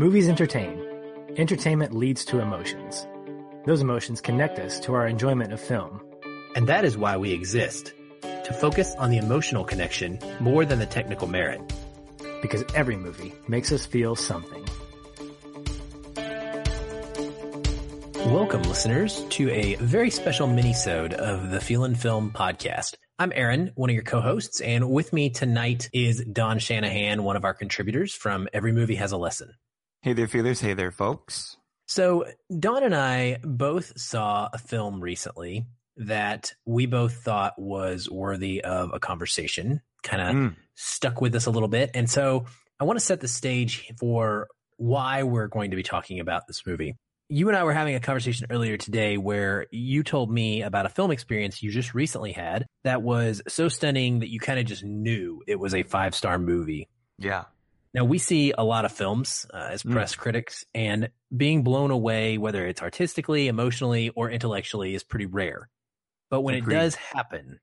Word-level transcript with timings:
Movies 0.00 0.30
entertain. 0.30 0.82
Entertainment 1.36 1.94
leads 1.94 2.24
to 2.24 2.40
emotions. 2.40 3.06
Those 3.66 3.82
emotions 3.82 4.22
connect 4.22 4.58
us 4.58 4.80
to 4.80 4.94
our 4.94 5.06
enjoyment 5.06 5.52
of 5.52 5.60
film. 5.60 6.00
And 6.56 6.66
that 6.70 6.86
is 6.86 6.96
why 6.96 7.18
we 7.18 7.32
exist. 7.32 7.92
To 8.22 8.54
focus 8.54 8.94
on 8.98 9.10
the 9.10 9.18
emotional 9.18 9.62
connection 9.62 10.18
more 10.40 10.64
than 10.64 10.78
the 10.78 10.86
technical 10.86 11.28
merit. 11.28 11.60
Because 12.40 12.64
every 12.74 12.96
movie 12.96 13.34
makes 13.46 13.72
us 13.72 13.84
feel 13.84 14.16
something. 14.16 14.64
Welcome 18.24 18.62
listeners 18.62 19.22
to 19.32 19.50
a 19.50 19.74
very 19.74 20.08
special 20.08 20.46
mini-sode 20.46 21.12
of 21.12 21.50
the 21.50 21.60
Feelin' 21.60 21.94
Film 21.94 22.32
podcast. 22.34 22.94
I'm 23.18 23.34
Aaron, 23.34 23.72
one 23.74 23.90
of 23.90 23.94
your 23.94 24.02
co-hosts, 24.02 24.62
and 24.62 24.88
with 24.88 25.12
me 25.12 25.28
tonight 25.28 25.90
is 25.92 26.24
Don 26.24 26.58
Shanahan, 26.58 27.22
one 27.22 27.36
of 27.36 27.44
our 27.44 27.52
contributors 27.52 28.14
from 28.14 28.48
Every 28.54 28.72
Movie 28.72 28.94
Has 28.94 29.12
a 29.12 29.18
Lesson. 29.18 29.52
Hey 30.02 30.14
there, 30.14 30.28
feelers. 30.28 30.60
Hey 30.60 30.72
there, 30.72 30.90
folks. 30.90 31.58
So 31.86 32.24
Don 32.58 32.84
and 32.84 32.94
I 32.94 33.38
both 33.42 33.98
saw 34.00 34.48
a 34.52 34.56
film 34.56 35.00
recently 35.02 35.66
that 35.96 36.54
we 36.64 36.86
both 36.86 37.22
thought 37.22 37.58
was 37.58 38.08
worthy 38.08 38.62
of 38.64 38.92
a 38.94 38.98
conversation, 38.98 39.82
kind 40.02 40.22
of 40.22 40.34
mm. 40.34 40.56
stuck 40.74 41.20
with 41.20 41.34
us 41.34 41.44
a 41.44 41.50
little 41.50 41.68
bit. 41.68 41.90
And 41.92 42.08
so 42.08 42.46
I 42.80 42.84
want 42.84 42.98
to 42.98 43.04
set 43.04 43.20
the 43.20 43.28
stage 43.28 43.92
for 43.98 44.48
why 44.78 45.24
we're 45.24 45.48
going 45.48 45.72
to 45.72 45.76
be 45.76 45.82
talking 45.82 46.18
about 46.18 46.46
this 46.46 46.64
movie 46.66 46.96
you 47.32 47.46
and 47.46 47.56
I 47.56 47.62
were 47.62 47.72
having 47.72 47.94
a 47.94 48.00
conversation 48.00 48.48
earlier 48.50 48.76
today 48.76 49.16
where 49.16 49.66
you 49.70 50.02
told 50.02 50.32
me 50.32 50.62
about 50.62 50.84
a 50.84 50.88
film 50.88 51.12
experience 51.12 51.62
you 51.62 51.70
just 51.70 51.94
recently 51.94 52.32
had 52.32 52.66
that 52.82 53.02
was 53.02 53.40
so 53.46 53.68
stunning 53.68 54.18
that 54.18 54.30
you 54.30 54.40
kind 54.40 54.58
of 54.58 54.66
just 54.66 54.82
knew 54.82 55.40
it 55.46 55.54
was 55.54 55.72
a 55.72 55.84
five 55.84 56.16
star 56.16 56.40
movie. 56.40 56.88
Yeah. 57.18 57.44
Now 57.92 58.04
we 58.04 58.18
see 58.18 58.52
a 58.56 58.62
lot 58.62 58.84
of 58.84 58.92
films 58.92 59.46
uh, 59.52 59.68
as 59.70 59.82
mm. 59.82 59.92
press 59.92 60.14
critics 60.14 60.64
and 60.74 61.10
being 61.36 61.62
blown 61.62 61.90
away, 61.90 62.38
whether 62.38 62.66
it's 62.66 62.82
artistically, 62.82 63.48
emotionally, 63.48 64.10
or 64.10 64.30
intellectually 64.30 64.94
is 64.94 65.02
pretty 65.02 65.26
rare. 65.26 65.68
But 66.30 66.42
when 66.42 66.54
Agreed. 66.54 66.74
it 66.74 66.78
does 66.78 66.94
happen, 66.94 67.58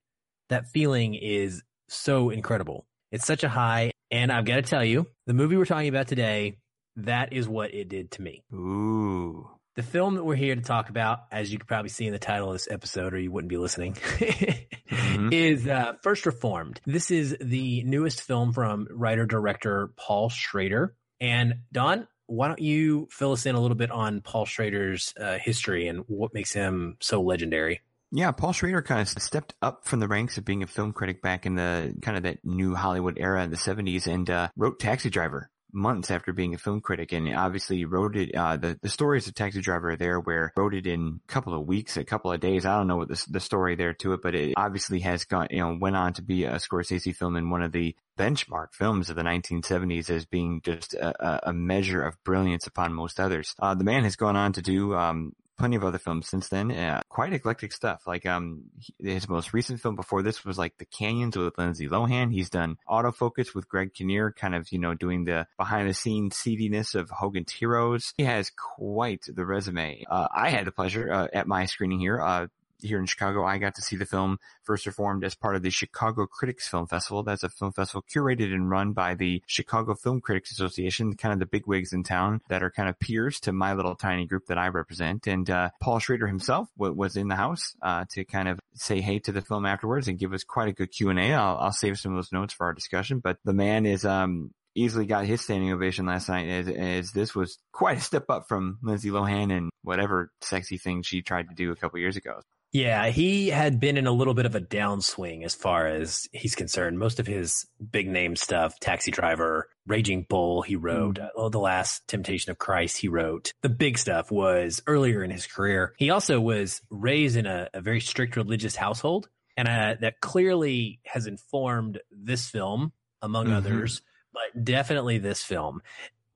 that 0.50 0.68
feeling 0.68 1.16
is 1.16 1.64
so 1.88 2.30
incredible. 2.30 2.86
It's 3.12 3.26
such 3.26 3.44
a 3.44 3.50
high. 3.50 3.92
And 4.12 4.32
I've 4.32 4.46
got 4.46 4.56
to 4.56 4.62
tell 4.62 4.84
you, 4.84 5.08
the 5.26 5.34
movie 5.34 5.58
we're 5.58 5.66
talking 5.66 5.90
about 5.90 6.08
today, 6.08 6.58
that 6.98 7.34
is 7.34 7.48
what 7.48 7.74
it 7.74 7.90
did 7.90 8.12
to 8.12 8.22
me. 8.22 8.44
Ooh. 8.54 9.50
The 9.78 9.84
film 9.84 10.16
that 10.16 10.24
we're 10.24 10.34
here 10.34 10.56
to 10.56 10.62
talk 10.62 10.90
about, 10.90 11.26
as 11.32 11.52
you 11.52 11.60
could 11.60 11.68
probably 11.68 11.90
see 11.90 12.08
in 12.08 12.12
the 12.12 12.18
title 12.18 12.48
of 12.48 12.56
this 12.56 12.68
episode, 12.68 13.14
or 13.14 13.20
you 13.20 13.32
wouldn't 13.32 13.50
be 13.50 13.58
listening, 13.58 13.94
mm-hmm. 13.94 15.30
is 15.32 15.68
uh, 15.68 15.94
First 16.02 16.26
Reformed. 16.26 16.82
This 16.88 17.12
is 17.12 17.38
the 17.40 17.84
newest 17.84 18.22
film 18.22 18.54
from 18.54 18.88
writer 18.90 19.28
director 19.28 19.92
Paul 19.96 20.30
Schrader. 20.30 20.96
And 21.22 21.60
Don, 21.72 22.08
why 22.26 22.48
don't 22.48 22.58
you 22.58 23.08
fill 23.12 23.34
us 23.34 23.46
in 23.46 23.54
a 23.54 23.60
little 23.60 23.78
bit 23.78 23.92
on 23.92 24.22
Paul 24.22 24.46
Schrader's 24.46 25.14
uh, 25.16 25.38
history 25.38 25.88
and 25.88 26.06
what 26.08 26.34
makes 26.34 26.54
him 26.54 26.98
so 27.00 27.22
legendary? 27.22 27.82
Yeah, 28.12 28.32
Paul 28.32 28.54
Schrader 28.54 28.82
kind 28.82 29.02
of 29.02 29.10
stepped 29.10 29.54
up 29.62 29.86
from 29.86 30.00
the 30.00 30.08
ranks 30.08 30.40
of 30.40 30.46
being 30.46 30.64
a 30.64 30.68
film 30.68 30.92
critic 30.92 31.22
back 31.22 31.46
in 31.46 31.54
the 31.54 31.94
kind 32.02 32.18
of 32.18 32.24
that 32.24 32.44
new 32.44 32.74
Hollywood 32.74 33.20
era 33.20 33.44
in 33.44 33.52
the 33.52 33.58
70s 33.58 34.12
and 34.12 34.28
uh, 34.28 34.48
wrote 34.56 34.80
Taxi 34.80 35.12
Driver, 35.12 35.52
months 35.78 36.12
after 36.12 36.34
being 36.34 36.54
a 36.54 36.58
film 36.58 36.82
critic 36.82 37.14
and 37.14 37.34
obviously 37.34 37.86
wrote 37.86 38.18
it, 38.18 38.36
uh, 38.36 38.58
the, 38.58 38.78
the 38.82 38.90
stories 38.90 39.28
of 39.28 39.36
Taxi 39.36 39.62
Driver 39.62 39.96
there 39.96 40.20
where 40.20 40.52
wrote 40.58 40.74
it 40.74 40.88
in 40.88 41.22
a 41.24 41.32
couple 41.32 41.54
of 41.54 41.66
weeks, 41.66 41.96
a 41.96 42.04
couple 42.04 42.32
of 42.32 42.40
days. 42.40 42.66
I 42.66 42.78
don't 42.78 42.88
know 42.88 42.98
what 42.98 43.08
the, 43.08 43.24
the 43.30 43.40
story 43.40 43.76
there 43.76 43.94
to 43.94 44.14
it, 44.14 44.22
but 44.22 44.36
it 44.36 44.56
obviously 44.58 45.00
has 45.02 45.24
gone, 45.24 45.48
you 45.52 45.60
know, 45.60 45.78
went 45.80 45.96
on 45.96 46.14
to 46.14 46.22
be 46.22 46.44
a 46.44 46.56
Scorsese 46.56 47.16
film 47.16 47.36
and 47.36 47.52
one 47.52 47.62
of 47.62 47.72
the 47.72 47.96
benchmark 48.18 48.74
films 48.74 49.10
of 49.10 49.16
the 49.16 49.22
1970s 49.22 50.10
as 50.10 50.26
being 50.26 50.62
just 50.62 50.96
a, 50.96 51.50
a 51.50 51.54
measure 51.54 52.02
of 52.02 52.22
brilliance 52.24 52.68
upon 52.68 52.94
most 52.94 53.20
others. 53.20 53.56
Uh, 53.60 53.76
the 53.76 53.84
man 53.84 54.04
has 54.04 54.16
gone 54.16 54.36
on 54.36 54.54
to 54.54 54.62
do, 54.62 54.96
um, 54.96 55.34
plenty 55.58 55.76
of 55.76 55.84
other 55.84 55.98
films 55.98 56.28
since 56.28 56.50
then. 56.50 56.72
Uh, 56.72 57.02
quite 57.10 57.34
eclectic 57.34 57.72
stuff. 57.72 58.04
Like 58.06 58.26
um, 58.26 58.64
his 59.00 59.28
most 59.28 59.54
recent 59.54 59.82
film 59.82 59.96
before 59.96 60.22
this 60.22 60.46
was 60.46 60.58
like 60.58 60.78
The 60.78 60.86
Canyons 60.86 61.38
with 61.38 61.58
Lindsay 61.58 61.88
Lohan. 61.88 62.32
He's 62.32 62.50
done 62.50 62.78
Autofocus 62.88 63.54
with 63.54 63.68
Greg 63.68 63.94
Kinnear, 63.94 64.32
kind 64.32 64.56
of 64.56 64.72
you 64.72 64.80
know 64.80 64.94
doing 64.94 65.26
the 65.26 65.48
behind 65.58 65.90
the 65.90 65.94
scenes 65.94 66.36
seediness 66.36 66.96
of 66.96 67.10
Hogan's 67.10 67.52
Heroes. 67.52 68.14
He 68.18 68.24
has 68.24 68.52
quite 68.52 69.26
the 69.28 69.46
resume. 69.46 70.06
Uh, 70.10 70.28
I 70.34 70.50
had 70.50 70.66
the 70.66 70.72
pleasure 70.72 71.12
uh, 71.12 71.28
at 71.34 71.48
my 71.48 71.66
screening 71.66 72.00
here 72.00 72.22
uh, 72.22 72.48
here 72.80 73.00
in 73.00 73.06
Chicago, 73.06 73.46
I 73.46 73.58
got 73.58 73.76
to 73.76 73.82
see 73.82 73.96
the 73.96 74.06
film 74.06 74.40
First 74.64 74.86
Reformed 74.86 75.24
as 75.24 75.36
part 75.36 75.56
of 75.56 75.62
the 75.62 75.70
Chicago 75.70 76.26
Critics 76.26 76.68
Film 76.68 76.88
Festival. 76.88 77.24
That's 77.24 77.44
a 77.44 77.50
film 77.50 77.72
festival 77.72 78.04
curated 78.14 78.54
and 78.54 78.70
run 78.70 78.94
by 78.94 79.16
the 79.16 79.42
Chicago 79.48 79.96
Film 79.96 80.22
Critics 80.22 80.52
Association, 80.52 81.16
kind 81.16 81.34
of 81.34 81.40
the 81.40 81.46
big 81.46 81.68
wigs 81.68 81.94
in 81.94 82.04
town 82.04 82.42
that 82.50 82.64
are 82.64 82.72
kind 82.72 82.90
of 82.90 83.00
peers 83.00 83.40
to 83.42 83.52
my 83.52 83.74
little 83.74 83.96
tiny 83.96 84.26
group 84.26 84.48
that 84.48 84.58
I 84.58 84.68
represent. 84.68 85.28
And 85.28 85.50
uh, 85.50 85.70
Paul 85.82 86.00
Schrader 86.00 86.28
himself 86.28 86.68
w- 86.78 86.96
was 86.96 87.16
in 87.16 87.28
the 87.28 87.36
house 87.36 87.76
uh, 87.82 88.06
to 88.12 88.26
kind 88.26 88.48
of 88.48 88.60
say 88.74 89.02
hey 89.02 89.20
to 89.20 89.32
the 89.32 89.42
film 89.42 89.66
afterwards 89.66 90.08
and 90.08 90.20
give 90.20 90.34
us 90.34 90.44
quite 90.44 90.70
a 90.70 90.74
good 90.74 90.92
Q 90.92 91.10
and 91.10 91.20
A. 91.20 91.34
I'll, 91.34 91.58
I'll 91.58 91.72
save 91.72 92.00
some 92.00 92.14
of 92.14 92.18
those 92.18 92.32
notes 92.32 92.54
for 92.54 92.66
our 92.66 92.74
discussion. 92.74 93.20
But 93.20 93.38
the 93.44 93.54
man 93.54 93.86
is 93.86 94.06
um, 94.06 94.52
easily 94.76 95.06
got 95.06 95.26
his 95.26 95.42
standing 95.42 95.72
ovation 95.72 96.06
last 96.06 96.30
night 96.30 96.48
as, 96.48 96.68
as 96.68 97.12
this 97.12 97.36
was 97.36 97.58
quite 97.72 97.98
a 97.98 98.02
step 98.02 98.30
up 98.30 98.48
from 98.48 98.78
Lindsay 98.84 99.10
Lohan 99.10 99.56
and 99.56 99.70
whatever 99.82 100.32
sexy 100.42 100.78
thing 100.78 101.02
she 101.02 101.22
tried 101.22 101.50
to 101.50 101.56
do 101.56 101.72
a 101.72 101.76
couple 101.76 102.00
years 102.00 102.16
ago. 102.16 102.42
Yeah, 102.72 103.08
he 103.08 103.50
had 103.50 103.80
been 103.80 103.98
in 103.98 104.08
a 104.08 104.12
little 104.12 104.34
bit 104.34 104.46
of 104.46 104.56
a 104.56 104.60
downswing 104.60 105.44
as 105.46 105.56
far 105.56 105.88
as 105.88 106.28
he's 106.34 106.56
concerned. 106.56 107.00
Most 107.00 107.20
of 107.20 107.28
his 107.28 107.66
big 107.92 108.08
name 108.08 108.36
stuff, 108.36 108.80
Taxi 108.80 109.10
Driver, 109.10 109.70
Raging 109.86 110.26
Bull, 110.28 110.62
he 110.62 110.76
wrote. 110.76 111.16
Mm. 111.16 111.30
Oh, 111.36 111.50
The 111.50 111.60
Last 111.60 112.08
Temptation 112.08 112.52
of 112.52 112.58
Christ, 112.58 112.98
he 112.98 113.08
wrote. 113.08 113.54
The 113.62 113.70
big 113.70 113.98
stuff 113.98 114.32
was 114.32 114.82
earlier 114.86 115.24
in 115.24 115.32
his 115.32 115.48
career. 115.48 115.94
He 115.98 116.10
also 116.10 116.42
was 116.42 116.82
raised 116.90 117.38
in 117.38 117.46
a, 117.46 117.70
a 117.74 117.82
very 117.82 118.02
strict 118.02 118.36
religious 118.36 118.76
household, 118.76 119.30
and 119.56 119.68
uh, 119.68 119.96
that 120.02 120.20
clearly 120.20 121.00
has 121.06 121.26
informed 121.26 122.00
this 122.12 122.50
film, 122.50 122.92
among 123.22 123.46
mm-hmm. 123.46 123.56
others, 123.56 124.02
but 124.34 124.64
definitely 124.64 125.18
this 125.18 125.42
film 125.42 125.82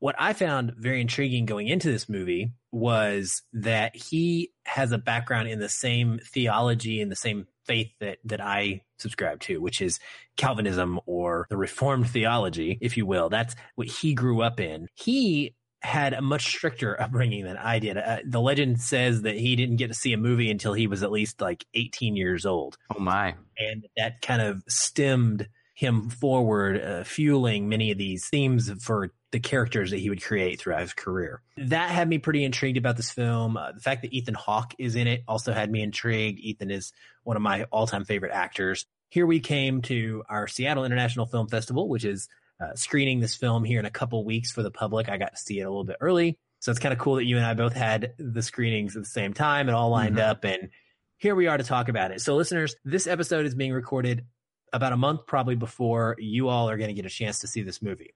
what 0.01 0.15
I 0.17 0.33
found 0.33 0.73
very 0.77 0.99
intriguing 0.99 1.45
going 1.45 1.67
into 1.67 1.91
this 1.91 2.09
movie 2.09 2.53
was 2.71 3.43
that 3.53 3.95
he 3.95 4.51
has 4.65 4.91
a 4.91 4.97
background 4.97 5.47
in 5.47 5.59
the 5.59 5.69
same 5.69 6.19
theology 6.23 7.01
and 7.01 7.11
the 7.11 7.15
same 7.15 7.47
faith 7.65 7.91
that, 7.99 8.19
that 8.25 8.41
I 8.41 8.81
subscribe 8.99 9.39
to, 9.41 9.59
which 9.59 9.81
is 9.81 9.99
Calvinism 10.37 10.99
or 11.05 11.47
the 11.49 11.57
Reformed 11.57 12.09
theology, 12.09 12.77
if 12.81 12.97
you 12.97 13.05
will. 13.05 13.29
That's 13.29 13.55
what 13.75 13.87
he 13.87 14.13
grew 14.13 14.41
up 14.41 14.59
in. 14.59 14.87
He 14.95 15.55
had 15.81 16.13
a 16.13 16.21
much 16.21 16.45
stricter 16.45 16.99
upbringing 17.01 17.43
than 17.43 17.57
I 17.57 17.79
did. 17.79 17.97
Uh, 17.97 18.19
the 18.25 18.41
legend 18.41 18.81
says 18.81 19.23
that 19.23 19.35
he 19.35 19.55
didn't 19.55 19.77
get 19.77 19.87
to 19.87 19.93
see 19.93 20.13
a 20.13 20.17
movie 20.17 20.51
until 20.51 20.73
he 20.73 20.87
was 20.87 21.03
at 21.03 21.11
least 21.11 21.41
like 21.41 21.65
18 21.73 22.15
years 22.15 22.45
old. 22.45 22.77
Oh 22.95 22.99
my. 22.99 23.35
And 23.57 23.87
that 23.97 24.21
kind 24.21 24.41
of 24.41 24.63
stemmed 24.67 25.47
him 25.81 26.11
forward, 26.11 26.79
uh, 26.79 27.03
fueling 27.03 27.67
many 27.67 27.89
of 27.89 27.97
these 27.97 28.29
themes 28.29 28.71
for 28.83 29.11
the 29.31 29.39
characters 29.39 29.89
that 29.89 29.97
he 29.97 30.11
would 30.11 30.23
create 30.23 30.59
throughout 30.59 30.81
his 30.81 30.93
career. 30.93 31.41
That 31.57 31.89
had 31.89 32.07
me 32.07 32.19
pretty 32.19 32.43
intrigued 32.43 32.77
about 32.77 32.97
this 32.97 33.09
film. 33.09 33.57
Uh, 33.57 33.71
the 33.71 33.79
fact 33.79 34.03
that 34.03 34.13
Ethan 34.13 34.35
Hawke 34.35 34.75
is 34.77 34.95
in 34.95 35.07
it 35.07 35.23
also 35.27 35.53
had 35.53 35.71
me 35.71 35.81
intrigued. 35.81 36.39
Ethan 36.39 36.69
is 36.69 36.93
one 37.23 37.35
of 37.35 37.41
my 37.41 37.63
all-time 37.71 38.05
favorite 38.05 38.31
actors. 38.31 38.85
Here 39.09 39.25
we 39.25 39.39
came 39.39 39.81
to 39.83 40.23
our 40.29 40.47
Seattle 40.47 40.85
International 40.85 41.25
Film 41.25 41.47
Festival, 41.47 41.89
which 41.89 42.05
is 42.05 42.29
uh, 42.61 42.75
screening 42.75 43.19
this 43.19 43.35
film 43.35 43.63
here 43.63 43.79
in 43.79 43.85
a 43.87 43.89
couple 43.91 44.23
weeks 44.23 44.51
for 44.51 44.61
the 44.61 44.69
public. 44.69 45.09
I 45.09 45.17
got 45.17 45.35
to 45.35 45.41
see 45.41 45.61
it 45.61 45.63
a 45.63 45.69
little 45.69 45.83
bit 45.83 45.97
early. 45.99 46.37
So 46.59 46.69
it's 46.69 46.79
kind 46.79 46.93
of 46.93 46.99
cool 46.99 47.15
that 47.15 47.25
you 47.25 47.37
and 47.37 47.45
I 47.45 47.55
both 47.55 47.73
had 47.73 48.13
the 48.19 48.43
screenings 48.43 48.95
at 48.95 49.01
the 49.01 49.09
same 49.09 49.33
time 49.33 49.67
and 49.67 49.75
all 49.75 49.89
lined 49.89 50.17
mm-hmm. 50.17 50.29
up. 50.29 50.43
And 50.43 50.69
here 51.17 51.33
we 51.33 51.47
are 51.47 51.57
to 51.57 51.63
talk 51.63 51.89
about 51.89 52.11
it. 52.11 52.21
So 52.21 52.35
listeners, 52.35 52.75
this 52.85 53.07
episode 53.07 53.47
is 53.47 53.55
being 53.55 53.73
recorded 53.73 54.25
about 54.73 54.93
a 54.93 54.97
month 54.97 55.25
probably 55.25 55.55
before 55.55 56.15
you 56.19 56.47
all 56.47 56.69
are 56.69 56.77
going 56.77 56.89
to 56.89 56.93
get 56.93 57.05
a 57.05 57.13
chance 57.13 57.39
to 57.39 57.47
see 57.47 57.61
this 57.61 57.81
movie. 57.81 58.13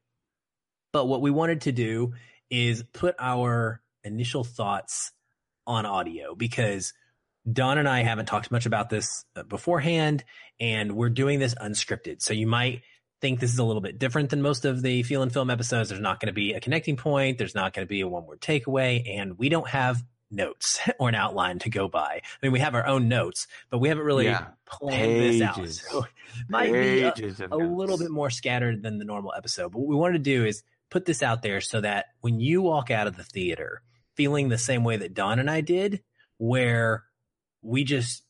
But 0.93 1.07
what 1.07 1.21
we 1.21 1.31
wanted 1.31 1.61
to 1.61 1.71
do 1.71 2.13
is 2.49 2.83
put 2.93 3.15
our 3.19 3.81
initial 4.03 4.43
thoughts 4.43 5.11
on 5.67 5.85
audio 5.85 6.35
because 6.35 6.93
Don 7.51 7.77
and 7.77 7.87
I 7.87 8.03
haven't 8.03 8.27
talked 8.27 8.51
much 8.51 8.65
about 8.65 8.89
this 8.89 9.25
uh, 9.35 9.43
beforehand 9.43 10.23
and 10.59 10.93
we're 10.93 11.09
doing 11.09 11.39
this 11.39 11.55
unscripted. 11.55 12.21
So 12.21 12.33
you 12.33 12.47
might 12.47 12.81
think 13.21 13.39
this 13.39 13.51
is 13.51 13.59
a 13.59 13.63
little 13.63 13.81
bit 13.81 13.99
different 13.99 14.29
than 14.29 14.41
most 14.41 14.65
of 14.65 14.81
the 14.81 15.03
Feelin' 15.03 15.31
Film 15.31 15.49
episodes. 15.49 15.89
There's 15.89 16.01
not 16.01 16.19
going 16.19 16.27
to 16.27 16.33
be 16.33 16.53
a 16.53 16.59
connecting 16.59 16.97
point. 16.97 17.37
There's 17.37 17.55
not 17.55 17.73
going 17.73 17.85
to 17.85 17.89
be 17.89 18.01
a 18.01 18.07
one 18.07 18.25
word 18.25 18.41
takeaway 18.41 19.17
and 19.17 19.37
we 19.37 19.49
don't 19.49 19.67
have 19.67 20.03
notes 20.31 20.80
or 21.00 21.10
an 21.10 21.16
outline 21.16 21.60
to 21.60 21.69
go 21.69 21.88
by. 21.88 22.22
I 22.24 22.38
mean, 22.42 22.51
we 22.51 22.60
have 22.60 22.75
our 22.75 22.86
own 22.86 23.07
notes, 23.07 23.48
but 23.69 23.80
we 23.80 23.89
haven't 23.89 24.06
really 24.06 24.25
yeah. 24.25 24.48
planned 24.66 25.13
Pages. 25.13 25.39
this 25.39 25.88
out. 25.88 25.92
So 25.92 26.00
it 26.04 26.50
might 26.50 26.72
Pages 26.72 27.38
be 27.38 27.44
a, 27.45 27.48
a 27.50 27.57
little 27.57 27.98
bit 27.98 28.12
more 28.12 28.30
scattered 28.30 28.83
than 28.83 28.98
the 28.98 29.06
normal 29.06 29.33
episode. 29.36 29.72
But 29.72 29.80
what 29.80 29.88
we 29.88 29.95
wanted 29.95 30.24
to 30.24 30.30
do 30.31 30.45
is 30.45 30.63
put 30.89 31.06
this 31.06 31.24
out 31.24 31.42
there 31.42 31.62
so 31.62 31.81
that 31.81 32.07
when 32.22 32.39
you 32.39 32.62
walk 32.62 32.92
out 32.92 33.07
of 33.07 33.18
the 33.18 33.24
theater 33.24 33.81
feeling 34.16 34.50
the 34.50 34.57
same 34.57 34.83
way 34.83 34.98
that 34.98 35.13
Don 35.13 35.39
and 35.39 35.50
I 35.50 35.62
did, 35.62 36.01
where 36.38 37.04
we 37.62 37.83
just 37.83 38.24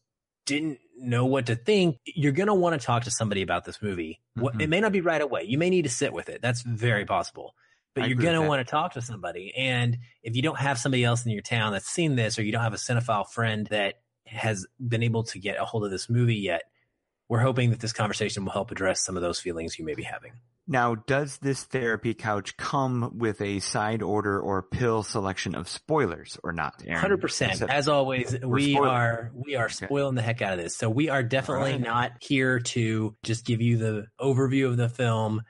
didn't 0.46 0.80
know 0.98 1.26
what 1.26 1.48
to 1.48 1.56
think, 1.56 1.98
you're 2.06 2.32
going 2.32 2.48
to 2.48 2.54
want 2.54 2.80
to 2.80 2.86
talk 2.86 3.04
to 3.04 3.12
somebody 3.12 3.42
about 3.42 3.66
this 3.66 3.82
movie. 3.82 4.22
Mm-hmm. 4.38 4.62
It 4.62 4.70
may 4.70 4.80
not 4.80 4.92
be 4.92 5.02
right 5.02 5.22
away. 5.22 5.44
You 5.44 5.58
may 5.58 5.70
need 5.70 5.84
to 5.84 5.90
sit 5.90 6.14
with 6.14 6.30
it. 6.30 6.42
That's 6.42 6.62
very 6.62 7.06
possible. 7.06 7.56
But 7.96 8.04
I 8.04 8.08
you're 8.08 8.18
going 8.18 8.40
to 8.40 8.48
want 8.48 8.66
to 8.66 8.70
talk 8.70 8.94
to 8.94 9.02
somebody. 9.02 9.54
And 9.58 9.98
if 10.22 10.36
you 10.36 10.42
don't 10.42 10.60
have 10.60 10.78
somebody 10.78 11.04
else 11.04 11.26
in 11.26 11.32
your 11.32 11.42
town 11.42 11.72
that's 11.72 11.88
seen 11.88 12.16
this, 12.16 12.38
or 12.38 12.44
you 12.44 12.52
don't 12.52 12.62
have 12.62 12.74
a 12.74 12.78
cinephile 12.78 13.28
friend 13.28 13.68
that 13.72 13.96
has 14.28 14.68
been 14.86 15.02
able 15.02 15.24
to 15.24 15.40
get 15.40 15.58
a 15.60 15.66
hold 15.66 15.86
of 15.86 15.92
this 15.92 16.10
movie 16.10 16.36
yet, 16.36 16.64
we're 17.30 17.40
hoping 17.40 17.72
that 17.72 17.80
this 17.80 17.94
conversation 17.94 18.46
will 18.46 18.52
help 18.52 18.70
address 18.72 19.04
some 19.04 19.16
of 19.16 19.24
those 19.24 19.40
feelings 19.40 19.80
you 19.80 19.86
may 19.86 19.96
be 19.96 20.04
having. 20.04 20.34
Now, 20.68 20.96
does 20.96 21.38
this 21.38 21.64
therapy 21.64 22.16
couch 22.16 22.58
come 22.58 23.12
with 23.18 23.40
a 23.40 23.60
side 23.60 24.02
order 24.02 24.40
or 24.40 24.64
pill 24.64 25.04
selection 25.04 25.54
of 25.54 25.70
spoilers 25.70 26.40
or 26.44 26.52
not? 26.52 26.84
Hundred 26.88 27.22
percent. 27.22 27.62
As 27.62 27.88
always, 27.88 28.36
we 28.44 28.74
spoiling. 28.74 28.90
are 28.90 29.32
we 29.36 29.56
are 29.56 29.70
spoiling 29.70 30.16
the 30.16 30.24
heck 30.24 30.42
out 30.42 30.54
of 30.54 30.60
this. 30.60 30.76
So 30.76 30.90
we 30.90 31.10
are 31.10 31.22
definitely 31.22 31.74
Alright. 31.74 31.82
not 31.82 32.12
here 32.20 32.60
to 32.60 33.16
just 33.24 33.46
give 33.46 33.62
you 33.62 33.78
the 33.78 34.08
overview 34.20 34.66
of 34.68 34.78
the 34.78 34.90
film. 34.90 35.44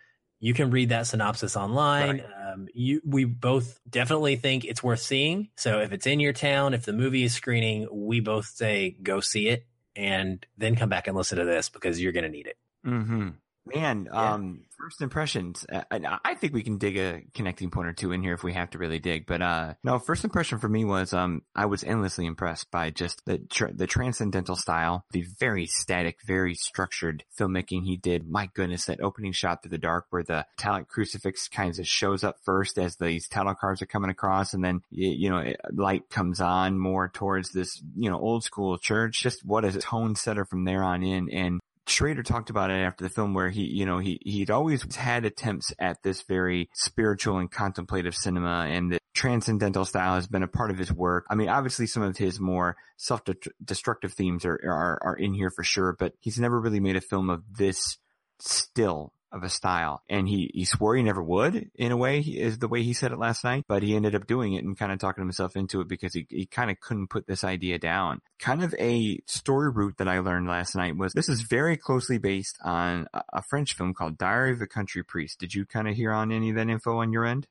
You 0.46 0.54
can 0.54 0.70
read 0.70 0.90
that 0.90 1.08
synopsis 1.08 1.58
online. 1.58 2.22
Um, 2.54 2.68
you, 2.72 3.02
we 3.04 3.26
both 3.26 3.80
definitely 3.90 4.36
think 4.36 4.64
it's 4.64 4.84
worth 4.84 5.00
seeing. 5.00 5.50
So 5.56 5.80
if 5.80 5.92
it's 5.92 6.06
in 6.06 6.20
your 6.20 6.34
town, 6.34 6.76
if 6.76 6.86
the 6.86 6.94
movie 6.94 7.24
is 7.24 7.34
screening, 7.34 7.88
we 7.92 8.20
both 8.20 8.46
say 8.46 8.96
go 9.02 9.22
see 9.22 9.48
it 9.48 9.66
and 9.96 10.46
then 10.56 10.76
come 10.76 10.88
back 10.88 11.08
and 11.08 11.18
listen 11.18 11.40
to 11.40 11.46
this 11.46 11.70
because 11.70 12.00
you're 12.00 12.12
going 12.12 12.26
to 12.26 12.30
need 12.30 12.46
it. 12.46 12.58
Mm-hmm. 12.86 13.30
Man, 13.68 14.08
Yeah. 14.12 14.34
um, 14.34 14.62
first 14.78 15.02
impressions. 15.02 15.66
Uh, 15.72 15.82
I, 15.90 16.20
I 16.24 16.34
think 16.36 16.54
we 16.54 16.62
can 16.62 16.78
dig 16.78 16.98
a 16.98 17.24
connecting 17.34 17.72
point 17.72 17.88
or 17.88 17.94
two 17.94 18.12
in 18.12 18.22
here 18.22 18.34
if 18.34 18.44
we 18.44 18.54
have 18.54 18.70
to 18.72 18.78
really 18.78 19.00
dig. 19.00 19.26
But 19.26 19.42
uh, 19.42 19.74
no, 19.84 19.98
first 19.98 20.24
impression 20.24 20.60
for 20.60 20.70
me 20.70 20.86
was 20.86 21.14
um, 21.14 21.42
I 21.56 21.66
was 21.66 21.84
endlessly 21.84 22.26
impressed 22.28 22.70
by 22.70 22.92
just 22.92 23.26
the 23.26 23.40
tr- 23.40 23.72
the 23.74 23.88
transcendental 23.88 24.56
style, 24.56 25.06
the 25.12 25.26
very 25.40 25.66
static, 25.66 26.20
very 26.28 26.54
structured 26.54 27.24
filmmaking 27.40 27.86
he 27.86 27.98
did. 27.98 28.30
My 28.30 28.50
goodness, 28.54 28.86
that 28.86 29.02
opening 29.02 29.32
shot 29.32 29.64
through 29.64 29.72
the 29.72 29.78
dark 29.80 30.06
where 30.12 30.24
the 30.24 30.46
talent 30.58 30.88
crucifix 30.88 31.48
kind 31.48 31.78
of 31.80 31.88
shows 31.88 32.24
up 32.24 32.38
first 32.44 32.78
as 32.78 32.98
these 32.98 33.28
title 33.28 33.56
cards 33.56 33.82
are 33.82 33.88
coming 33.88 34.12
across, 34.12 34.54
and 34.54 34.64
then 34.64 34.82
you 34.92 35.30
know 35.30 35.54
light 35.74 36.10
comes 36.12 36.40
on 36.40 36.78
more 36.78 37.10
towards 37.10 37.52
this 37.52 37.82
you 37.96 38.12
know 38.12 38.20
old 38.20 38.44
school 38.44 38.78
church. 38.78 39.24
Just 39.24 39.44
what 39.44 39.66
a 39.66 39.72
tone 39.80 40.16
setter 40.16 40.46
from 40.46 40.66
there 40.66 40.84
on 40.84 41.02
in, 41.02 41.30
and 41.32 41.60
Schrader 41.88 42.24
talked 42.24 42.50
about 42.50 42.72
it 42.72 42.76
after 42.76 43.04
the 43.04 43.10
film 43.10 43.34
where 43.34 43.50
he, 43.50 43.64
you 43.64 43.86
know, 43.86 44.00
he, 44.00 44.20
he'd 44.24 44.50
always 44.50 44.96
had 44.96 45.26
attempts 45.26 45.74
at 45.80 46.02
this 46.04 46.24
very 46.24 46.70
spiritual 46.74 47.38
and 47.38 47.52
contemplative 47.52 48.16
cinema 48.16 48.66
and 48.68 48.92
the 48.92 49.00
transcendental 49.14 49.86
style 49.86 50.16
has 50.16 50.28
been 50.28 50.44
a 50.44 50.48
part 50.48 50.72
of 50.72 50.78
his 50.78 50.92
work. 50.92 51.26
I 51.30 51.36
mean, 51.36 51.50
obviously 51.50 51.88
some 51.88 52.04
of 52.04 52.18
his 52.18 52.40
more 52.40 52.76
self-destructive 52.98 54.14
themes 54.14 54.46
are, 54.46 54.60
are, 54.66 55.00
are 55.02 55.16
in 55.16 55.34
here 55.34 55.52
for 55.52 55.64
sure, 55.64 55.96
but 55.98 56.14
he's 56.20 56.40
never 56.40 56.60
really 56.60 56.80
made 56.80 56.96
a 56.96 57.02
film 57.02 57.30
of 57.30 57.44
this 57.58 57.98
still 58.40 59.14
of 59.36 59.44
a 59.44 59.50
style. 59.50 60.02
And 60.10 60.28
he, 60.28 60.50
he 60.54 60.66
swore 60.66 60.96
he 60.96 61.04
never 61.04 61.22
would 61.22 61.70
in 61.76 61.92
a 61.92 61.98
way 61.98 62.20
is 62.20 62.58
the 62.58 62.70
way 62.70 62.82
he 62.82 62.94
said 62.94 63.12
it 63.12 63.20
last 63.20 63.44
night, 63.44 63.66
but 63.68 63.84
he 63.84 63.96
ended 63.96 64.16
up 64.16 64.26
doing 64.26 64.54
it 64.54 64.64
and 64.64 64.78
kind 64.78 64.92
of 64.92 65.00
talking 65.00 65.24
himself 65.24 65.56
into 65.56 65.82
it 65.82 65.90
because 65.90 66.14
he, 66.14 66.26
he 66.30 66.46
kind 66.46 66.72
of 66.72 66.80
couldn't 66.80 67.10
put 67.10 67.28
this 67.28 67.44
idea 67.44 67.78
down. 67.78 68.22
Kind 68.40 68.64
of 68.64 68.74
a 68.80 69.20
story 69.28 69.70
route 69.70 69.98
that 69.98 70.08
I 70.08 70.20
learned 70.20 70.48
last 70.48 70.76
night 70.76 70.98
was 70.98 71.14
this 71.14 71.30
is 71.30 71.42
very 71.42 71.76
closely 71.78 72.18
based 72.18 72.58
on 72.64 73.08
a, 73.14 73.42
French 73.50 73.76
film 73.76 73.94
called 73.94 74.18
Diary 74.18 74.54
of 74.54 74.62
a 74.62 74.68
Country 74.68 75.04
Priest. 75.04 75.40
Did 75.40 75.54
you 75.54 75.66
kind 75.66 75.88
of 75.88 75.96
hear 75.96 76.12
on 76.12 76.32
any 76.32 76.50
of 76.50 76.56
that 76.56 76.70
info 76.70 76.98
on 76.98 77.12
your 77.12 77.26
end? 77.26 77.48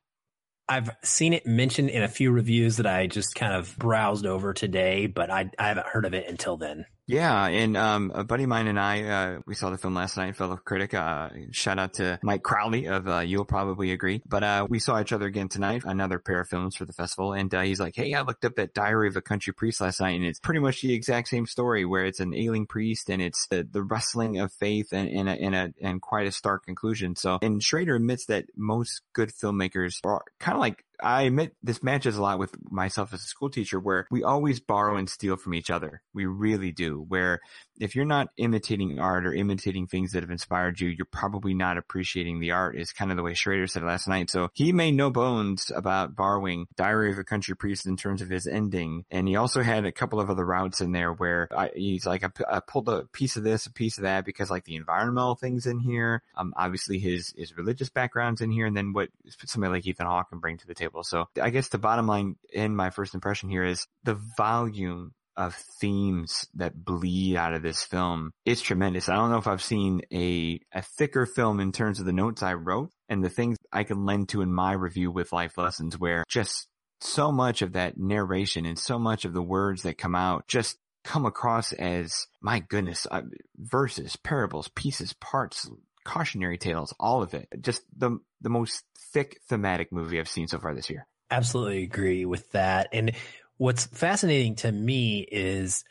I've 0.68 0.90
seen 1.02 1.34
it 1.34 1.46
mentioned 1.46 1.90
in 1.90 2.02
a 2.02 2.08
few 2.08 2.32
reviews 2.32 2.78
that 2.78 2.86
I 2.86 3.06
just 3.06 3.34
kind 3.34 3.52
of 3.52 3.76
browsed 3.76 4.26
over 4.26 4.54
today, 4.54 5.06
but 5.06 5.30
I, 5.30 5.50
I 5.58 5.68
haven't 5.68 5.86
heard 5.86 6.06
of 6.06 6.14
it 6.14 6.28
until 6.28 6.56
then. 6.56 6.86
Yeah, 7.06 7.46
and 7.46 7.76
um, 7.76 8.12
a 8.14 8.24
buddy 8.24 8.44
of 8.44 8.48
mine 8.48 8.66
and 8.66 8.80
I, 8.80 9.02
uh, 9.02 9.38
we 9.46 9.54
saw 9.54 9.68
the 9.68 9.76
film 9.76 9.94
last 9.94 10.16
night, 10.16 10.36
fellow 10.36 10.56
critic. 10.56 10.94
Uh, 10.94 11.28
shout 11.50 11.78
out 11.78 11.94
to 11.94 12.18
Mike 12.22 12.42
Crowley 12.42 12.86
of 12.86 13.06
uh, 13.06 13.18
You'll 13.18 13.44
Probably 13.44 13.92
Agree. 13.92 14.22
But 14.26 14.42
uh, 14.42 14.66
we 14.70 14.78
saw 14.78 14.98
each 14.98 15.12
other 15.12 15.26
again 15.26 15.48
tonight, 15.48 15.82
another 15.84 16.18
pair 16.18 16.40
of 16.40 16.48
films 16.48 16.76
for 16.76 16.86
the 16.86 16.94
festival, 16.94 17.34
and 17.34 17.54
uh, 17.54 17.60
he's 17.60 17.78
like, 17.78 17.94
"Hey, 17.94 18.14
I 18.14 18.22
looked 18.22 18.46
up 18.46 18.56
that 18.56 18.72
Diary 18.72 19.08
of 19.08 19.16
a 19.16 19.20
Country 19.20 19.52
Priest 19.52 19.82
last 19.82 20.00
night, 20.00 20.16
and 20.16 20.24
it's 20.24 20.40
pretty 20.40 20.60
much 20.60 20.80
the 20.80 20.94
exact 20.94 21.28
same 21.28 21.44
story, 21.46 21.84
where 21.84 22.06
it's 22.06 22.20
an 22.20 22.34
ailing 22.34 22.66
priest 22.66 23.10
and 23.10 23.20
it's 23.20 23.46
the, 23.48 23.68
the 23.70 23.82
wrestling 23.82 24.38
of 24.38 24.50
faith 24.52 24.92
and 24.92 25.10
and 25.10 25.54
a, 25.54 25.64
a 25.64 25.86
and 25.86 26.00
quite 26.00 26.26
a 26.26 26.32
stark 26.32 26.64
conclusion." 26.64 27.16
So, 27.16 27.38
and 27.42 27.62
Schrader 27.62 27.96
admits 27.96 28.26
that 28.26 28.46
most 28.56 29.02
good 29.12 29.28
filmmakers 29.30 30.00
are 30.04 30.24
kind 30.40 30.56
of 30.56 30.60
like 30.60 30.82
I 31.02 31.22
admit 31.22 31.54
this 31.62 31.82
matches 31.82 32.16
a 32.16 32.22
lot 32.22 32.38
with 32.38 32.54
myself 32.70 33.12
as 33.12 33.20
a 33.20 33.26
school 33.26 33.50
teacher 33.50 33.78
where 33.78 34.06
we 34.10 34.22
always 34.22 34.60
borrow 34.60 34.96
and 34.96 35.08
steal 35.08 35.36
from 35.36 35.54
each 35.54 35.70
other. 35.70 36.02
We 36.12 36.26
really 36.26 36.72
do. 36.72 37.04
Where 37.08 37.40
if 37.80 37.96
you're 37.96 38.04
not 38.04 38.28
imitating 38.36 38.98
art 38.98 39.26
or 39.26 39.34
imitating 39.34 39.86
things 39.86 40.12
that 40.12 40.22
have 40.22 40.30
inspired 40.30 40.80
you, 40.80 40.88
you're 40.88 41.06
probably 41.06 41.54
not 41.54 41.76
appreciating 41.76 42.40
the 42.40 42.52
art 42.52 42.76
is 42.76 42.92
kind 42.92 43.10
of 43.10 43.16
the 43.16 43.22
way 43.22 43.34
Schrader 43.34 43.66
said 43.66 43.82
last 43.82 44.08
night. 44.08 44.30
So 44.30 44.50
he 44.54 44.72
made 44.72 44.94
no 44.94 45.10
bones 45.10 45.72
about 45.74 46.14
borrowing 46.14 46.66
Diary 46.76 47.10
of 47.10 47.18
a 47.18 47.24
Country 47.24 47.56
Priest 47.56 47.86
in 47.86 47.96
terms 47.96 48.22
of 48.22 48.28
his 48.28 48.46
ending. 48.46 49.04
And 49.10 49.26
he 49.26 49.36
also 49.36 49.62
had 49.62 49.84
a 49.84 49.92
couple 49.92 50.20
of 50.20 50.30
other 50.30 50.44
routes 50.44 50.80
in 50.80 50.92
there 50.92 51.12
where 51.12 51.48
I, 51.56 51.70
he's 51.74 52.06
like, 52.06 52.24
I, 52.48 52.60
pulled 52.60 52.88
a 52.88 53.04
piece 53.12 53.36
of 53.36 53.42
this, 53.42 53.66
a 53.66 53.72
piece 53.72 53.98
of 53.98 54.02
that 54.02 54.24
because 54.24 54.50
like 54.50 54.64
the 54.64 54.76
environmental 54.76 55.34
things 55.34 55.66
in 55.66 55.80
here. 55.80 56.22
Um, 56.36 56.54
obviously 56.56 56.98
his, 56.98 57.34
his 57.36 57.56
religious 57.56 57.90
background's 57.90 58.40
in 58.40 58.50
here 58.50 58.66
and 58.66 58.76
then 58.76 58.92
what 58.92 59.08
somebody 59.46 59.72
like 59.72 59.86
Ethan 59.86 60.06
Hawke 60.06 60.30
can 60.30 60.38
bring 60.38 60.58
to 60.58 60.66
the 60.66 60.74
table. 60.74 60.83
So 61.02 61.26
I 61.40 61.50
guess 61.50 61.68
the 61.68 61.78
bottom 61.78 62.06
line 62.06 62.36
in 62.52 62.74
my 62.76 62.90
first 62.90 63.14
impression 63.14 63.48
here 63.48 63.64
is 63.64 63.86
the 64.04 64.20
volume 64.36 65.12
of 65.36 65.54
themes 65.80 66.46
that 66.54 66.84
bleed 66.84 67.36
out 67.36 67.54
of 67.54 67.62
this 67.62 67.82
film 67.82 68.30
is 68.44 68.60
tremendous. 68.60 69.08
I 69.08 69.16
don't 69.16 69.30
know 69.30 69.38
if 69.38 69.46
I've 69.46 69.62
seen 69.62 70.02
a, 70.12 70.60
a 70.72 70.82
thicker 70.82 71.26
film 71.26 71.60
in 71.60 71.72
terms 71.72 71.98
of 71.98 72.06
the 72.06 72.12
notes 72.12 72.42
I 72.42 72.54
wrote 72.54 72.90
and 73.08 73.24
the 73.24 73.30
things 73.30 73.56
I 73.72 73.84
can 73.84 74.04
lend 74.04 74.28
to 74.30 74.42
in 74.42 74.52
my 74.52 74.72
review 74.72 75.10
with 75.10 75.32
life 75.32 75.58
lessons 75.58 75.98
where 75.98 76.24
just 76.28 76.68
so 77.00 77.32
much 77.32 77.62
of 77.62 77.72
that 77.72 77.98
narration 77.98 78.64
and 78.64 78.78
so 78.78 78.98
much 78.98 79.24
of 79.24 79.32
the 79.34 79.42
words 79.42 79.82
that 79.82 79.98
come 79.98 80.14
out 80.14 80.46
just 80.46 80.78
come 81.02 81.26
across 81.26 81.72
as 81.74 82.26
my 82.40 82.60
goodness, 82.60 83.06
uh, 83.10 83.22
verses, 83.56 84.16
parables, 84.16 84.70
pieces, 84.74 85.12
parts, 85.14 85.68
cautionary 86.04 86.58
tales, 86.58 86.94
all 87.00 87.22
of 87.22 87.34
it. 87.34 87.48
Just 87.60 87.82
the 87.96 88.18
the 88.40 88.50
most 88.50 88.84
thick 89.12 89.40
thematic 89.48 89.92
movie 89.92 90.18
I've 90.20 90.28
seen 90.28 90.48
so 90.48 90.58
far 90.58 90.74
this 90.74 90.90
year. 90.90 91.06
Absolutely 91.30 91.82
agree 91.82 92.24
with 92.24 92.50
that. 92.52 92.88
And 92.92 93.12
what's 93.56 93.86
fascinating 93.86 94.56
to 94.56 94.70
me 94.70 95.20
is 95.20 95.84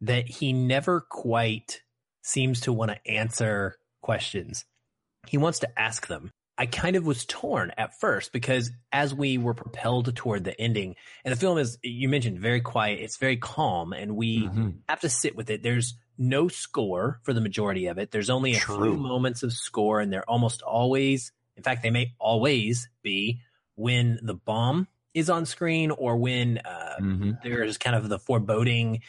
that 0.00 0.26
he 0.28 0.52
never 0.52 1.00
quite 1.00 1.82
seems 2.22 2.60
to 2.62 2.72
want 2.72 2.90
to 2.90 3.10
answer 3.10 3.76
questions. 4.00 4.64
He 5.28 5.38
wants 5.38 5.60
to 5.60 5.78
ask 5.78 6.06
them. 6.06 6.30
I 6.58 6.66
kind 6.66 6.96
of 6.96 7.06
was 7.06 7.24
torn 7.24 7.72
at 7.78 7.98
first 7.98 8.32
because 8.32 8.70
as 8.92 9.14
we 9.14 9.38
were 9.38 9.54
propelled 9.54 10.14
toward 10.14 10.44
the 10.44 10.60
ending, 10.60 10.96
and 11.24 11.32
the 11.32 11.38
film 11.38 11.58
is, 11.58 11.78
you 11.82 12.08
mentioned, 12.08 12.40
very 12.40 12.60
quiet, 12.60 13.00
it's 13.00 13.16
very 13.16 13.36
calm, 13.36 13.92
and 13.92 14.16
we 14.16 14.48
Mhm. 14.48 14.78
have 14.88 15.00
to 15.00 15.08
sit 15.08 15.34
with 15.34 15.50
it. 15.50 15.62
There's 15.62 15.94
no 16.22 16.48
score 16.48 17.20
for 17.22 17.32
the 17.32 17.40
majority 17.40 17.86
of 17.86 17.98
it. 17.98 18.10
There's 18.10 18.30
only 18.30 18.54
a 18.54 18.58
True. 18.58 18.76
few 18.76 18.96
moments 18.96 19.42
of 19.42 19.52
score, 19.52 20.00
and 20.00 20.12
they're 20.12 20.28
almost 20.30 20.62
always, 20.62 21.32
in 21.56 21.62
fact, 21.62 21.82
they 21.82 21.90
may 21.90 22.14
always 22.18 22.88
be 23.02 23.40
when 23.74 24.18
the 24.22 24.34
bomb 24.34 24.86
is 25.14 25.28
on 25.28 25.44
screen 25.44 25.90
or 25.90 26.16
when 26.16 26.58
uh, 26.58 26.96
Mhm. 27.00 27.42
there's 27.42 27.76
kind 27.78 27.96
of 27.96 28.08
the 28.08 28.18
foreboding 28.18 29.02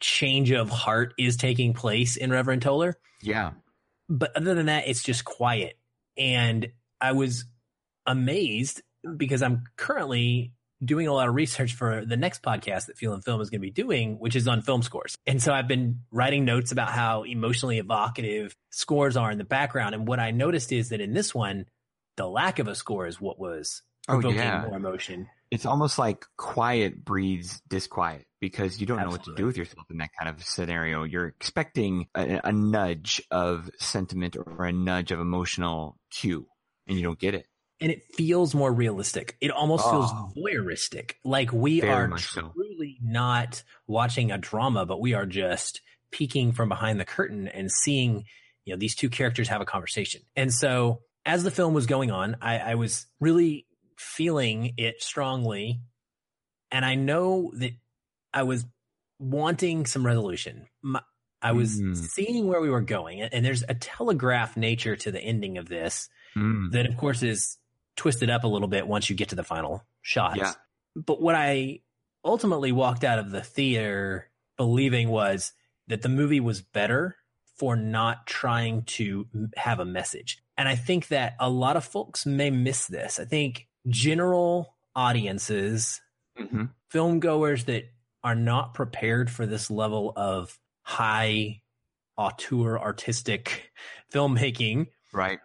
change 0.00 0.50
of 0.50 0.68
heart 0.68 1.14
is 1.18 1.36
taking 1.36 1.72
place 1.72 2.16
in 2.16 2.30
Reverend 2.30 2.62
Toller. 2.62 2.98
Yeah. 3.22 3.52
But 4.08 4.36
other 4.36 4.54
than 4.54 4.66
that, 4.66 4.86
it's 4.88 5.02
just 5.02 5.24
quiet. 5.24 5.78
And 6.18 6.70
I 7.00 7.12
was 7.12 7.44
amazed 8.06 8.82
because 9.16 9.42
I'm 9.42 9.64
currently 9.76 10.52
doing 10.84 11.06
a 11.06 11.12
lot 11.12 11.28
of 11.28 11.34
research 11.34 11.74
for 11.74 12.04
the 12.04 12.16
next 12.16 12.42
podcast 12.42 12.86
that 12.86 12.98
Feelin' 12.98 13.22
Film 13.22 13.40
is 13.40 13.50
going 13.50 13.60
to 13.60 13.66
be 13.66 13.70
doing, 13.70 14.18
which 14.18 14.36
is 14.36 14.46
on 14.46 14.60
film 14.62 14.82
scores. 14.82 15.16
And 15.26 15.42
so 15.42 15.52
I've 15.52 15.68
been 15.68 16.00
writing 16.10 16.44
notes 16.44 16.72
about 16.72 16.90
how 16.90 17.22
emotionally 17.22 17.78
evocative 17.78 18.54
scores 18.70 19.16
are 19.16 19.30
in 19.30 19.38
the 19.38 19.44
background. 19.44 19.94
And 19.94 20.06
what 20.06 20.20
I 20.20 20.30
noticed 20.32 20.72
is 20.72 20.90
that 20.90 21.00
in 21.00 21.14
this 21.14 21.34
one, 21.34 21.66
the 22.16 22.26
lack 22.28 22.58
of 22.58 22.68
a 22.68 22.74
score 22.74 23.06
is 23.06 23.20
what 23.20 23.38
was 23.38 23.82
Oh, 24.08 24.14
provoking 24.20 24.38
yeah. 24.38 24.64
more 24.68 24.76
emotion. 24.76 25.28
It's 25.50 25.66
almost 25.66 25.98
like 25.98 26.24
quiet 26.36 27.04
breeds 27.04 27.60
disquiet 27.68 28.24
because 28.40 28.80
you 28.80 28.86
don't 28.86 29.00
know 29.00 29.08
what 29.10 29.24
to 29.24 29.34
do 29.34 29.46
with 29.46 29.56
yourself 29.56 29.86
in 29.90 29.98
that 29.98 30.10
kind 30.16 30.28
of 30.28 30.44
scenario. 30.44 31.02
You're 31.02 31.26
expecting 31.26 32.06
a, 32.14 32.40
a 32.44 32.52
nudge 32.52 33.20
of 33.32 33.68
sentiment 33.78 34.36
or 34.36 34.64
a 34.64 34.72
nudge 34.72 35.10
of 35.10 35.18
emotional 35.18 35.98
cue 36.10 36.46
and 36.86 36.96
you 36.96 37.02
don't 37.02 37.18
get 37.18 37.34
it. 37.34 37.46
And 37.80 37.90
it 37.92 38.02
feels 38.14 38.54
more 38.54 38.72
realistic. 38.72 39.36
It 39.40 39.50
almost 39.50 39.84
Oh. 39.86 39.90
feels 39.90 40.12
voyeuristic. 40.36 41.12
Like 41.24 41.52
we 41.52 41.82
are 41.82 42.08
much 42.08 42.28
so. 42.28 42.50
truly 42.54 42.98
not 43.02 43.62
watching 43.86 44.30
a 44.32 44.38
drama, 44.38 44.86
but 44.86 45.00
we 45.00 45.12
are 45.14 45.26
just 45.26 45.80
peeking 46.10 46.52
from 46.52 46.68
behind 46.68 46.98
the 47.00 47.04
curtain 47.04 47.48
and 47.48 47.70
seeing, 47.70 48.24
you 48.64 48.72
know, 48.74 48.78
these 48.78 48.94
two 48.94 49.10
characters 49.10 49.48
have 49.48 49.60
a 49.60 49.66
conversation. 49.66 50.22
And 50.34 50.52
so 50.52 51.02
as 51.26 51.42
the 51.44 51.50
film 51.50 51.74
was 51.74 51.86
going 51.86 52.10
on, 52.10 52.36
I, 52.40 52.58
I 52.58 52.74
was 52.76 53.06
really 53.20 53.66
feeling 53.96 54.72
it 54.78 55.02
strongly. 55.02 55.80
And 56.70 56.84
I 56.84 56.94
know 56.94 57.52
that 57.58 57.72
I 58.32 58.44
was 58.44 58.64
wanting 59.18 59.86
some 59.86 60.04
resolution. 60.06 60.66
My, 60.82 61.00
I 61.42 61.52
was 61.52 61.80
Mm. 61.80 61.96
seeing 61.96 62.46
where 62.48 62.60
we 62.60 62.70
were 62.70 62.80
going, 62.80 63.20
and 63.22 63.44
there's 63.44 63.62
a 63.68 63.74
telegraph 63.74 64.56
nature 64.56 64.96
to 64.96 65.10
the 65.12 65.20
ending 65.20 65.58
of 65.58 65.68
this 65.68 66.08
Mm. 66.34 66.72
that 66.72 66.86
of 66.86 66.96
course 66.96 67.22
is 67.22 67.56
twisted 67.96 68.30
up 68.30 68.44
a 68.44 68.48
little 68.48 68.68
bit 68.68 68.86
once 68.86 69.08
you 69.10 69.16
get 69.16 69.30
to 69.30 69.34
the 69.36 69.42
final 69.44 69.82
shots. 70.02 70.36
Yeah. 70.38 70.52
But 70.94 71.20
what 71.20 71.34
I 71.34 71.80
ultimately 72.24 72.72
walked 72.72 73.04
out 73.04 73.18
of 73.18 73.30
the 73.30 73.42
theater 73.42 74.30
believing 74.56 75.08
was 75.08 75.52
that 75.88 76.02
the 76.02 76.08
movie 76.08 76.40
was 76.40 76.60
better 76.62 77.16
for 77.58 77.76
not 77.76 78.26
trying 78.26 78.82
to 78.82 79.26
have 79.56 79.80
a 79.80 79.84
message. 79.84 80.42
And 80.58 80.68
I 80.68 80.74
think 80.74 81.08
that 81.08 81.34
a 81.40 81.48
lot 81.50 81.76
of 81.76 81.84
folks 81.84 82.26
may 82.26 82.50
miss 82.50 82.86
this. 82.86 83.18
I 83.18 83.24
think 83.24 83.66
general 83.88 84.74
audiences, 84.94 86.00
Mm-hmm. 86.38 86.64
film 86.90 87.18
goers 87.18 87.64
that 87.64 87.84
are 88.22 88.34
not 88.34 88.74
prepared 88.74 89.30
for 89.30 89.46
this 89.46 89.70
level 89.70 90.12
of 90.16 90.58
high 90.82 91.62
auteur 92.18 92.78
artistic 92.78 93.70
filmmaking 94.12 94.88
Right. 95.14 95.38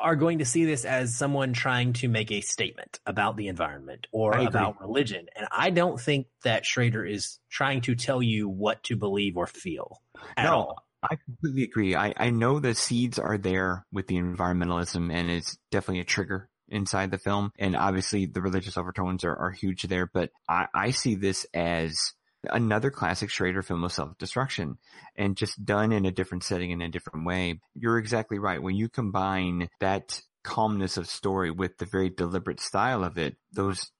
Are 0.00 0.16
going 0.16 0.38
to 0.38 0.44
see 0.44 0.64
this 0.64 0.84
as 0.84 1.14
someone 1.14 1.52
trying 1.52 1.92
to 1.94 2.08
make 2.08 2.30
a 2.32 2.40
statement 2.40 2.98
about 3.06 3.36
the 3.36 3.48
environment 3.48 4.06
or 4.12 4.36
about 4.36 4.80
religion. 4.80 5.26
And 5.36 5.46
I 5.50 5.70
don't 5.70 6.00
think 6.00 6.26
that 6.44 6.66
Schrader 6.66 7.04
is 7.04 7.38
trying 7.50 7.82
to 7.82 7.94
tell 7.94 8.22
you 8.22 8.48
what 8.48 8.82
to 8.84 8.96
believe 8.96 9.36
or 9.36 9.46
feel 9.46 10.00
at 10.36 10.44
No, 10.44 10.52
all. 10.52 10.84
I 11.02 11.16
completely 11.16 11.64
agree. 11.64 11.94
I, 11.94 12.12
I 12.16 12.30
know 12.30 12.60
the 12.60 12.74
seeds 12.74 13.18
are 13.18 13.38
there 13.38 13.86
with 13.92 14.06
the 14.06 14.16
environmentalism 14.16 15.12
and 15.12 15.30
it's 15.30 15.56
definitely 15.70 16.00
a 16.00 16.04
trigger 16.04 16.48
inside 16.68 17.10
the 17.10 17.18
film. 17.18 17.52
And 17.58 17.74
obviously 17.74 18.26
the 18.26 18.42
religious 18.42 18.76
overtones 18.76 19.24
are, 19.24 19.34
are 19.34 19.50
huge 19.50 19.82
there, 19.84 20.10
but 20.12 20.30
I, 20.48 20.66
I 20.74 20.90
see 20.90 21.14
this 21.14 21.46
as 21.54 22.12
another 22.44 22.90
classic 22.90 23.30
Schrader 23.30 23.62
film 23.62 23.84
of 23.84 23.92
self-destruction 23.92 24.78
and 25.16 25.36
just 25.36 25.64
done 25.64 25.92
in 25.92 26.06
a 26.06 26.10
different 26.10 26.44
setting 26.44 26.70
in 26.70 26.80
a 26.80 26.88
different 26.88 27.26
way. 27.26 27.60
You're 27.74 27.98
exactly 27.98 28.38
right. 28.38 28.62
When 28.62 28.76
you 28.76 28.88
combine 28.88 29.68
that 29.80 30.20
calmness 30.42 30.96
of 30.96 31.06
story 31.06 31.50
with 31.50 31.76
the 31.78 31.86
very 31.86 32.08
deliberate 32.08 32.60
style 32.60 33.04
of 33.04 33.18
it, 33.18 33.36
those, 33.52 33.90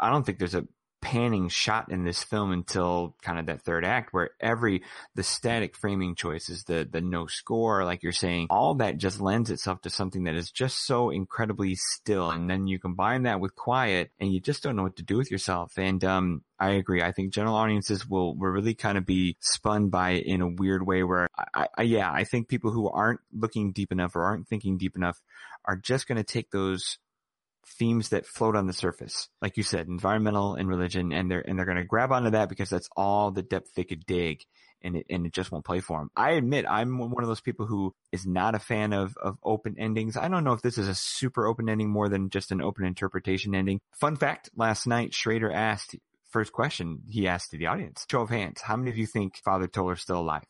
I 0.00 0.10
don't 0.10 0.24
think 0.24 0.38
there's 0.38 0.54
a 0.54 0.66
panning 1.04 1.50
shot 1.50 1.92
in 1.92 2.02
this 2.02 2.24
film 2.24 2.50
until 2.50 3.14
kind 3.20 3.38
of 3.38 3.44
that 3.44 3.60
third 3.60 3.84
act 3.84 4.14
where 4.14 4.30
every 4.40 4.82
the 5.14 5.22
static 5.22 5.76
framing 5.76 6.14
choices 6.14 6.64
the 6.64 6.88
the 6.90 7.02
no 7.02 7.26
score 7.26 7.84
like 7.84 8.02
you're 8.02 8.10
saying 8.10 8.46
all 8.48 8.76
that 8.76 8.96
just 8.96 9.20
lends 9.20 9.50
itself 9.50 9.82
to 9.82 9.90
something 9.90 10.24
that 10.24 10.34
is 10.34 10.50
just 10.50 10.86
so 10.86 11.10
incredibly 11.10 11.74
still 11.74 12.30
and 12.30 12.48
then 12.48 12.66
you 12.66 12.78
combine 12.78 13.24
that 13.24 13.38
with 13.38 13.54
quiet 13.54 14.10
and 14.18 14.32
you 14.32 14.40
just 14.40 14.62
don't 14.62 14.76
know 14.76 14.82
what 14.82 14.96
to 14.96 15.02
do 15.02 15.18
with 15.18 15.30
yourself 15.30 15.74
and 15.76 16.02
um 16.04 16.42
I 16.58 16.70
agree. 16.70 17.02
I 17.02 17.10
think 17.10 17.32
general 17.32 17.56
audiences 17.56 18.08
will, 18.08 18.36
will 18.36 18.48
really 18.48 18.74
kind 18.74 18.96
of 18.96 19.04
be 19.04 19.36
spun 19.40 19.88
by 19.88 20.12
it 20.12 20.26
in 20.26 20.40
a 20.40 20.48
weird 20.48 20.86
way 20.86 21.02
where 21.02 21.28
I, 21.52 21.66
I, 21.76 21.82
yeah, 21.82 22.10
I 22.10 22.22
think 22.22 22.48
people 22.48 22.70
who 22.70 22.88
aren't 22.88 23.20
looking 23.32 23.72
deep 23.72 23.90
enough 23.90 24.14
or 24.14 24.22
aren't 24.22 24.46
thinking 24.46 24.78
deep 24.78 24.96
enough 24.96 25.20
are 25.64 25.76
just 25.76 26.06
going 26.06 26.16
to 26.16 26.24
take 26.24 26.50
those 26.52 26.98
themes 27.66 28.10
that 28.10 28.26
float 28.26 28.56
on 28.56 28.66
the 28.66 28.72
surface, 28.72 29.28
like 29.42 29.56
you 29.56 29.62
said, 29.62 29.88
environmental 29.88 30.54
and 30.54 30.68
religion, 30.68 31.12
and 31.12 31.30
they're 31.30 31.40
and 31.46 31.58
they're 31.58 31.66
going 31.66 31.78
to 31.78 31.84
grab 31.84 32.12
onto 32.12 32.30
that 32.30 32.48
because 32.48 32.70
that's 32.70 32.88
all 32.96 33.30
the 33.30 33.42
depth 33.42 33.74
they 33.74 33.84
could 33.84 34.06
dig, 34.06 34.44
and 34.82 34.96
it 34.96 35.06
and 35.10 35.26
it 35.26 35.32
just 35.32 35.52
won't 35.52 35.64
play 35.64 35.80
for 35.80 35.98
them. 35.98 36.10
I 36.16 36.32
admit 36.32 36.66
I'm 36.68 36.98
one 36.98 37.22
of 37.22 37.28
those 37.28 37.40
people 37.40 37.66
who 37.66 37.94
is 38.12 38.26
not 38.26 38.54
a 38.54 38.58
fan 38.58 38.92
of 38.92 39.16
of 39.16 39.36
open 39.42 39.76
endings. 39.78 40.16
I 40.16 40.28
don't 40.28 40.44
know 40.44 40.52
if 40.52 40.62
this 40.62 40.78
is 40.78 40.88
a 40.88 40.94
super 40.94 41.46
open 41.46 41.68
ending 41.68 41.90
more 41.90 42.08
than 42.08 42.30
just 42.30 42.52
an 42.52 42.62
open 42.62 42.84
interpretation 42.84 43.54
ending. 43.54 43.80
Fun 44.00 44.16
fact: 44.16 44.50
last 44.56 44.86
night 44.86 45.14
Schrader 45.14 45.50
asked 45.52 45.96
first 46.34 46.52
question 46.52 46.98
he 47.08 47.28
asked 47.28 47.52
to 47.52 47.56
the 47.56 47.68
audience, 47.68 48.04
show 48.10 48.22
of 48.22 48.28
hands, 48.28 48.60
how 48.60 48.76
many 48.76 48.90
of 48.90 48.98
you 48.98 49.06
think 49.06 49.36
Father 49.36 49.68
Toller's 49.68 50.02
still 50.02 50.18
alive? 50.18 50.42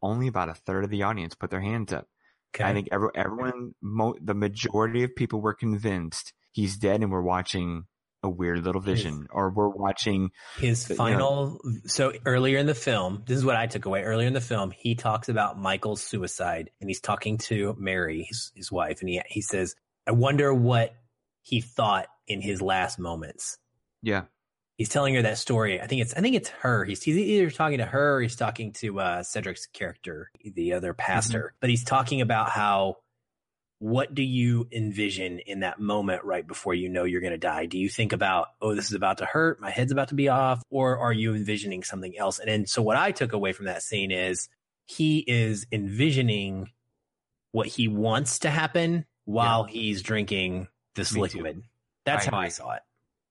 Only 0.00 0.28
about 0.28 0.48
a 0.48 0.54
third 0.54 0.82
of 0.84 0.90
the 0.90 1.02
audience 1.02 1.34
put 1.34 1.50
their 1.50 1.60
hands 1.60 1.92
up. 1.92 2.08
Okay. 2.54 2.64
I 2.64 2.72
think 2.72 2.88
every, 2.90 3.10
everyone, 3.14 3.74
mo- 3.82 4.16
the 4.18 4.34
majority 4.34 5.02
of 5.02 5.14
people 5.14 5.42
were 5.42 5.52
convinced 5.52 6.32
he's 6.56 6.76
dead 6.78 7.02
and 7.02 7.12
we're 7.12 7.20
watching 7.20 7.84
a 8.22 8.28
weird 8.28 8.64
little 8.64 8.80
vision 8.80 9.26
or 9.30 9.50
we're 9.50 9.68
watching 9.68 10.30
his 10.58 10.88
you 10.88 10.94
know- 10.94 10.96
final 10.96 11.60
so 11.84 12.12
earlier 12.24 12.58
in 12.58 12.66
the 12.66 12.74
film 12.74 13.22
this 13.26 13.36
is 13.36 13.44
what 13.44 13.56
i 13.56 13.66
took 13.66 13.84
away. 13.84 14.02
Earlier 14.02 14.26
in 14.26 14.32
the 14.32 14.40
film 14.40 14.72
he 14.72 14.94
talks 14.94 15.28
about 15.28 15.58
michael's 15.58 16.02
suicide 16.02 16.70
and 16.80 16.88
he's 16.88 17.00
talking 17.00 17.38
to 17.38 17.76
mary 17.78 18.24
his, 18.28 18.52
his 18.56 18.72
wife 18.72 19.00
and 19.00 19.08
he, 19.08 19.20
he 19.28 19.42
says 19.42 19.74
i 20.06 20.12
wonder 20.12 20.52
what 20.52 20.94
he 21.42 21.60
thought 21.60 22.08
in 22.26 22.40
his 22.40 22.60
last 22.60 22.98
moments. 22.98 23.58
Yeah. 24.02 24.22
He's 24.76 24.88
telling 24.88 25.14
her 25.14 25.22
that 25.22 25.38
story. 25.38 25.80
I 25.80 25.86
think 25.86 26.02
it's 26.02 26.12
i 26.14 26.20
think 26.20 26.34
it's 26.34 26.48
her. 26.48 26.84
He's, 26.84 27.02
he's 27.02 27.16
either 27.16 27.50
talking 27.50 27.78
to 27.78 27.86
her 27.86 28.16
or 28.16 28.22
he's 28.22 28.36
talking 28.36 28.72
to 28.74 29.00
uh, 29.00 29.22
cedric's 29.22 29.66
character 29.66 30.30
the 30.44 30.72
other 30.72 30.92
pastor. 30.92 31.54
But 31.60 31.70
he's 31.70 31.84
talking 31.84 32.20
about 32.20 32.50
how 32.50 32.96
what 33.78 34.14
do 34.14 34.22
you 34.22 34.66
envision 34.72 35.38
in 35.40 35.60
that 35.60 35.78
moment 35.78 36.24
right 36.24 36.46
before 36.46 36.74
you 36.74 36.88
know 36.88 37.04
you're 37.04 37.20
going 37.20 37.32
to 37.32 37.38
die? 37.38 37.66
Do 37.66 37.78
you 37.78 37.88
think 37.88 38.12
about, 38.12 38.48
oh, 38.62 38.74
this 38.74 38.86
is 38.86 38.94
about 38.94 39.18
to 39.18 39.26
hurt, 39.26 39.60
my 39.60 39.70
head's 39.70 39.92
about 39.92 40.08
to 40.08 40.14
be 40.14 40.28
off, 40.28 40.62
or 40.70 40.98
are 40.98 41.12
you 41.12 41.34
envisioning 41.34 41.82
something 41.82 42.16
else? 42.16 42.38
And 42.38 42.48
then, 42.48 42.66
so 42.66 42.80
what 42.80 42.96
I 42.96 43.12
took 43.12 43.32
away 43.32 43.52
from 43.52 43.66
that 43.66 43.82
scene 43.82 44.10
is 44.10 44.48
he 44.86 45.18
is 45.26 45.66
envisioning 45.70 46.70
what 47.52 47.66
he 47.66 47.88
wants 47.88 48.40
to 48.40 48.50
happen 48.50 49.04
while 49.24 49.64
he's 49.64 50.02
drinking 50.02 50.68
this 50.94 51.12
Me 51.12 51.28
too. 51.28 51.38
liquid. 51.38 51.62
That's 52.04 52.26
I 52.28 52.30
how 52.30 52.38
I 52.38 52.48
saw 52.48 52.72
it. 52.72 52.82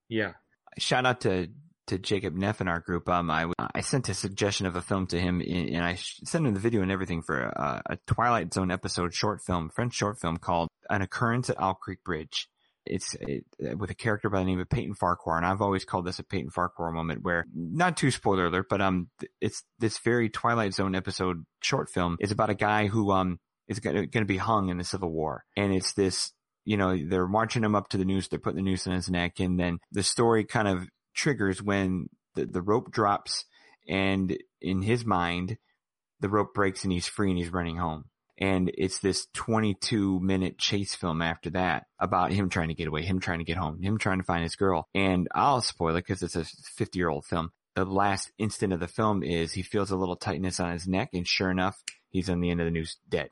Yeah. 0.09 0.33
Shout 0.77 1.05
out 1.05 1.21
to 1.21 1.49
to 1.87 1.97
Jacob 1.97 2.35
Neff 2.35 2.61
in 2.61 2.67
our 2.67 2.79
group. 2.79 3.07
Um, 3.09 3.29
I 3.29 3.51
I 3.73 3.81
sent 3.81 4.09
a 4.09 4.13
suggestion 4.13 4.65
of 4.65 4.75
a 4.75 4.81
film 4.81 5.07
to 5.07 5.19
him, 5.19 5.41
and 5.41 5.83
I 5.83 5.95
sent 5.95 6.45
him 6.45 6.53
the 6.53 6.59
video 6.59 6.81
and 6.81 6.91
everything 6.91 7.21
for 7.21 7.39
a, 7.39 7.81
a 7.85 7.97
Twilight 8.07 8.53
Zone 8.53 8.71
episode 8.71 9.13
short 9.13 9.41
film, 9.41 9.69
French 9.69 9.93
short 9.93 10.19
film 10.19 10.37
called 10.37 10.69
"An 10.89 11.01
Occurrence 11.01 11.49
at 11.49 11.59
Owl 11.59 11.75
Creek 11.75 12.03
Bridge." 12.03 12.47
It's 12.85 13.15
it, 13.15 13.45
with 13.77 13.89
a 13.89 13.95
character 13.95 14.29
by 14.29 14.39
the 14.39 14.45
name 14.45 14.59
of 14.59 14.69
Peyton 14.69 14.93
Farquhar, 14.93 15.37
and 15.37 15.45
I've 15.45 15.61
always 15.61 15.85
called 15.85 16.05
this 16.05 16.19
a 16.19 16.23
Peyton 16.23 16.51
Farquhar 16.51 16.91
moment, 16.91 17.23
where 17.23 17.45
not 17.53 17.97
too 17.97 18.11
spoiler 18.11 18.45
alert, 18.45 18.67
but 18.69 18.81
um, 18.81 19.09
it's 19.41 19.63
this 19.79 19.97
very 19.99 20.29
Twilight 20.29 20.73
Zone 20.73 20.95
episode 20.95 21.45
short 21.61 21.89
film 21.89 22.17
is 22.19 22.31
about 22.31 22.51
a 22.51 22.55
guy 22.55 22.87
who 22.87 23.11
um 23.11 23.39
is 23.67 23.79
going 23.79 24.09
to 24.11 24.25
be 24.25 24.37
hung 24.37 24.69
in 24.69 24.77
the 24.77 24.83
Civil 24.83 25.11
War, 25.11 25.43
and 25.57 25.73
it's 25.73 25.93
this 25.93 26.31
you 26.65 26.77
know, 26.77 26.97
they're 26.97 27.27
marching 27.27 27.63
him 27.63 27.75
up 27.75 27.89
to 27.89 27.97
the 27.97 28.05
noose, 28.05 28.27
they're 28.27 28.39
putting 28.39 28.57
the 28.57 28.69
noose 28.69 28.87
in 28.87 28.93
his 28.93 29.09
neck, 29.09 29.39
and 29.39 29.59
then 29.59 29.77
the 29.91 30.03
story 30.03 30.43
kind 30.43 30.67
of 30.67 30.87
triggers 31.15 31.61
when 31.61 32.09
the, 32.35 32.45
the 32.45 32.61
rope 32.61 32.91
drops 32.91 33.45
and 33.87 34.37
in 34.61 34.81
his 34.81 35.05
mind, 35.05 35.57
the 36.19 36.29
rope 36.29 36.53
breaks 36.53 36.83
and 36.83 36.93
he's 36.93 37.07
free 37.07 37.29
and 37.29 37.37
he's 37.37 37.53
running 37.53 37.77
home. 37.77 38.05
And 38.37 38.69
it's 38.77 38.99
this 38.99 39.27
22 39.33 40.19
minute 40.19 40.57
chase 40.57 40.93
film 40.93 41.21
after 41.21 41.49
that 41.51 41.85
about 41.99 42.31
him 42.31 42.49
trying 42.49 42.67
to 42.67 42.73
get 42.73 42.87
away, 42.87 43.03
him 43.03 43.19
trying 43.19 43.39
to 43.39 43.45
get 43.45 43.57
home, 43.57 43.81
him 43.81 43.97
trying 43.97 44.17
to 44.17 44.25
find 44.25 44.43
his 44.43 44.57
girl. 44.57 44.87
And 44.93 45.27
I'll 45.33 45.61
spoil 45.61 45.95
it 45.95 46.05
because 46.05 46.21
it's 46.21 46.35
a 46.35 46.43
50 46.43 46.99
year 46.99 47.09
old 47.09 47.25
film. 47.25 47.51
The 47.75 47.85
last 47.85 48.31
instant 48.37 48.73
of 48.73 48.79
the 48.79 48.87
film 48.87 49.23
is 49.23 49.53
he 49.53 49.61
feels 49.61 49.91
a 49.91 49.97
little 49.97 50.15
tightness 50.15 50.59
on 50.59 50.73
his 50.73 50.87
neck 50.87 51.09
and 51.13 51.27
sure 51.27 51.49
enough, 51.49 51.81
he's 52.09 52.29
on 52.29 52.41
the 52.41 52.49
end 52.49 52.59
of 52.59 52.65
the 52.65 52.71
noose 52.71 52.97
dead 53.07 53.29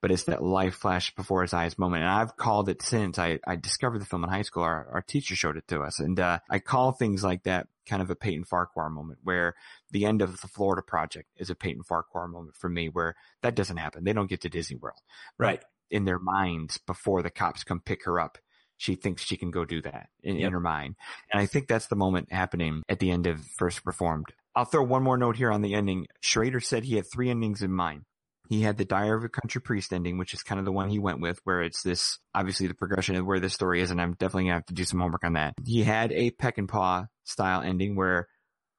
but 0.00 0.10
it's 0.10 0.24
that 0.24 0.42
life 0.42 0.74
flash 0.74 1.14
before 1.14 1.42
his 1.42 1.52
eyes 1.54 1.78
moment. 1.78 2.02
And 2.02 2.10
I've 2.10 2.36
called 2.36 2.68
it 2.68 2.82
since 2.82 3.18
I, 3.18 3.38
I 3.46 3.56
discovered 3.56 4.00
the 4.00 4.06
film 4.06 4.24
in 4.24 4.30
high 4.30 4.42
school. 4.42 4.62
Our, 4.62 4.88
our 4.92 5.02
teacher 5.02 5.36
showed 5.36 5.56
it 5.56 5.68
to 5.68 5.80
us. 5.82 5.98
And, 6.00 6.18
uh, 6.18 6.38
I 6.48 6.58
call 6.58 6.92
things 6.92 7.22
like 7.22 7.42
that 7.44 7.68
kind 7.86 8.00
of 8.02 8.10
a 8.10 8.14
Peyton 8.16 8.44
Farquhar 8.44 8.88
moment 8.90 9.18
where 9.24 9.54
the 9.90 10.04
end 10.06 10.22
of 10.22 10.40
the 10.40 10.48
Florida 10.48 10.82
project 10.82 11.28
is 11.36 11.50
a 11.50 11.54
Peyton 11.54 11.82
Farquhar 11.82 12.28
moment 12.28 12.56
for 12.56 12.68
me 12.68 12.88
where 12.88 13.16
that 13.42 13.54
doesn't 13.54 13.76
happen. 13.78 14.04
They 14.04 14.12
don't 14.12 14.28
get 14.30 14.40
to 14.42 14.48
Disney 14.48 14.76
World 14.76 14.98
Right. 15.38 15.62
in 15.90 16.04
their 16.04 16.18
minds 16.20 16.78
before 16.78 17.22
the 17.22 17.30
cops 17.30 17.64
come 17.64 17.80
pick 17.80 18.04
her 18.04 18.20
up. 18.20 18.38
She 18.76 18.94
thinks 18.94 19.22
she 19.22 19.36
can 19.36 19.50
go 19.50 19.64
do 19.66 19.82
that 19.82 20.08
in, 20.22 20.36
Yep. 20.36 20.46
in 20.46 20.52
her 20.54 20.60
mind. 20.60 20.94
And 21.30 21.42
I 21.42 21.46
think 21.46 21.68
that's 21.68 21.88
the 21.88 21.96
moment 21.96 22.32
happening 22.32 22.82
at 22.88 22.98
the 22.98 23.10
end 23.10 23.26
of 23.26 23.44
First 23.58 23.82
Reformed. 23.84 24.26
I'll 24.56 24.64
throw 24.64 24.82
one 24.82 25.02
more 25.02 25.18
note 25.18 25.36
here 25.36 25.50
on 25.52 25.60
the 25.62 25.74
ending. 25.74 26.06
Schrader 26.22 26.60
said 26.60 26.84
he 26.84 26.96
had 26.96 27.04
three 27.12 27.28
endings 27.28 27.60
in 27.62 27.72
mind. 27.72 28.04
He 28.50 28.62
had 28.62 28.78
the 28.78 28.84
Diary 28.84 29.16
of 29.16 29.22
a 29.22 29.28
Country 29.28 29.60
Priest 29.60 29.92
ending, 29.92 30.18
which 30.18 30.34
is 30.34 30.42
kind 30.42 30.58
of 30.58 30.64
the 30.64 30.72
one 30.72 30.88
he 30.88 30.98
went 30.98 31.20
with, 31.20 31.38
where 31.44 31.62
it's 31.62 31.84
this, 31.84 32.18
obviously 32.34 32.66
the 32.66 32.74
progression 32.74 33.14
of 33.14 33.24
where 33.24 33.38
this 33.38 33.54
story 33.54 33.80
is, 33.80 33.92
and 33.92 34.00
I'm 34.00 34.14
definitely 34.14 34.46
gonna 34.46 34.54
have 34.54 34.66
to 34.66 34.74
do 34.74 34.84
some 34.84 34.98
homework 34.98 35.22
on 35.22 35.34
that. 35.34 35.54
He 35.64 35.84
had 35.84 36.10
a 36.10 36.32
Peckinpah 36.32 37.06
style 37.22 37.62
ending 37.62 37.94
where 37.94 38.26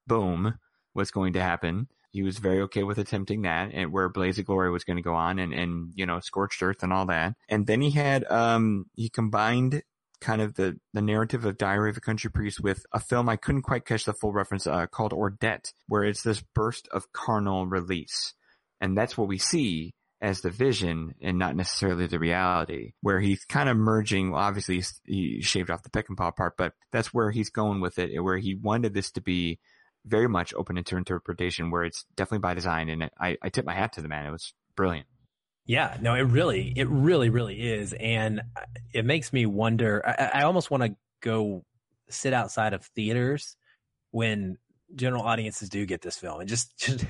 boom 0.06 0.58
was 0.94 1.10
going 1.10 1.32
to 1.32 1.40
happen. 1.40 1.88
He 2.10 2.22
was 2.22 2.36
very 2.36 2.60
okay 2.64 2.82
with 2.82 2.98
attempting 2.98 3.42
that 3.42 3.70
and 3.72 3.90
where 3.90 4.10
Blaze 4.10 4.38
of 4.38 4.44
Glory 4.44 4.70
was 4.70 4.84
going 4.84 4.98
to 4.98 5.02
go 5.02 5.14
on 5.14 5.38
and, 5.38 5.54
and, 5.54 5.92
you 5.94 6.04
know, 6.04 6.20
Scorched 6.20 6.62
Earth 6.62 6.82
and 6.82 6.92
all 6.92 7.06
that. 7.06 7.32
And 7.48 7.66
then 7.66 7.80
he 7.80 7.92
had, 7.92 8.30
um, 8.30 8.90
he 8.94 9.08
combined 9.08 9.82
kind 10.20 10.42
of 10.42 10.52
the, 10.56 10.78
the 10.92 11.00
narrative 11.00 11.46
of 11.46 11.56
Diary 11.56 11.88
of 11.88 11.96
a 11.96 12.00
Country 12.00 12.30
Priest 12.30 12.60
with 12.60 12.84
a 12.92 13.00
film 13.00 13.30
I 13.30 13.36
couldn't 13.36 13.62
quite 13.62 13.86
catch 13.86 14.04
the 14.04 14.12
full 14.12 14.34
reference, 14.34 14.66
uh, 14.66 14.86
called 14.86 15.12
Ordet, 15.12 15.72
where 15.88 16.04
it's 16.04 16.22
this 16.22 16.42
burst 16.54 16.86
of 16.88 17.10
carnal 17.14 17.66
release. 17.66 18.34
And 18.82 18.98
that's 18.98 19.16
what 19.16 19.28
we 19.28 19.38
see 19.38 19.94
as 20.20 20.42
the 20.42 20.50
vision 20.50 21.14
and 21.22 21.38
not 21.38 21.56
necessarily 21.56 22.06
the 22.06 22.18
reality, 22.18 22.92
where 23.00 23.18
he's 23.18 23.44
kind 23.44 23.68
of 23.68 23.76
merging. 23.76 24.30
Well, 24.30 24.42
obviously 24.42 24.82
he 25.04 25.40
shaved 25.40 25.70
off 25.70 25.82
the 25.82 25.90
Peckinpah 25.90 26.36
part, 26.36 26.56
but 26.58 26.74
that's 26.90 27.14
where 27.14 27.30
he's 27.30 27.48
going 27.48 27.80
with 27.80 27.98
it, 27.98 28.20
where 28.20 28.36
he 28.36 28.54
wanted 28.54 28.92
this 28.92 29.10
to 29.12 29.20
be 29.20 29.58
very 30.04 30.28
much 30.28 30.52
open 30.54 30.82
to 30.82 30.96
interpretation, 30.96 31.70
where 31.70 31.84
it's 31.84 32.04
definitely 32.16 32.40
by 32.40 32.54
design. 32.54 32.88
And 32.88 33.10
I, 33.18 33.38
I 33.40 33.48
tip 33.48 33.64
my 33.64 33.74
hat 33.74 33.94
to 33.94 34.02
the 34.02 34.08
man. 34.08 34.26
It 34.26 34.32
was 34.32 34.52
brilliant. 34.76 35.06
Yeah, 35.64 35.96
no, 36.00 36.14
it 36.14 36.22
really, 36.22 36.72
it 36.74 36.88
really, 36.88 37.30
really 37.30 37.60
is. 37.60 37.92
And 37.92 38.42
it 38.92 39.04
makes 39.04 39.32
me 39.32 39.46
wonder. 39.46 40.02
I, 40.04 40.40
I 40.40 40.42
almost 40.42 40.70
want 40.72 40.82
to 40.82 40.96
go 41.20 41.64
sit 42.10 42.32
outside 42.32 42.74
of 42.74 42.84
theaters 42.96 43.56
when 44.10 44.58
general 44.94 45.22
audiences 45.22 45.68
do 45.68 45.84
get 45.86 46.02
this 46.02 46.16
film 46.18 46.40
and 46.40 46.48
just, 46.48 46.76
just, 46.78 47.04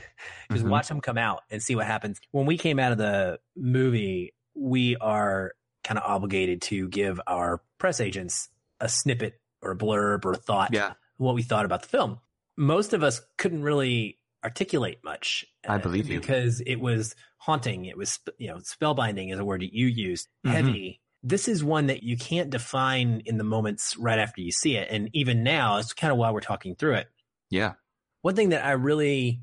just 0.50 0.64
Mhm. 0.64 0.68
watch 0.68 0.88
them 0.88 1.00
come 1.00 1.18
out 1.18 1.42
and 1.50 1.62
see 1.62 1.74
what 1.74 1.86
happens. 1.86 2.20
When 2.30 2.46
we 2.46 2.56
came 2.58 2.78
out 2.78 2.92
of 2.92 2.98
the 2.98 3.40
movie, 3.56 4.34
we 4.54 4.96
are 4.96 5.52
kind 5.84 5.98
of 5.98 6.04
obligated 6.04 6.62
to 6.62 6.88
give 6.88 7.20
our 7.26 7.62
press 7.78 8.00
agents 8.00 8.48
a 8.80 8.88
snippet 8.88 9.40
or 9.60 9.72
a 9.72 9.76
blurb 9.76 10.24
or 10.24 10.32
a 10.32 10.36
thought 10.36 10.70
Yeah, 10.72 10.92
what 11.16 11.34
we 11.34 11.42
thought 11.42 11.64
about 11.64 11.82
the 11.82 11.88
film. 11.88 12.18
Most 12.56 12.92
of 12.92 13.02
us 13.02 13.20
couldn't 13.38 13.62
really 13.62 14.18
articulate 14.44 14.98
much. 15.04 15.44
I 15.66 15.76
uh, 15.76 15.78
believe 15.78 16.08
you. 16.08 16.20
because 16.20 16.60
it 16.66 16.76
was 16.80 17.14
haunting. 17.38 17.84
It 17.86 17.96
was 17.96 18.18
you 18.38 18.48
know 18.48 18.56
spellbinding 18.58 19.32
is 19.32 19.38
a 19.38 19.44
word 19.44 19.62
that 19.62 19.72
you 19.72 19.86
used. 19.86 20.28
Mhm. 20.46 20.50
Heavy. 20.50 21.00
This 21.24 21.46
is 21.46 21.62
one 21.62 21.86
that 21.86 22.02
you 22.02 22.16
can't 22.16 22.50
define 22.50 23.22
in 23.24 23.38
the 23.38 23.44
moments 23.44 23.96
right 23.96 24.18
after 24.18 24.40
you 24.40 24.50
see 24.50 24.76
it, 24.76 24.88
and 24.90 25.08
even 25.12 25.44
now, 25.44 25.76
it's 25.78 25.92
kind 25.92 26.10
of 26.12 26.18
why 26.18 26.30
we're 26.32 26.40
talking 26.40 26.74
through 26.74 26.94
it. 26.96 27.08
Yeah, 27.52 27.75
One 28.23 28.35
thing 28.35 28.49
that 28.49 28.64
I 28.64 28.73
really 28.73 29.42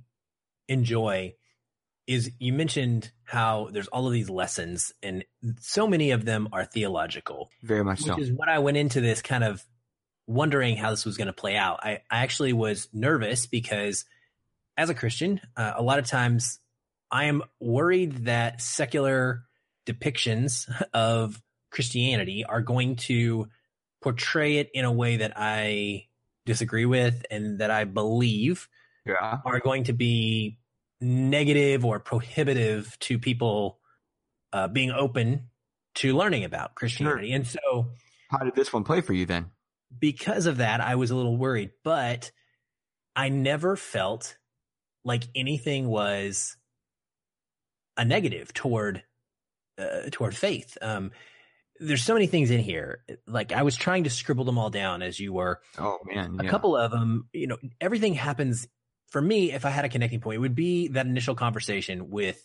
enjoy 0.68 1.36
is 2.08 2.32
you 2.40 2.52
mentioned 2.54 3.12
how 3.24 3.70
there's 3.72 3.88
all 3.90 4.08
of 4.08 4.14
these 4.14 4.32
lessons, 4.32 4.92
and 5.04 5.24
so 5.60 5.86
many 5.86 6.10
of 6.10 6.26
them 6.26 6.50
are 6.52 6.66
theological 6.66 7.52
very 7.62 7.84
much 7.84 8.00
so. 8.00 8.16
which 8.16 8.24
is 8.24 8.32
what 8.32 8.50
I 8.50 8.60
went 8.60 8.78
into 8.78 9.00
this 9.00 9.22
kind 9.22 9.44
of 9.44 9.64
wondering 10.26 10.76
how 10.76 10.90
this 10.90 11.06
was 11.06 11.18
going 11.18 11.28
to 11.28 11.34
play 11.34 11.56
out. 11.56 11.80
I, 11.84 12.02
I 12.10 12.24
actually 12.24 12.54
was 12.54 12.88
nervous 12.92 13.46
because 13.46 14.06
as 14.76 14.90
a 14.90 14.96
Christian, 14.96 15.40
uh, 15.56 15.74
a 15.76 15.84
lot 15.84 16.00
of 16.00 16.08
times 16.08 16.60
I 17.12 17.26
am 17.26 17.44
worried 17.60 18.26
that 18.26 18.60
secular 18.60 19.44
depictions 19.86 20.68
of 20.94 21.40
Christianity 21.70 22.44
are 22.44 22.62
going 22.62 22.96
to 22.96 23.50
portray 24.02 24.58
it 24.58 24.72
in 24.74 24.86
a 24.86 24.92
way 24.92 25.18
that 25.18 25.34
I 25.36 26.08
disagree 26.50 26.86
with 26.86 27.26
and 27.32 27.60
that 27.60 27.72
I 27.72 27.86
believe 27.86 28.68
yeah, 29.06 29.40
are 29.46 29.60
going 29.60 29.86
to 29.86 29.94
be 29.94 30.60
negative 31.00 31.86
or 31.86 32.00
prohibitive 32.00 32.98
to 33.00 33.18
people 33.18 33.80
uh, 34.52 34.68
being 34.68 34.92
open 34.92 35.50
to 35.96 36.16
learning 36.16 36.44
about 36.44 36.76
Christianity. 36.76 37.32
And 37.32 37.48
so, 37.48 37.92
how 38.30 38.40
did 38.40 38.56
this 38.56 38.74
one 38.74 38.84
play 38.84 39.00
for 39.02 39.14
you 39.14 39.26
then? 39.26 39.52
because 39.98 40.46
of 40.46 40.58
that, 40.58 40.82
I 40.82 40.96
was 40.96 41.12
a 41.12 41.16
little 41.16 41.38
worried, 41.38 41.72
but 41.84 42.32
I 43.16 43.30
never 43.30 43.76
felt 43.76 44.38
like 45.04 45.24
anything 45.36 45.88
was 45.88 46.58
a 47.98 48.06
negative 48.06 48.54
toward 48.54 49.04
uh, 49.78 50.10
toward 50.12 50.36
faith. 50.36 50.78
Um, 50.82 51.12
there's 51.80 52.04
so 52.04 52.14
many 52.14 52.28
things 52.28 52.52
in 52.52 52.60
here. 52.60 53.04
Like 53.28 53.52
I 53.52 53.64
was 53.64 53.76
trying 53.76 54.04
to 54.04 54.10
scribble 54.10 54.44
them 54.46 54.58
all 54.58 54.70
down 54.70 55.02
as 55.02 55.20
you 55.20 55.34
were, 55.34 55.62
Oh 55.78 56.00
man, 56.06 56.38
a 56.40 56.46
couple 56.46 56.76
of 56.76 56.92
them, 56.92 57.28
you 57.34 57.48
know, 57.48 57.58
everything 57.80 58.14
happens 58.16 58.68
for 59.10 59.22
me. 59.22 59.52
If 59.52 59.66
I 59.66 59.70
had 59.70 59.86
a 59.86 59.90
connecting 59.90 60.20
point, 60.20 60.36
it 60.36 60.40
would 60.40 60.56
be 60.56 60.90
that 60.90 61.06
initial 61.06 61.36
conversation 61.36 62.10
with 62.10 62.42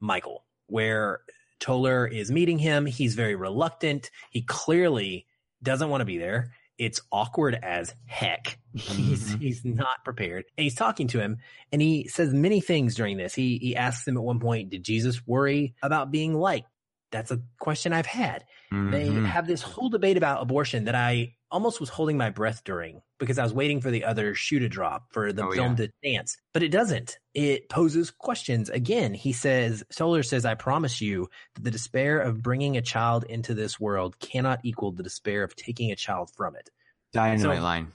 Michael, 0.00 0.44
where 0.66 1.20
Toller 1.60 2.06
is 2.06 2.30
meeting 2.30 2.58
him. 2.58 2.86
He's 2.86 3.14
very 3.14 3.34
reluctant. 3.34 4.10
He 4.30 4.42
clearly 4.42 5.26
doesn't 5.62 5.88
want 5.88 6.00
to 6.02 6.04
be 6.04 6.18
there. 6.18 6.52
It's 6.78 7.00
awkward 7.10 7.58
as 7.60 7.92
heck. 8.06 8.58
He's 8.72 9.34
Mhm. 9.34 9.40
he's 9.40 9.64
not 9.64 10.04
prepared. 10.04 10.44
And 10.56 10.62
he's 10.62 10.76
talking 10.76 11.08
to 11.08 11.20
him 11.20 11.38
and 11.72 11.82
he 11.82 12.06
says 12.06 12.32
many 12.32 12.60
things 12.60 12.94
during 12.94 13.16
this. 13.16 13.34
He 13.34 13.58
he 13.58 13.74
asks 13.74 14.06
him 14.06 14.16
at 14.16 14.22
one 14.22 14.38
point, 14.38 14.70
did 14.70 14.84
Jesus 14.84 15.26
worry 15.26 15.74
about 15.82 16.12
being 16.12 16.34
liked? 16.34 16.68
That's 17.10 17.30
a 17.30 17.40
question 17.58 17.92
I've 17.92 18.06
had 18.06 18.44
they 18.70 19.08
Mhm. 19.08 19.24
have 19.24 19.46
this 19.46 19.62
whole 19.62 19.88
debate 19.88 20.18
about 20.18 20.42
abortion 20.42 20.84
that 20.84 20.94
I 20.94 21.36
almost 21.50 21.80
was 21.80 21.88
holding 21.88 22.18
my 22.18 22.28
breath 22.28 22.64
during 22.64 23.00
because 23.18 23.38
I 23.38 23.42
was 23.42 23.54
waiting 23.54 23.80
for 23.80 23.90
the 23.90 24.04
other 24.04 24.34
shoe 24.34 24.58
to 24.58 24.68
drop 24.68 25.10
for 25.10 25.32
the 25.32 25.46
Oh, 25.46 25.52
film 25.52 25.70
yeah. 25.70 25.86
to 25.86 25.92
dance. 26.02 26.36
But 26.52 26.62
it 26.62 26.68
doesn't. 26.68 27.18
It 27.32 27.70
poses 27.70 28.10
questions. 28.10 28.68
Again, 28.68 29.14
he 29.14 29.32
says, 29.32 29.82
Toller 29.96 30.22
says, 30.22 30.44
I 30.44 30.54
promise 30.54 31.00
you 31.00 31.30
that 31.54 31.64
the 31.64 31.70
despair 31.70 32.20
of 32.20 32.42
bringing 32.42 32.76
a 32.76 32.82
child 32.82 33.24
into 33.24 33.54
this 33.54 33.80
world 33.80 34.18
cannot 34.18 34.60
equal 34.64 34.92
the 34.92 35.02
despair 35.02 35.42
of 35.44 35.56
taking 35.56 35.90
a 35.90 35.96
child 35.96 36.30
from 36.36 36.54
it. 36.54 36.68
dynamite 37.14 37.56
so- 37.56 37.62
line. 37.62 37.92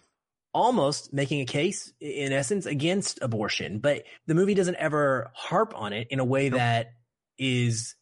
Almost 0.56 1.13
making 1.13 1.41
a 1.41 1.45
case, 1.45 1.93
in 1.99 2.34
essence, 2.34 2.65
against 2.65 3.19
abortion. 3.21 3.78
But 3.80 4.06
the 4.26 4.34
movie 4.34 4.56
doesn't 4.56 4.76
ever 4.78 5.30
harp 5.36 5.73
on 5.76 5.93
it 5.93 6.08
in 6.10 6.19
a 6.19 6.26
way 6.26 6.49
Nope. 6.49 6.58
that 6.58 6.93
is 7.38 7.95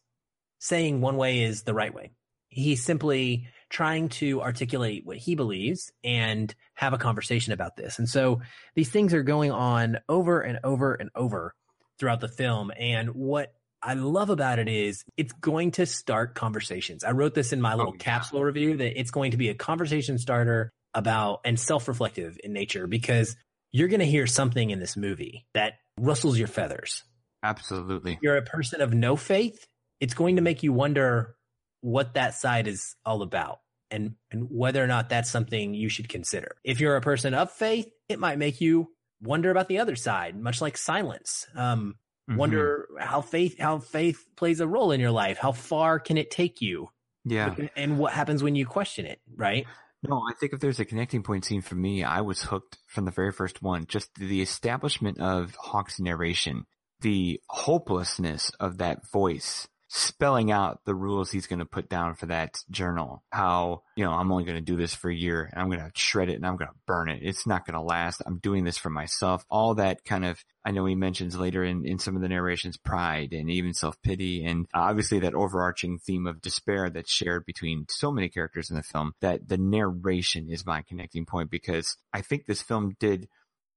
saying 0.62 1.00
one 1.00 1.16
way 1.16 1.42
is 1.42 1.62
the 1.62 1.74
right 1.74 1.92
way. 1.92 2.12
He's 2.48 2.84
simply 2.84 3.48
trying 3.68 4.08
to 4.10 4.40
articulate 4.42 5.04
what 5.04 5.16
he 5.16 5.34
believes 5.34 5.90
and 6.04 6.54
have 6.74 6.92
a 6.92 6.98
conversation 6.98 7.52
about 7.52 7.74
this. 7.76 7.98
And 7.98 8.08
so 8.08 8.42
these 8.74 8.90
things 8.90 9.12
are 9.14 9.22
going 9.22 9.50
on 9.50 9.98
over 10.08 10.40
and 10.40 10.60
over 10.62 10.94
and 10.94 11.10
over 11.14 11.54
throughout 11.98 12.20
the 12.20 12.28
film. 12.28 12.70
And 12.78 13.10
what 13.14 13.52
I 13.82 13.94
love 13.94 14.30
about 14.30 14.58
it 14.60 14.68
is 14.68 15.02
it's 15.16 15.32
going 15.32 15.72
to 15.72 15.86
start 15.86 16.34
conversations. 16.34 17.02
I 17.02 17.10
wrote 17.12 17.34
this 17.34 17.52
in 17.52 17.60
my 17.60 17.74
little 17.74 17.92
Oh, 17.92 17.96
yeah. 17.98 18.04
capsule 18.04 18.44
review 18.44 18.76
that 18.76 19.00
it's 19.00 19.10
going 19.10 19.32
to 19.32 19.36
be 19.38 19.48
a 19.48 19.54
conversation 19.54 20.18
starter 20.18 20.70
about 20.94 21.40
and 21.44 21.58
self-reflective 21.58 22.38
in 22.44 22.52
nature 22.52 22.86
because 22.86 23.34
you're 23.72 23.88
going 23.88 24.00
to 24.00 24.06
hear 24.06 24.26
something 24.26 24.70
in 24.70 24.78
this 24.78 24.96
movie 24.96 25.46
that 25.54 25.72
rustles 25.98 26.38
your 26.38 26.46
feathers 26.48 27.02
Absolutely. 27.42 28.18
you're 28.22 28.36
a 28.36 28.42
person 28.42 28.80
of 28.82 28.92
no 28.94 29.16
faith, 29.16 29.66
it's 30.02 30.14
going 30.14 30.34
to 30.36 30.42
make 30.42 30.64
you 30.64 30.72
wonder 30.72 31.36
what 31.80 32.14
that 32.14 32.34
side 32.34 32.66
is 32.66 32.96
all 33.06 33.22
about 33.22 33.60
and, 33.88 34.16
and 34.32 34.48
whether 34.50 34.82
or 34.82 34.88
not 34.88 35.08
that's 35.08 35.30
something 35.30 35.74
you 35.74 35.88
should 35.88 36.08
consider. 36.08 36.56
If 36.64 36.80
you're 36.80 36.96
a 36.96 37.00
person 37.00 37.34
of 37.34 37.52
faith, 37.52 37.88
it 38.08 38.18
might 38.18 38.36
make 38.36 38.60
you 38.60 38.88
wonder 39.22 39.52
about 39.52 39.68
the 39.68 39.78
other 39.78 39.94
side, 39.94 40.36
much 40.36 40.60
like 40.60 40.76
silence. 40.76 41.46
Um, 41.54 41.94
Mhm. 42.28 42.36
wonder 42.36 42.88
how 42.98 43.20
faith, 43.20 43.58
how 43.58 43.78
faith 43.78 44.24
plays 44.36 44.58
a 44.60 44.66
role 44.66 44.90
in 44.92 45.00
your 45.00 45.10
life. 45.12 45.38
How 45.38 45.52
far 45.52 46.00
can 46.00 46.16
it 46.16 46.30
take 46.30 46.60
you? 46.60 46.88
Yeah. 47.24 47.54
And 47.76 47.96
what 47.98 48.12
happens 48.12 48.42
when 48.42 48.56
you 48.56 48.66
question 48.66 49.06
it, 49.06 49.20
right? 49.36 49.66
No, 50.02 50.22
I 50.28 50.34
think 50.34 50.52
if 50.52 50.58
there's 50.60 50.80
a 50.80 50.84
connecting 50.84 51.22
point 51.22 51.44
scene 51.44 51.62
for 51.62 51.76
me, 51.76 52.02
I 52.02 52.22
was 52.22 52.42
hooked 52.42 52.78
from 52.88 53.04
the 53.04 53.12
very 53.12 53.30
first 53.30 53.62
one. 53.62 53.86
Just 53.86 54.14
the 54.16 54.42
establishment 54.42 55.20
of 55.20 55.54
Hawke's 55.56 56.00
narration, 56.00 56.64
the 57.00 57.40
hopelessness 57.48 58.50
of 58.60 58.78
that 58.78 59.00
voice 59.12 59.68
spelling 59.94 60.50
out 60.50 60.80
the 60.86 60.94
rules 60.94 61.30
he's 61.30 61.46
going 61.46 61.58
to 61.58 61.66
put 61.66 61.86
down 61.86 62.14
for 62.14 62.24
that 62.24 62.56
journal. 62.70 63.22
How, 63.30 63.82
you 63.94 64.02
know, 64.02 64.12
I'm 64.12 64.32
only 64.32 64.44
going 64.44 64.56
to 64.56 64.62
do 64.62 64.74
this 64.74 64.94
for 64.94 65.10
a 65.10 65.14
year 65.14 65.50
and 65.52 65.60
I'm 65.60 65.68
going 65.68 65.80
to 65.80 65.90
shred 65.94 66.30
it 66.30 66.36
and 66.36 66.46
I'm 66.46 66.56
going 66.56 66.70
to 66.70 66.78
burn 66.86 67.10
it. 67.10 67.20
It's 67.20 67.46
not 67.46 67.66
going 67.66 67.74
to 67.74 67.82
last. 67.82 68.22
I'm 68.24 68.38
doing 68.38 68.64
this 68.64 68.78
for 68.78 68.88
myself. 68.88 69.44
All 69.50 69.74
that 69.74 70.02
kind 70.06 70.24
of, 70.24 70.42
I 70.64 70.70
know 70.70 70.86
he 70.86 70.94
mentions 70.94 71.36
later 71.36 71.62
in, 71.62 71.84
in 71.84 71.98
some 71.98 72.16
of 72.16 72.22
the 72.22 72.30
narrations, 72.30 72.78
pride 72.78 73.34
and 73.34 73.50
even 73.50 73.74
self-pity 73.74 74.46
and 74.46 74.66
obviously 74.72 75.18
that 75.18 75.34
overarching 75.34 75.98
theme 75.98 76.26
of 76.26 76.40
despair 76.40 76.88
that's 76.88 77.12
shared 77.12 77.44
between 77.44 77.84
so 77.90 78.10
many 78.10 78.30
characters 78.30 78.70
in 78.70 78.76
the 78.76 78.82
film 78.82 79.12
that 79.20 79.46
the 79.46 79.58
narration 79.58 80.48
is 80.48 80.64
my 80.64 80.80
connecting 80.80 81.26
point 81.26 81.50
because 81.50 81.98
I 82.14 82.22
think 82.22 82.46
this 82.46 82.62
film 82.62 82.96
did 82.98 83.28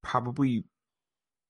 probably 0.02 0.64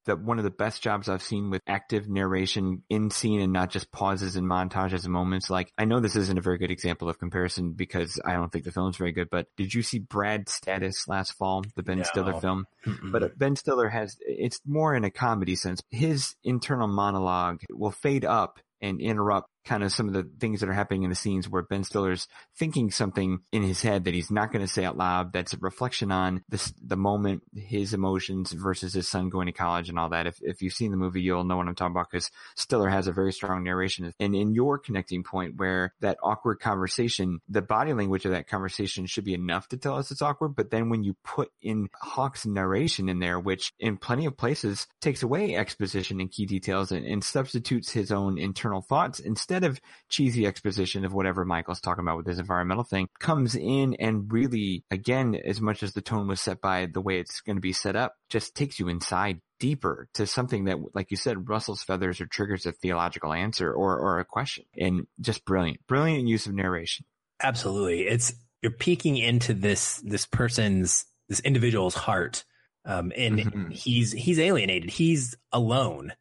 the 0.07 0.16
one 0.16 0.38
of 0.38 0.45
the 0.45 0.51
best 0.51 0.83
jobs 0.83 1.09
I've 1.09 1.23
seen 1.23 1.51
with 1.51 1.62
active 1.66 2.09
narration 2.09 2.83
in 2.88 3.11
scene 3.11 3.40
and 3.40 3.53
not 3.53 3.71
just 3.71 3.92
pauses 3.92 4.37
and 4.37 4.49
montages 4.49 5.05
and 5.05 5.12
moments. 5.12 5.51
Like 5.51 5.73
I 5.77 5.85
know 5.85 6.01
this 6.01 6.16
isn't 6.16 6.38
a 6.38 6.42
very 6.42 6.59
good 6.59 6.71
example 6.71 7.09
of 7.09 7.19
comparison 7.19 7.73
because 7.73 8.21
I 8.25 8.33
don't 8.33 8.51
think 8.51 8.64
the 8.64 8.73
film's 8.73 8.97
very 8.97 9.12
good, 9.12 9.29
but 9.31 9.47
did 9.57 9.75
you 9.75 9.83
see 9.83 9.99
Brad's 9.99 10.53
Status 10.53 11.07
last 11.09 11.33
fall, 11.33 11.64
the 11.75 11.83
Ben 11.83 11.99
No. 11.99 12.05
Stiller 12.05 12.40
film? 12.40 12.66
But 13.12 13.38
Ben 13.38 13.57
Stiller 13.57 13.88
has, 13.88 14.16
it's 14.21 14.61
more 14.64 14.95
in 14.95 15.05
a 15.05 15.11
comedy 15.11 15.57
sense. 15.57 15.83
His 15.90 16.35
internal 16.45 16.88
monologue 16.88 17.61
will 17.71 17.90
fade 17.90 18.25
up 18.25 18.61
and 18.81 19.01
interrupt 19.01 19.51
kind 19.66 19.83
of 19.83 19.92
some 19.92 20.09
of 20.09 20.14
the 20.14 20.29
things 20.40 20.61
that 20.61 20.68
are 20.68 20.74
happening 20.74 21.02
in 21.02 21.11
the 21.11 21.16
scenes 21.16 21.48
where 21.48 21.62
Ben 21.62 21.85
Stiller's 21.85 22.29
thinking 22.57 22.90
something 22.90 23.40
in 23.52 23.62
his 23.62 23.83
head 23.83 24.05
that 24.05 24.14
he's 24.14 24.31
not 24.31 24.52
going 24.52 24.64
to 24.64 24.72
say 24.72 24.85
out 24.85 24.96
loud. 24.96 25.33
That's 25.33 25.52
a 25.52 25.59
reflection 25.59 26.12
on 26.12 26.42
this, 26.48 26.72
the 26.83 26.96
moment, 26.96 27.42
his 27.55 27.92
emotions 27.92 28.52
versus 28.52 28.94
his 28.94 29.09
son 29.09 29.29
going 29.29 29.46
to 29.46 29.52
college 29.52 29.88
and 29.88 29.98
all 29.98 30.11
that. 30.11 30.26
If, 30.26 30.38
if 30.40 30.62
you've 30.62 30.72
seen 30.72 30.92
the 30.92 30.96
movie, 30.96 31.20
you'll 31.20 31.44
know 31.44 31.57
what 31.57 31.66
I'm 31.66 31.74
talking 31.74 31.94
about 31.94 32.11
because 32.11 32.31
Stiller 32.55 32.88
has 32.88 33.09
a 33.09 33.12
very 33.12 33.33
strong 33.33 33.64
narration. 33.64 34.12
And 34.20 34.35
in 34.35 34.55
your 34.55 34.79
connecting 34.79 35.24
point 35.24 35.57
where 35.57 35.92
that 36.00 36.18
awkward 36.22 36.61
conversation, 36.61 37.40
the 37.48 37.62
body 37.62 37.92
language 37.92 38.24
of 38.24 38.31
that 38.31 38.48
conversation 38.48 39.07
should 39.07 39.24
be 39.24 39.35
enough 39.35 39.68
to 39.68 39.76
tell 39.76 39.96
us 39.96 40.11
it's 40.11 40.22
awkward. 40.22 40.55
But 40.55 40.70
then 40.70 40.88
when 40.88 41.02
you 41.02 41.16
put 41.24 41.50
in 41.61 41.88
Hawke's 42.00 42.46
narration 42.46 43.09
in 43.09 43.18
there, 43.18 43.40
which 43.40 43.72
in 43.81 43.96
plenty 43.96 44.26
of 44.26 44.37
places 44.37 44.87
takes 45.00 45.22
away 45.22 45.57
exposition 45.57 46.20
and 46.20 46.31
key 46.31 46.46
details 46.46 46.92
and, 46.92 47.05
and 47.05 47.24
substitutes 47.24 47.90
his 47.90 48.12
own 48.12 48.38
internal 48.38 48.83
thoughts 48.83 49.18
instead 49.18 49.56
of 49.64 49.81
cheesy 50.09 50.47
exposition 50.47 51.05
of 51.05 51.12
whatever 51.12 51.45
Michael's 51.45 51.81
talking 51.81 52.03
about 52.03 52.19
with 52.19 52.27
his 52.27 52.38
environmental 52.38 52.85
thing, 52.85 53.09
comes 53.19 53.55
in 53.55 53.95
and 53.95 54.33
really, 54.33 54.85
again, 54.90 55.35
as 55.35 55.61
much 55.61 55.83
as 55.83 55.92
the 55.92 56.01
tone 56.01 56.29
was 56.29 56.40
set 56.40 56.61
by 56.61 56.87
the 56.87 57.01
way 57.01 57.19
it's 57.19 57.40
going 57.40 57.57
to 57.57 57.61
be 57.61 57.73
set 57.73 57.97
up, 57.97 58.14
just 58.29 58.55
takes 58.55 58.79
you 58.79 58.88
inside 58.88 59.40
deeper 59.59 60.09
to 60.14 60.27
something 60.27 60.64
that, 60.64 60.79
like 60.95 61.11
you 61.11 61.16
said, 61.16 61.49
rustles 61.49 61.83
feathers 61.83 62.21
or 62.21 62.27
triggers 62.27 62.66
a 62.66 62.73
theological 62.73 63.33
answer 63.33 63.73
or, 63.73 63.99
or 63.99 64.19
a 64.19 64.25
question 64.25 64.64
and 64.77 65.07
just 65.21 65.45
brilliant, 65.45 65.81
brilliant 65.87 66.29
use 66.29 66.47
of 66.47 66.55
narration. 66.55 67.07
Absolutely. 67.42 68.03
It's, 68.03 68.35
you're 68.62 68.73
peeking 68.73 69.16
into 69.16 69.55
this, 69.55 69.97
this 70.05 70.27
person's, 70.27 71.07
this 71.29 71.40
individual's 71.40 71.95
heart. 71.95 72.45
Um, 72.85 73.12
and 73.16 73.38
mm-hmm. 73.38 73.71
he's, 73.71 74.12
he's 74.12 74.38
alienated. 74.38 74.90
He's 74.90 75.37
alone. 75.53 76.12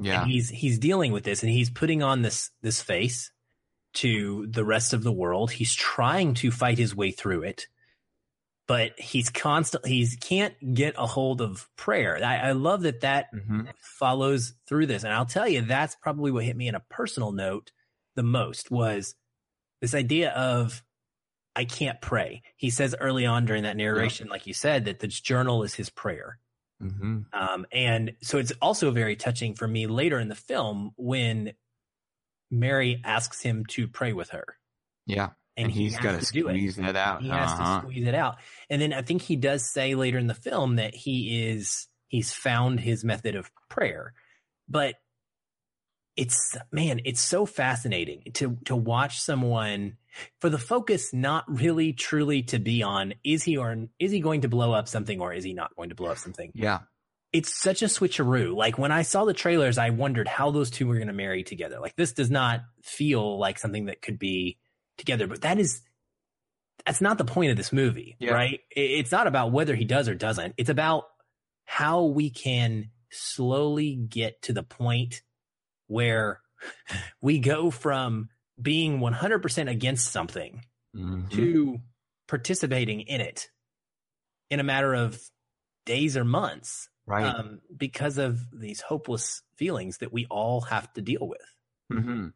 Yeah. 0.00 0.22
And 0.22 0.30
he's, 0.30 0.48
he's 0.48 0.78
dealing 0.78 1.12
with 1.12 1.24
this 1.24 1.42
and 1.42 1.50
he's 1.50 1.70
putting 1.70 2.02
on 2.02 2.22
this, 2.22 2.50
this 2.62 2.80
face 2.80 3.30
to 3.94 4.46
the 4.48 4.64
rest 4.64 4.92
of 4.92 5.02
the 5.02 5.12
world. 5.12 5.50
He's 5.50 5.74
trying 5.74 6.34
to 6.34 6.50
fight 6.50 6.78
his 6.78 6.94
way 6.94 7.10
through 7.10 7.42
it 7.42 7.66
but 8.70 8.96
he's 9.00 9.30
constantly 9.30 9.90
he 9.90 10.16
can't 10.20 10.54
get 10.74 10.94
a 10.96 11.04
hold 11.04 11.40
of 11.40 11.68
prayer. 11.74 12.20
I, 12.24 12.36
I 12.36 12.52
love 12.52 12.82
that 12.82 13.00
that 13.00 13.26
mm-hmm. 13.34 13.62
follows 13.80 14.54
through 14.68 14.86
this, 14.86 15.02
and 15.02 15.12
I'll 15.12 15.26
tell 15.26 15.48
you 15.48 15.62
that's 15.62 15.96
probably 15.96 16.30
what 16.30 16.44
hit 16.44 16.56
me 16.56 16.68
in 16.68 16.76
a 16.76 16.84
personal 16.88 17.32
note 17.32 17.72
the 18.14 18.22
most 18.22 18.70
was 18.70 19.16
this 19.80 19.92
idea 19.92 20.30
of 20.30 20.84
I 21.56 21.64
can't 21.64 22.00
pray. 22.00 22.42
He 22.54 22.70
says 22.70 22.94
early 23.00 23.26
on 23.26 23.44
during 23.44 23.64
that 23.64 23.76
narration, 23.76 24.28
like 24.28 24.46
you 24.46 24.54
said, 24.54 24.84
that 24.84 25.00
this 25.00 25.18
journal 25.18 25.64
is 25.64 25.74
his 25.74 25.90
prayer. 25.90 26.38
Mm-hmm. 26.82 27.20
Um, 27.32 27.66
and 27.72 28.12
so 28.22 28.38
it's 28.38 28.52
also 28.62 28.90
very 28.90 29.16
touching 29.16 29.54
for 29.54 29.68
me 29.68 29.86
later 29.86 30.18
in 30.18 30.28
the 30.28 30.34
film 30.34 30.92
when 30.96 31.52
Mary 32.50 33.00
asks 33.04 33.42
him 33.42 33.66
to 33.66 33.86
pray 33.86 34.12
with 34.12 34.30
her. 34.30 34.44
Yeah 35.06 35.30
and, 35.56 35.72
he's 35.72 35.96
he 35.96 36.02
got 36.02 36.18
to 36.18 36.24
squeeze 36.24 36.78
it. 36.78 36.82
that 36.82 36.96
out. 36.96 37.22
He 37.22 37.28
has 37.28 37.50
uh-huh. 37.50 37.80
to 37.80 37.86
squeeze 37.86 38.06
it 38.06 38.14
out. 38.14 38.36
And 38.68 38.80
then 38.80 38.92
I 38.92 39.02
think 39.02 39.22
he 39.22 39.36
does 39.36 39.70
say 39.70 39.94
later 39.94 40.18
in 40.18 40.26
the 40.26 40.34
film 40.34 40.76
that 40.76 40.94
he 40.94 41.50
is 41.50 41.86
he's 42.08 42.32
found 42.32 42.80
his 42.80 43.04
method 43.04 43.36
of 43.36 43.50
prayer. 43.68 44.14
But 44.68 44.94
it's 46.20 46.54
man, 46.70 47.00
it's 47.06 47.20
so 47.20 47.46
fascinating 47.46 48.22
to 48.34 48.58
to 48.66 48.76
watch 48.76 49.20
someone 49.20 49.96
for 50.38 50.50
the 50.50 50.58
focus 50.58 51.14
not 51.14 51.44
really 51.48 51.94
truly 51.94 52.42
to 52.42 52.58
be 52.58 52.82
on 52.82 53.14
is 53.24 53.42
he 53.42 53.56
or 53.56 53.86
is 53.98 54.12
he 54.12 54.20
going 54.20 54.42
to 54.42 54.48
blow 54.48 54.72
up 54.72 54.86
something 54.86 55.18
or 55.18 55.32
is 55.32 55.44
he 55.44 55.54
not 55.54 55.74
going 55.76 55.88
to 55.88 55.94
blow 55.94 56.10
up 56.10 56.18
something? 56.18 56.52
Yeah. 56.54 56.80
It's 57.32 57.58
such 57.58 57.80
a 57.80 57.86
switcheroo. 57.86 58.54
Like 58.54 58.76
when 58.76 58.92
I 58.92 59.00
saw 59.00 59.24
the 59.24 59.32
trailers, 59.32 59.78
I 59.78 59.90
wondered 59.90 60.28
how 60.28 60.50
those 60.50 60.68
two 60.68 60.86
were 60.86 60.96
going 60.96 61.06
to 61.06 61.14
marry 61.14 61.42
together. 61.42 61.80
Like 61.80 61.96
this 61.96 62.12
does 62.12 62.30
not 62.30 62.60
feel 62.82 63.38
like 63.38 63.58
something 63.58 63.86
that 63.86 64.02
could 64.02 64.18
be 64.18 64.58
together. 64.98 65.26
But 65.26 65.40
that 65.40 65.58
is 65.58 65.80
that's 66.84 67.00
not 67.00 67.16
the 67.16 67.24
point 67.24 67.50
of 67.50 67.56
this 67.56 67.72
movie, 67.72 68.16
yeah. 68.18 68.32
right? 68.32 68.60
It's 68.70 69.12
not 69.12 69.26
about 69.26 69.52
whether 69.52 69.74
he 69.74 69.86
does 69.86 70.06
or 70.06 70.14
doesn't. 70.14 70.54
It's 70.58 70.70
about 70.70 71.04
how 71.64 72.04
we 72.04 72.28
can 72.28 72.90
slowly 73.10 73.94
get 73.94 74.42
to 74.42 74.52
the 74.52 74.62
point 74.62 75.22
where 75.90 76.40
we 77.20 77.38
go 77.38 77.70
from 77.70 78.28
being 78.60 79.00
100% 79.00 79.70
against 79.70 80.12
something 80.12 80.64
mm-hmm. 80.96 81.28
to 81.36 81.78
participating 82.28 83.00
in 83.00 83.20
it 83.20 83.48
in 84.50 84.60
a 84.60 84.64
matter 84.64 84.94
of 84.94 85.20
days 85.86 86.16
or 86.16 86.24
months. 86.24 86.88
Right. 87.06 87.24
Um, 87.24 87.60
because 87.76 88.18
of 88.18 88.38
these 88.52 88.80
hopeless 88.80 89.42
feelings 89.56 89.98
that 89.98 90.12
we 90.12 90.26
all 90.30 90.60
have 90.60 90.92
to 90.92 91.02
deal 91.02 91.26
with. 91.26 91.40
Mm-hmm. 91.92 92.28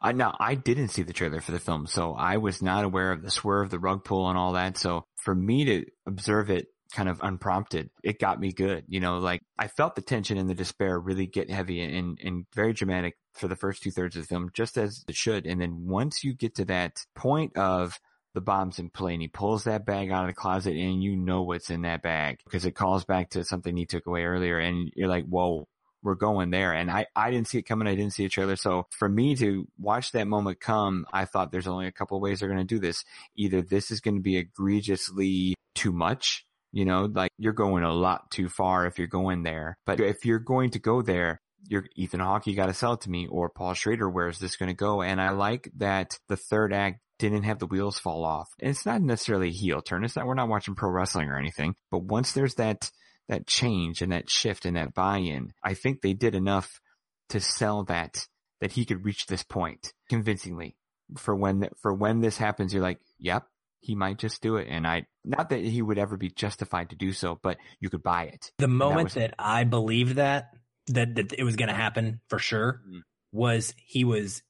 I 0.00 0.12
now 0.12 0.34
I 0.40 0.54
didn't 0.54 0.88
see 0.88 1.02
the 1.02 1.12
trailer 1.12 1.42
for 1.42 1.52
the 1.52 1.58
film, 1.58 1.86
so 1.86 2.14
I 2.14 2.38
was 2.38 2.62
not 2.62 2.84
aware 2.84 3.12
of 3.12 3.20
the 3.20 3.30
swerve, 3.30 3.68
the 3.68 3.78
rug 3.78 4.04
pull, 4.04 4.30
and 4.30 4.38
all 4.38 4.52
that. 4.52 4.78
So 4.78 5.04
for 5.16 5.34
me 5.34 5.66
to 5.66 5.84
observe 6.06 6.48
it 6.48 6.68
kind 6.92 7.08
of 7.08 7.20
unprompted, 7.22 7.90
it 8.02 8.18
got 8.18 8.40
me 8.40 8.52
good. 8.52 8.84
You 8.88 9.00
know, 9.00 9.18
like 9.18 9.42
I 9.58 9.68
felt 9.68 9.94
the 9.94 10.02
tension 10.02 10.38
and 10.38 10.48
the 10.48 10.54
despair 10.54 10.98
really 10.98 11.26
get 11.26 11.50
heavy 11.50 11.80
and 11.80 12.18
and 12.22 12.46
very 12.54 12.72
dramatic 12.72 13.16
for 13.34 13.48
the 13.48 13.56
first 13.56 13.82
two 13.82 13.90
thirds 13.90 14.16
of 14.16 14.22
the 14.22 14.28
film, 14.28 14.50
just 14.52 14.76
as 14.76 15.04
it 15.08 15.14
should. 15.14 15.46
And 15.46 15.60
then 15.60 15.86
once 15.86 16.22
you 16.22 16.34
get 16.34 16.54
to 16.56 16.64
that 16.66 17.04
point 17.14 17.56
of 17.56 17.98
the 18.34 18.40
bombs 18.40 18.78
in 18.78 18.88
play 18.88 19.12
and 19.12 19.22
he 19.22 19.28
pulls 19.28 19.64
that 19.64 19.84
bag 19.84 20.10
out 20.10 20.22
of 20.22 20.28
the 20.28 20.34
closet 20.34 20.74
and 20.74 21.02
you 21.02 21.16
know 21.16 21.42
what's 21.42 21.70
in 21.70 21.82
that 21.82 22.02
bag 22.02 22.38
because 22.44 22.64
it 22.64 22.72
calls 22.72 23.04
back 23.04 23.30
to 23.30 23.44
something 23.44 23.76
he 23.76 23.84
took 23.84 24.06
away 24.06 24.24
earlier 24.24 24.58
and 24.58 24.90
you're 24.96 25.08
like, 25.08 25.26
whoa, 25.26 25.68
we're 26.02 26.14
going 26.14 26.50
there. 26.50 26.72
And 26.72 26.90
I, 26.90 27.06
I 27.14 27.30
didn't 27.30 27.48
see 27.48 27.58
it 27.58 27.62
coming. 27.62 27.86
I 27.86 27.94
didn't 27.94 28.14
see 28.14 28.24
a 28.24 28.28
trailer. 28.28 28.56
So 28.56 28.86
for 28.90 29.08
me 29.08 29.36
to 29.36 29.68
watch 29.78 30.12
that 30.12 30.26
moment 30.26 30.60
come, 30.60 31.06
I 31.12 31.26
thought 31.26 31.52
there's 31.52 31.66
only 31.66 31.86
a 31.86 31.92
couple 31.92 32.20
ways 32.20 32.40
they're 32.40 32.48
going 32.48 32.58
to 32.58 32.64
do 32.64 32.80
this. 32.80 33.04
Either 33.36 33.62
this 33.62 33.90
is 33.90 34.00
going 34.00 34.16
to 34.16 34.22
be 34.22 34.36
egregiously 34.36 35.54
too 35.74 35.92
much, 35.92 36.44
you 36.72 36.84
know, 36.84 37.08
like 37.12 37.30
you're 37.38 37.52
going 37.52 37.84
a 37.84 37.92
lot 37.92 38.30
too 38.30 38.48
far 38.48 38.86
if 38.86 38.98
you're 38.98 39.06
going 39.06 39.42
there. 39.42 39.76
But 39.86 40.00
if 40.00 40.24
you're 40.24 40.38
going 40.38 40.70
to 40.70 40.78
go 40.78 41.02
there, 41.02 41.40
you're 41.68 41.84
Ethan 41.96 42.20
Hawke, 42.20 42.46
you 42.46 42.56
got 42.56 42.66
to 42.66 42.74
sell 42.74 42.94
it 42.94 43.02
to 43.02 43.10
me 43.10 43.28
or 43.28 43.50
Paul 43.50 43.74
Schrader. 43.74 44.08
Where 44.08 44.28
is 44.28 44.38
this 44.38 44.56
going 44.56 44.70
to 44.70 44.74
go? 44.74 45.02
And 45.02 45.20
I 45.20 45.30
like 45.30 45.70
that 45.76 46.18
the 46.28 46.36
third 46.36 46.72
act 46.72 47.00
didn't 47.18 47.44
have 47.44 47.60
the 47.60 47.66
wheels 47.66 47.98
fall 47.98 48.24
off. 48.24 48.48
And 48.60 48.70
it's 48.70 48.86
not 48.86 49.00
necessarily 49.00 49.48
a 49.48 49.52
heel 49.52 49.80
turn. 49.80 50.04
It's 50.04 50.16
not, 50.16 50.26
we're 50.26 50.34
not 50.34 50.48
watching 50.48 50.74
pro 50.74 50.90
wrestling 50.90 51.28
or 51.28 51.38
anything, 51.38 51.76
but 51.90 52.02
once 52.02 52.32
there's 52.32 52.56
that, 52.56 52.90
that 53.28 53.46
change 53.46 54.02
and 54.02 54.10
that 54.10 54.28
shift 54.28 54.66
and 54.66 54.76
that 54.76 54.94
buy-in, 54.94 55.52
I 55.62 55.74
think 55.74 56.00
they 56.00 56.14
did 56.14 56.34
enough 56.34 56.80
to 57.28 57.40
sell 57.40 57.84
that 57.84 58.26
that 58.60 58.72
he 58.72 58.84
could 58.84 59.04
reach 59.04 59.26
this 59.26 59.42
point 59.42 59.92
convincingly. 60.08 60.76
For 61.16 61.34
when 61.34 61.68
for 61.80 61.92
when 61.92 62.20
this 62.20 62.38
happens, 62.38 62.72
you're 62.72 62.82
like, 62.82 63.00
yep, 63.18 63.44
he 63.82 63.94
might 63.96 64.18
just 64.18 64.40
do 64.40 64.56
it. 64.56 64.68
And 64.70 64.86
I 64.86 65.06
not 65.24 65.50
that 65.50 65.60
he 65.60 65.82
would 65.82 65.98
ever 65.98 66.16
be 66.16 66.30
justified 66.30 66.90
to 66.90 66.96
do 66.96 67.12
so, 67.12 67.38
but 67.42 67.58
you 67.80 67.90
could 67.90 68.02
buy 68.02 68.24
it. 68.24 68.52
The 68.58 68.68
moment 68.68 69.10
that, 69.10 69.20
that 69.20 69.34
I 69.38 69.64
believed 69.64 70.16
that 70.16 70.50
that 70.86 71.16
that 71.16 71.32
it 71.32 71.44
was 71.44 71.56
going 71.56 71.68
to 71.68 71.74
happen 71.74 72.20
for 72.28 72.38
sure 72.38 72.80
mm-hmm. 72.86 73.00
was 73.32 73.74
he 73.76 74.04
was 74.04 74.42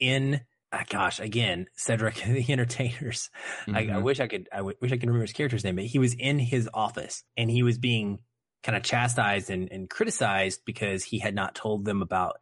in 0.00 0.40
ah, 0.72 0.84
gosh, 0.88 1.20
again, 1.20 1.66
Cedric 1.76 2.14
the 2.26 2.44
Entertainers. 2.50 3.30
Mm-hmm. 3.62 3.76
I, 3.76 3.78
I, 3.78 3.84
mm-hmm. 3.84 4.02
wish 4.02 4.20
I 4.20 4.26
could, 4.26 4.48
I 4.52 4.58
w- 4.58 4.76
wish 4.80 4.92
I 4.92 4.96
could 4.96 5.08
remember 5.08 5.22
his 5.22 5.32
character's 5.32 5.64
name, 5.64 5.76
but 5.76 5.84
he 5.84 5.98
was 5.98 6.14
in 6.14 6.38
his 6.38 6.68
office 6.72 7.24
and 7.36 7.50
he 7.50 7.62
was 7.62 7.78
being 7.78 8.20
kind 8.62 8.76
of 8.76 8.82
chastised 8.82 9.50
and, 9.50 9.70
and 9.70 9.88
criticized 9.88 10.60
because 10.64 11.04
he 11.04 11.18
had 11.18 11.34
not 11.34 11.54
told 11.54 11.84
them 11.84 12.02
about 12.02 12.36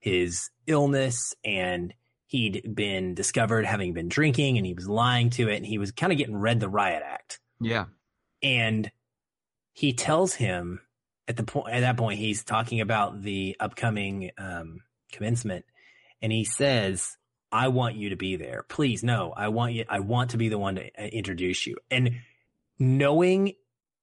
his 0.00 0.50
illness 0.66 1.34
and 1.44 1.94
he'd 2.32 2.74
been 2.74 3.14
discovered 3.14 3.66
having 3.66 3.92
been 3.92 4.08
drinking 4.08 4.56
and 4.56 4.66
he 4.66 4.72
was 4.72 4.88
lying 4.88 5.28
to 5.28 5.50
it 5.50 5.56
and 5.56 5.66
he 5.66 5.76
was 5.76 5.92
kind 5.92 6.10
of 6.10 6.16
getting 6.16 6.34
read 6.34 6.60
the 6.60 6.68
riot 6.68 7.02
act. 7.04 7.38
Yeah. 7.60 7.84
And 8.42 8.90
he 9.74 9.92
tells 9.92 10.32
him 10.32 10.80
at 11.28 11.36
the 11.36 11.42
point, 11.42 11.74
at 11.74 11.80
that 11.80 11.98
point, 11.98 12.18
he's 12.18 12.42
talking 12.42 12.80
about 12.80 13.20
the 13.20 13.54
upcoming, 13.60 14.30
um, 14.38 14.80
commencement 15.12 15.66
and 16.22 16.32
he 16.32 16.44
says, 16.44 17.18
I 17.52 17.68
want 17.68 17.96
you 17.96 18.08
to 18.08 18.16
be 18.16 18.36
there. 18.36 18.64
Please, 18.66 19.04
no, 19.04 19.34
I 19.36 19.48
want 19.48 19.74
you, 19.74 19.84
I 19.86 20.00
want 20.00 20.30
to 20.30 20.38
be 20.38 20.48
the 20.48 20.58
one 20.58 20.76
to 20.76 20.86
uh, 20.98 21.02
introduce 21.04 21.66
you. 21.66 21.76
And 21.90 22.20
knowing 22.78 23.52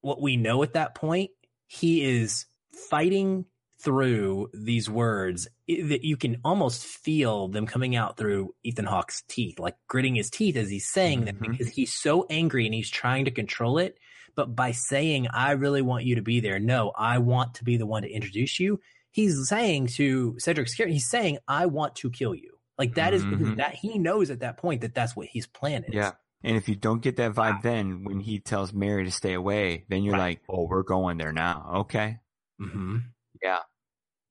what 0.02 0.22
we 0.22 0.38
know 0.38 0.62
at 0.62 0.74
that 0.74 0.94
point, 0.94 1.32
he 1.66 2.04
is 2.04 2.46
fighting 2.92 3.46
through 3.82 4.50
these 4.54 4.90
words 4.90 5.48
that 5.68 6.04
you 6.04 6.18
can 6.18 6.38
almost 6.44 6.86
feel 6.86 7.48
them 7.48 7.66
coming 7.66 7.96
out 7.96 8.18
through 8.18 8.54
Ethan 8.64 8.86
Hawke's 8.86 9.24
teeth, 9.28 9.58
like 9.58 9.76
gritting 9.88 10.16
his 10.16 10.30
teeth 10.30 10.58
as 10.58 10.70
he's 10.70 10.90
saying 10.90 11.20
mm-hmm. 11.20 11.40
them 11.42 11.52
because 11.52 11.70
he's 11.70 11.94
so 11.94 12.26
angry 12.30 12.66
and 12.66 12.74
he's 12.74 12.90
trying 12.90 13.26
to 13.26 13.32
control 13.32 13.78
it. 13.78 13.98
But 14.36 14.56
by 14.56 14.72
saying, 14.72 15.28
I 15.34 15.52
really 15.52 15.82
want 15.82 16.06
you 16.06 16.16
to 16.16 16.22
be 16.22 16.40
there. 16.40 16.60
No, 16.60 16.92
I 16.96 17.20
want 17.20 17.56
to 17.56 17.64
be 17.64 17.78
the 17.78 17.86
one 17.86 18.04
to 18.04 18.10
introduce 18.10 18.60
you. 18.60 18.80
He's 19.12 19.48
saying 19.48 19.88
to 19.96 20.36
Cedric 20.40 20.68
Scary, 20.68 20.94
he's 20.94 21.10
saying, 21.10 21.40
I 21.48 21.66
want 21.66 21.96
to 21.98 22.12
kill 22.12 22.36
you. 22.36 22.60
Like 22.78 22.96
that 22.96 23.14
is 23.14 23.24
mm-hmm. 23.24 23.56
that 23.56 23.76
he 23.76 23.98
knows 23.98 24.30
at 24.30 24.40
that 24.40 24.58
point 24.58 24.82
that 24.82 24.94
that's 24.94 25.16
what 25.16 25.28
his 25.28 25.48
plan 25.48 25.84
is. 25.86 25.94
Yeah. 25.94 26.12
And 26.44 26.56
if 26.56 26.70
you 26.70 26.76
don't 26.76 27.02
get 27.02 27.18
that 27.18 27.34
vibe, 27.34 27.62
then 27.62 28.06
when 28.06 28.20
he 28.22 28.40
tells 28.40 28.72
Mary 28.72 29.04
to 29.04 29.12
stay 29.12 29.34
away, 29.34 29.84
then 29.90 30.04
you're 30.04 30.14
right. 30.14 30.40
like, 30.40 30.42
"Oh, 30.48 30.68
we're 30.68 30.84
going 30.84 31.18
there 31.18 31.34
now." 31.34 31.72
Okay. 31.80 32.20
Mm-hmm. 32.62 32.98
Yeah. 33.44 33.60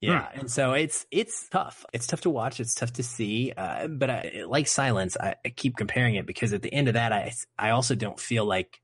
Yeah, 0.01 0.29
and 0.35 0.51
so 0.51 0.75
it's 0.75 1.07
it's 1.11 1.49
tough. 1.49 1.85
It's 1.93 2.07
tough 2.07 2.21
to 2.23 2.31
watch. 2.31 2.61
It's 2.61 2.75
tough 2.75 2.93
to 2.95 3.03
see. 3.03 3.53
Uh, 3.57 3.89
but 3.89 4.11
I, 4.11 4.45
like 4.47 4.69
Silence, 4.69 5.17
I, 5.19 5.35
I, 5.45 5.49
keep 5.49 5.77
comparing 5.77 6.15
it 6.15 6.25
because 6.25 6.53
at 6.53 6.63
the 6.63 6.73
end 6.73 6.87
of 6.87 6.95
that, 6.95 7.13
I 7.13 7.33
I 7.59 7.71
also 7.71 7.97
don't 7.97 8.21
feel 8.21 8.45
like 8.45 8.81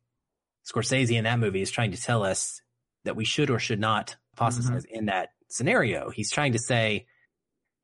Scorsese 0.66 1.16
in 1.16 1.24
that 1.24 1.38
movie 1.38 1.62
is 1.62 1.70
trying 1.70 1.92
to 1.92 2.02
tell 2.02 2.24
us 2.24 2.60
that 3.04 3.14
we 3.14 3.24
should 3.24 3.50
or 3.50 3.60
should 3.60 3.78
not 3.78 4.16
apostatize 4.32 4.86
mm-hmm. 4.86 4.96
in 4.96 5.06
that 5.06 5.28
scenario. 5.48 6.10
He's 6.10 6.32
trying 6.32 6.52
to 6.52 6.58
say, 6.58 7.06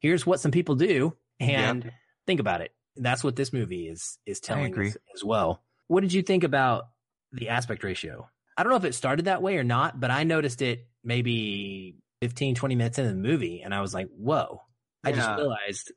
here's 0.01 0.27
what 0.27 0.41
some 0.41 0.51
people 0.51 0.75
do, 0.75 1.17
and 1.39 1.93
think 2.27 2.41
about 2.41 2.63
it 2.63 2.73
that's 2.97 3.25
what 3.25 3.37
this 3.37 3.53
movie 3.53 3.89
is 3.89 4.19
is 4.27 4.41
telling 4.41 4.77
us 4.79 4.97
as 5.15 5.25
well. 5.25 5.63
What 5.89 6.03
did 6.03 6.13
you 6.13 6.23
think 6.23 6.45
about 6.45 6.89
the 7.33 7.49
aspect 7.49 7.83
ratio? 7.83 8.29
I 8.57 8.63
don't 8.63 8.71
know 8.71 8.77
if 8.77 8.85
it 8.85 8.95
started 8.95 9.25
that 9.25 9.43
way 9.43 9.57
or 9.57 9.65
not, 9.65 9.99
but 9.99 10.11
I 10.11 10.25
noticed 10.25 10.63
it 10.63 10.87
maybe 11.03 11.97
15, 12.21 12.55
20 12.55 12.75
minutes 12.75 12.99
into 12.99 13.11
the 13.11 13.17
movie 13.17 13.63
and 13.63 13.75
I 13.75 13.81
was 13.81 13.95
like, 13.95 14.09
whoa. 14.17 14.63
I 15.03 15.13
just 15.13 15.31
realized 15.39 15.93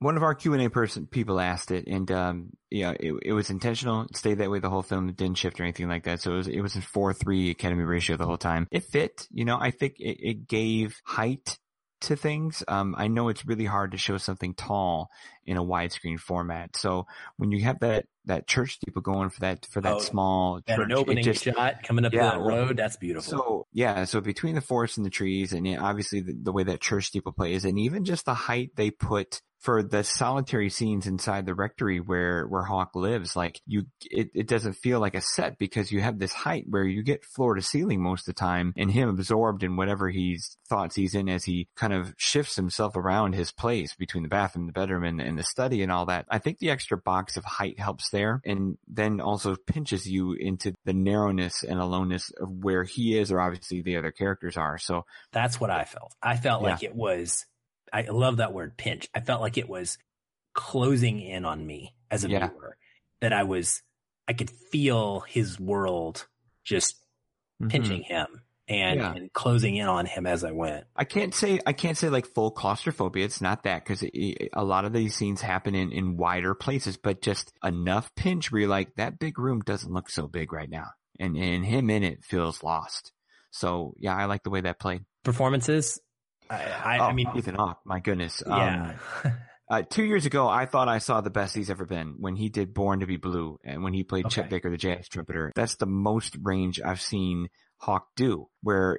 one 0.00 0.16
of 0.16 0.22
our 0.22 0.34
Q 0.34 0.54
and 0.54 0.62
A 0.62 0.70
person 0.70 1.06
people 1.06 1.38
asked 1.38 1.70
it, 1.70 1.86
and 1.86 2.10
um, 2.10 2.50
yeah, 2.70 2.92
it, 2.98 3.14
it 3.22 3.32
was 3.32 3.50
intentional. 3.50 4.02
It 4.02 4.16
stayed 4.16 4.38
that 4.38 4.50
way 4.50 4.58
the 4.58 4.70
whole 4.70 4.82
film. 4.82 5.12
Didn't 5.12 5.36
shift 5.36 5.60
or 5.60 5.62
anything 5.62 5.88
like 5.88 6.04
that. 6.04 6.22
So 6.22 6.32
it 6.32 6.36
was 6.36 6.48
it 6.48 6.60
was 6.60 6.74
a 6.74 6.80
four 6.80 7.12
three 7.12 7.50
Academy 7.50 7.84
ratio 7.84 8.16
the 8.16 8.26
whole 8.26 8.38
time. 8.38 8.66
It 8.70 8.84
fit. 8.84 9.28
You 9.30 9.44
know, 9.44 9.58
I 9.60 9.70
think 9.70 9.96
it, 10.00 10.18
it 10.26 10.48
gave 10.48 11.00
height 11.04 11.58
to 12.02 12.16
things. 12.16 12.64
Um, 12.66 12.94
I 12.96 13.08
know 13.08 13.28
it's 13.28 13.46
really 13.46 13.66
hard 13.66 13.92
to 13.92 13.98
show 13.98 14.16
something 14.16 14.54
tall 14.54 15.10
in 15.44 15.58
a 15.58 15.64
widescreen 15.64 16.18
format. 16.18 16.76
So 16.76 17.06
when 17.36 17.52
you 17.52 17.62
have 17.64 17.80
that 17.80 18.06
that 18.26 18.46
church 18.46 18.74
steeple 18.74 19.02
going 19.02 19.30
for 19.30 19.40
that 19.40 19.66
for 19.66 19.80
that 19.80 19.94
Oh, 19.94 19.98
small 19.98 20.60
That 20.66 20.76
church, 20.76 20.86
an 20.86 20.92
opening 20.92 21.24
just- 21.24 21.42
shot 21.44 21.82
coming 21.82 22.04
up 22.04 22.12
Yeah, 22.12 22.30
that 22.30 22.40
road. 22.40 22.76
That's 22.76 22.96
beautiful. 22.96 23.22
so 23.38 23.66
yeah, 23.72 24.04
so 24.04 24.20
between 24.20 24.54
the 24.54 24.60
forest 24.60 24.96
and 24.98 25.06
the 25.06 25.10
trees, 25.10 25.52
and 25.52 25.66
obviously 25.78 26.20
the, 26.20 26.34
the 26.42 26.52
way 26.52 26.62
that 26.64 26.80
church 26.80 27.06
steeple 27.06 27.32
plays, 27.32 27.64
and 27.64 27.78
even 27.78 28.04
just 28.04 28.26
the 28.26 28.34
height 28.34 28.70
they 28.76 28.90
put 28.90 29.40
for 29.60 29.82
the 29.82 30.02
solitary 30.02 30.70
scenes 30.70 31.06
inside 31.06 31.44
the 31.46 31.54
rectory 31.54 32.00
where 32.00 32.46
where 32.46 32.62
Hawke 32.62 32.94
lives, 32.96 33.36
like 33.36 33.60
you, 33.66 33.84
it, 34.10 34.30
it 34.34 34.48
doesn't 34.48 34.72
feel 34.74 35.00
like 35.00 35.14
a 35.14 35.20
set 35.20 35.58
because 35.58 35.92
you 35.92 36.00
have 36.00 36.18
this 36.18 36.32
height 36.32 36.64
where 36.68 36.84
you 36.84 37.02
get 37.02 37.24
floor 37.24 37.54
to 37.54 37.62
ceiling 37.62 38.02
most 38.02 38.26
of 38.26 38.34
the 38.34 38.38
time, 38.40 38.72
and 38.76 38.90
him 38.90 39.08
absorbed 39.10 39.62
in 39.62 39.76
whatever 39.76 40.08
he's 40.08 40.56
thoughts 40.68 40.96
he's 40.96 41.14
in 41.14 41.28
as 41.28 41.44
he 41.44 41.68
kind 41.76 41.92
of 41.92 42.14
shifts 42.16 42.56
himself 42.56 42.96
around 42.96 43.34
his 43.34 43.52
place 43.52 43.94
between 43.94 44.22
the 44.22 44.28
bathroom, 44.28 44.66
the 44.66 44.72
bedroom, 44.72 45.04
and, 45.04 45.20
and 45.20 45.38
the 45.38 45.42
study 45.42 45.82
and 45.82 45.92
all 45.92 46.06
that. 46.06 46.24
I 46.30 46.38
think 46.38 46.58
the 46.58 46.70
extra 46.70 46.96
box 46.96 47.36
of 47.36 47.44
height 47.44 47.78
helps 47.78 48.10
there, 48.10 48.40
and 48.44 48.78
then 48.88 49.20
also 49.20 49.56
pinches 49.66 50.06
you 50.06 50.32
into 50.32 50.72
the 50.84 50.94
narrowness 50.94 51.62
and 51.62 51.78
aloneness 51.78 52.30
of 52.40 52.48
where 52.50 52.84
he 52.84 53.18
is, 53.18 53.30
or 53.30 53.40
obviously 53.40 53.82
the 53.82 53.96
other 53.96 54.10
characters 54.10 54.56
are. 54.56 54.78
So 54.78 55.04
That's 55.32 55.60
what 55.60 55.70
I 55.70 55.84
felt. 55.84 56.14
I 56.22 56.36
felt 56.36 56.62
Yeah. 56.62 56.70
like 56.70 56.82
it 56.82 56.94
was, 56.94 57.44
I 57.92 58.02
love 58.02 58.38
that 58.38 58.52
word 58.52 58.76
pinch. 58.76 59.08
I 59.14 59.20
felt 59.20 59.40
like 59.40 59.58
it 59.58 59.68
was 59.68 59.98
closing 60.54 61.20
in 61.20 61.44
on 61.44 61.66
me 61.66 61.94
as 62.10 62.24
a 62.24 62.28
Yeah. 62.28 62.48
viewer 62.48 62.76
that 63.20 63.32
I 63.32 63.44
was, 63.44 63.82
I 64.28 64.32
could 64.32 64.50
feel 64.50 65.20
his 65.20 65.58
world 65.58 66.26
just 66.64 66.96
mm-hmm. 67.60 67.68
pinching 67.68 68.02
him 68.02 68.42
and, 68.68 69.00
Yeah. 69.00 69.12
and 69.14 69.32
closing 69.32 69.76
in 69.76 69.88
on 69.88 70.06
him 70.06 70.26
as 70.26 70.44
I 70.44 70.52
went. 70.52 70.86
I 70.94 71.04
can't 71.04 71.34
say 71.34 71.60
I 71.66 71.72
can't 71.72 71.96
say 71.96 72.08
like 72.08 72.26
full 72.26 72.52
claustrophobia. 72.52 73.24
It's 73.24 73.40
not 73.40 73.64
that 73.64 73.84
because 73.84 74.04
a 74.04 74.64
lot 74.64 74.84
of 74.84 74.92
these 74.92 75.14
scenes 75.16 75.40
happen 75.40 75.74
in 75.74 75.90
in 75.90 76.16
wider 76.16 76.54
places, 76.54 76.96
but 76.96 77.20
just 77.20 77.52
enough 77.64 78.14
pinch 78.14 78.50
where 78.52 78.60
you're 78.60 78.70
like 78.70 78.94
that 78.96 79.18
big 79.18 79.38
room 79.38 79.60
doesn't 79.60 79.92
look 79.92 80.08
so 80.08 80.28
big 80.28 80.52
right 80.52 80.70
now, 80.70 80.86
and 81.18 81.36
and 81.36 81.64
him 81.64 81.90
in 81.90 82.04
it 82.04 82.24
feels 82.24 82.62
lost. 82.62 83.12
So 83.50 83.94
yeah, 83.98 84.14
I 84.16 84.26
like 84.26 84.44
the 84.44 84.50
way 84.50 84.60
that 84.60 84.78
played. 84.78 85.02
Performances. 85.24 86.00
I, 86.50 86.96
I, 86.96 86.98
oh, 86.98 87.04
I 87.04 87.12
mean, 87.12 87.28
Ethan 87.36 87.54
Hawke, 87.54 87.80
my 87.84 88.00
goodness. 88.00 88.42
yeah. 88.46 88.94
Um, 89.24 89.32
uh, 89.70 89.82
two 89.88 90.04
years 90.04 90.26
ago, 90.26 90.48
I 90.48 90.66
thought 90.66 90.88
I 90.88 90.98
saw 90.98 91.20
the 91.20 91.30
best 91.30 91.54
he's 91.54 91.70
ever 91.70 91.84
been 91.84 92.16
when 92.18 92.34
he 92.36 92.48
did 92.48 92.74
Born 92.74 93.00
to 93.00 93.06
Be 93.06 93.16
Blue 93.16 93.58
and 93.64 93.82
when 93.82 93.94
he 93.94 94.02
played 94.02 94.28
Chet 94.28 94.46
Okay. 94.46 94.56
Baker, 94.56 94.70
the 94.70 94.76
jazz 94.76 95.08
trumpeter. 95.08 95.52
That's 95.54 95.76
the 95.76 95.86
most 95.86 96.36
range 96.42 96.80
I've 96.84 97.00
seen 97.00 97.48
Hawke 97.78 98.08
do, 98.16 98.48
where 98.62 98.98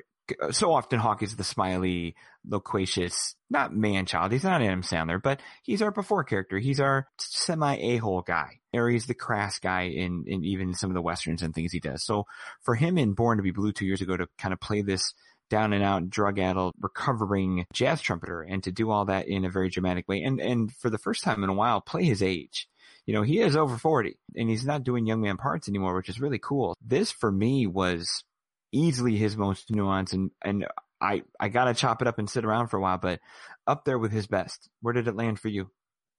so 0.51 0.71
often 0.71 0.99
Hawke 0.99 1.23
is 1.23 1.35
the 1.35 1.43
smiley, 1.43 2.15
loquacious, 2.47 3.35
not 3.49 3.75
man 3.75 4.05
child. 4.05 4.31
He's 4.31 4.43
not 4.43 4.61
Adam 4.61 4.81
Sandler, 4.81 5.21
but 5.21 5.41
he's 5.63 5.81
our 5.81 5.91
before 5.91 6.23
character. 6.23 6.57
He's 6.57 6.79
our 6.79 7.07
semi 7.17 7.75
a-hole 7.75 8.21
guy. 8.21 8.59
Or 8.73 8.89
he's 8.89 9.05
the 9.05 9.13
crass 9.13 9.59
guy 9.59 9.83
in, 9.87 10.23
in 10.27 10.45
even 10.45 10.73
some 10.73 10.89
of 10.89 10.93
the 10.93 11.01
westerns 11.01 11.41
and 11.41 11.53
things 11.53 11.73
he 11.73 11.81
does. 11.81 12.05
So 12.05 12.25
for 12.61 12.75
him 12.75 12.97
in 12.97 13.13
Born 13.13 13.37
to 13.37 13.43
Be 13.43 13.51
Blue 13.51 13.73
two 13.73 13.85
years 13.85 14.01
ago 14.01 14.15
to 14.15 14.27
kind 14.37 14.53
of 14.53 14.61
play 14.61 14.81
this 14.81 15.13
down 15.51 15.73
and 15.73 15.83
out, 15.83 16.09
drug 16.09 16.39
addled, 16.39 16.73
recovering 16.79 17.65
jazz 17.73 18.01
trumpeter 18.01 18.41
and 18.41 18.63
to 18.63 18.71
do 18.71 18.89
all 18.89 19.05
that 19.05 19.27
in 19.27 19.45
a 19.45 19.51
very 19.51 19.69
dramatic 19.69 20.07
way. 20.07 20.23
And, 20.23 20.39
and 20.39 20.73
for 20.73 20.89
the 20.89 20.97
first 20.97 21.23
time 21.23 21.43
in 21.43 21.49
a 21.49 21.53
while, 21.53 21.81
play 21.81 22.05
his 22.05 22.23
age. 22.23 22.67
You 23.05 23.13
know, 23.13 23.21
he 23.21 23.39
is 23.39 23.55
over 23.55 23.77
40 23.77 24.17
and 24.35 24.49
he's 24.49 24.65
not 24.65 24.83
doing 24.83 25.05
young 25.05 25.21
man 25.21 25.37
parts 25.37 25.67
anymore, 25.67 25.95
which 25.95 26.09
is 26.09 26.21
really 26.21 26.39
cool. 26.39 26.75
This 26.81 27.11
for 27.11 27.31
me 27.31 27.67
was 27.67 28.23
easily 28.71 29.17
his 29.17 29.35
most 29.35 29.69
nuanced 29.69 30.13
and, 30.13 30.31
and 30.41 30.65
I, 31.01 31.23
I 31.39 31.49
gotta 31.49 31.73
chop 31.73 32.01
it 32.01 32.07
up 32.07 32.17
and 32.17 32.29
sit 32.29 32.45
around 32.45 32.67
for 32.67 32.77
a 32.77 32.81
while, 32.81 32.97
but 32.97 33.19
up 33.67 33.83
there 33.85 33.99
with 33.99 34.11
his 34.11 34.27
best. 34.27 34.69
Where 34.81 34.93
did 34.93 35.07
it 35.07 35.15
land 35.15 35.39
for 35.39 35.49
you? 35.49 35.69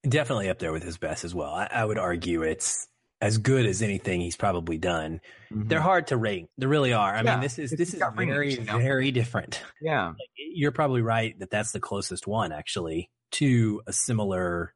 Definitely 0.06 0.50
up 0.50 0.58
there 0.58 0.72
with 0.72 0.82
his 0.82 0.98
best 0.98 1.24
as 1.24 1.34
well. 1.34 1.54
I, 1.54 1.68
I 1.70 1.84
would 1.84 1.98
argue 1.98 2.42
it's 2.42 2.86
as 3.22 3.38
good 3.38 3.64
as 3.64 3.80
anything 3.82 4.20
he's 4.20 4.36
probably 4.36 4.76
done. 4.76 5.20
They're 5.50 5.80
hard 5.80 6.08
to 6.08 6.16
rate. 6.16 6.48
They 6.58 6.66
really 6.66 6.92
are. 6.92 7.14
I 7.14 7.18
Mm-hmm. 7.18 7.26
Yeah, 7.26 7.32
mean, 7.36 7.40
this 7.42 7.58
is 7.58 7.70
this 7.70 7.94
is 7.94 8.00
got 8.00 8.18
range, 8.18 8.30
very 8.32 8.54
you 8.54 8.64
know? 8.64 8.78
very 8.78 9.10
different. 9.12 9.62
yeah. 9.80 10.08
Like, 10.08 10.16
you're 10.36 10.72
probably 10.72 11.02
right 11.02 11.38
that 11.38 11.50
that's 11.50 11.72
the 11.72 11.80
closest 11.80 12.26
one 12.26 12.52
actually 12.52 13.08
to 13.32 13.80
a 13.86 13.92
similar 13.92 14.74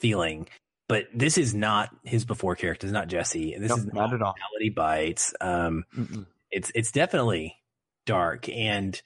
feeling. 0.00 0.48
But 0.88 1.06
this 1.14 1.38
is 1.38 1.54
not 1.54 1.90
his 2.02 2.24
before 2.24 2.56
character. 2.56 2.86
It's 2.86 2.92
not 2.94 3.08
Jesse. 3.08 3.56
This 3.58 3.68
Nope, 3.68 3.78
is 3.78 3.86
not 3.92 4.12
at 4.14 4.22
all. 4.22 4.34
Reality 4.50 4.70
Bites. 4.74 5.34
Um, 5.40 5.84
Mm-mm. 5.96 6.26
it's 6.50 6.72
it's 6.74 6.92
definitely 6.92 7.56
dark 8.06 8.48
and 8.48 9.00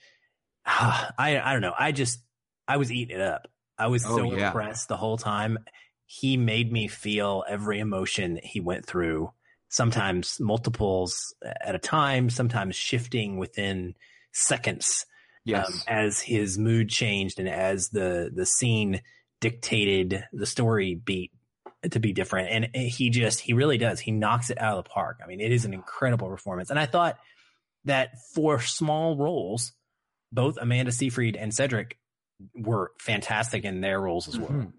ah, 0.64 1.12
I 1.18 1.40
I 1.40 1.52
don't 1.52 1.62
know. 1.62 1.74
I 1.78 1.90
just 1.92 2.20
I 2.68 2.76
was 2.76 2.92
eating 2.92 3.16
it 3.16 3.22
up. 3.22 3.48
I 3.78 3.88
was 3.88 4.04
Oh, 4.06 4.16
so 4.16 4.32
yeah. 4.32 4.46
impressed 4.48 4.88
the 4.88 4.96
whole 4.96 5.16
time. 5.18 5.58
He 6.06 6.36
made 6.36 6.72
me 6.72 6.88
feel 6.88 7.44
every 7.48 7.80
emotion 7.80 8.34
that 8.34 8.44
he 8.44 8.60
went 8.60 8.86
through. 8.86 9.32
Sometimes 9.68 10.38
multiples 10.40 11.34
at 11.44 11.74
a 11.74 11.78
time. 11.80 12.30
Sometimes 12.30 12.76
shifting 12.76 13.36
within 13.36 13.94
seconds 14.32 15.04
Yes. 15.44 15.66
um, 15.68 15.74
as 15.86 16.20
his 16.20 16.58
mood 16.58 16.88
changed 16.88 17.38
and 17.38 17.48
as 17.48 17.88
the 17.90 18.30
the 18.34 18.44
scene 18.44 19.00
dictated 19.40 20.24
the 20.32 20.44
story 20.46 20.94
beat 20.96 21.30
to 21.90 22.00
be 22.00 22.12
different 22.12 22.48
and 22.50 22.74
he 22.76 23.10
just 23.10 23.38
he 23.40 23.52
really 23.52 23.78
does 23.78 24.00
he 24.00 24.10
knocks 24.10 24.50
it 24.50 24.60
out 24.60 24.76
of 24.76 24.84
the 24.84 24.90
park 24.90 25.20
i 25.22 25.26
mean 25.28 25.40
it 25.40 25.52
is 25.52 25.64
an 25.64 25.72
incredible 25.72 26.26
performance 26.28 26.68
and 26.70 26.78
i 26.80 26.84
thought 26.86 27.16
that 27.84 28.10
for 28.34 28.60
small 28.60 29.16
roles 29.16 29.72
both 30.32 30.58
amanda 30.60 30.90
seyfried 30.90 31.36
and 31.36 31.54
cedric 31.54 31.96
were 32.54 32.90
fantastic 33.00 33.64
in 33.64 33.80
their 33.80 34.00
roles 34.00 34.26
as 34.26 34.38
well 34.38 34.50
Mhm. 34.50 34.72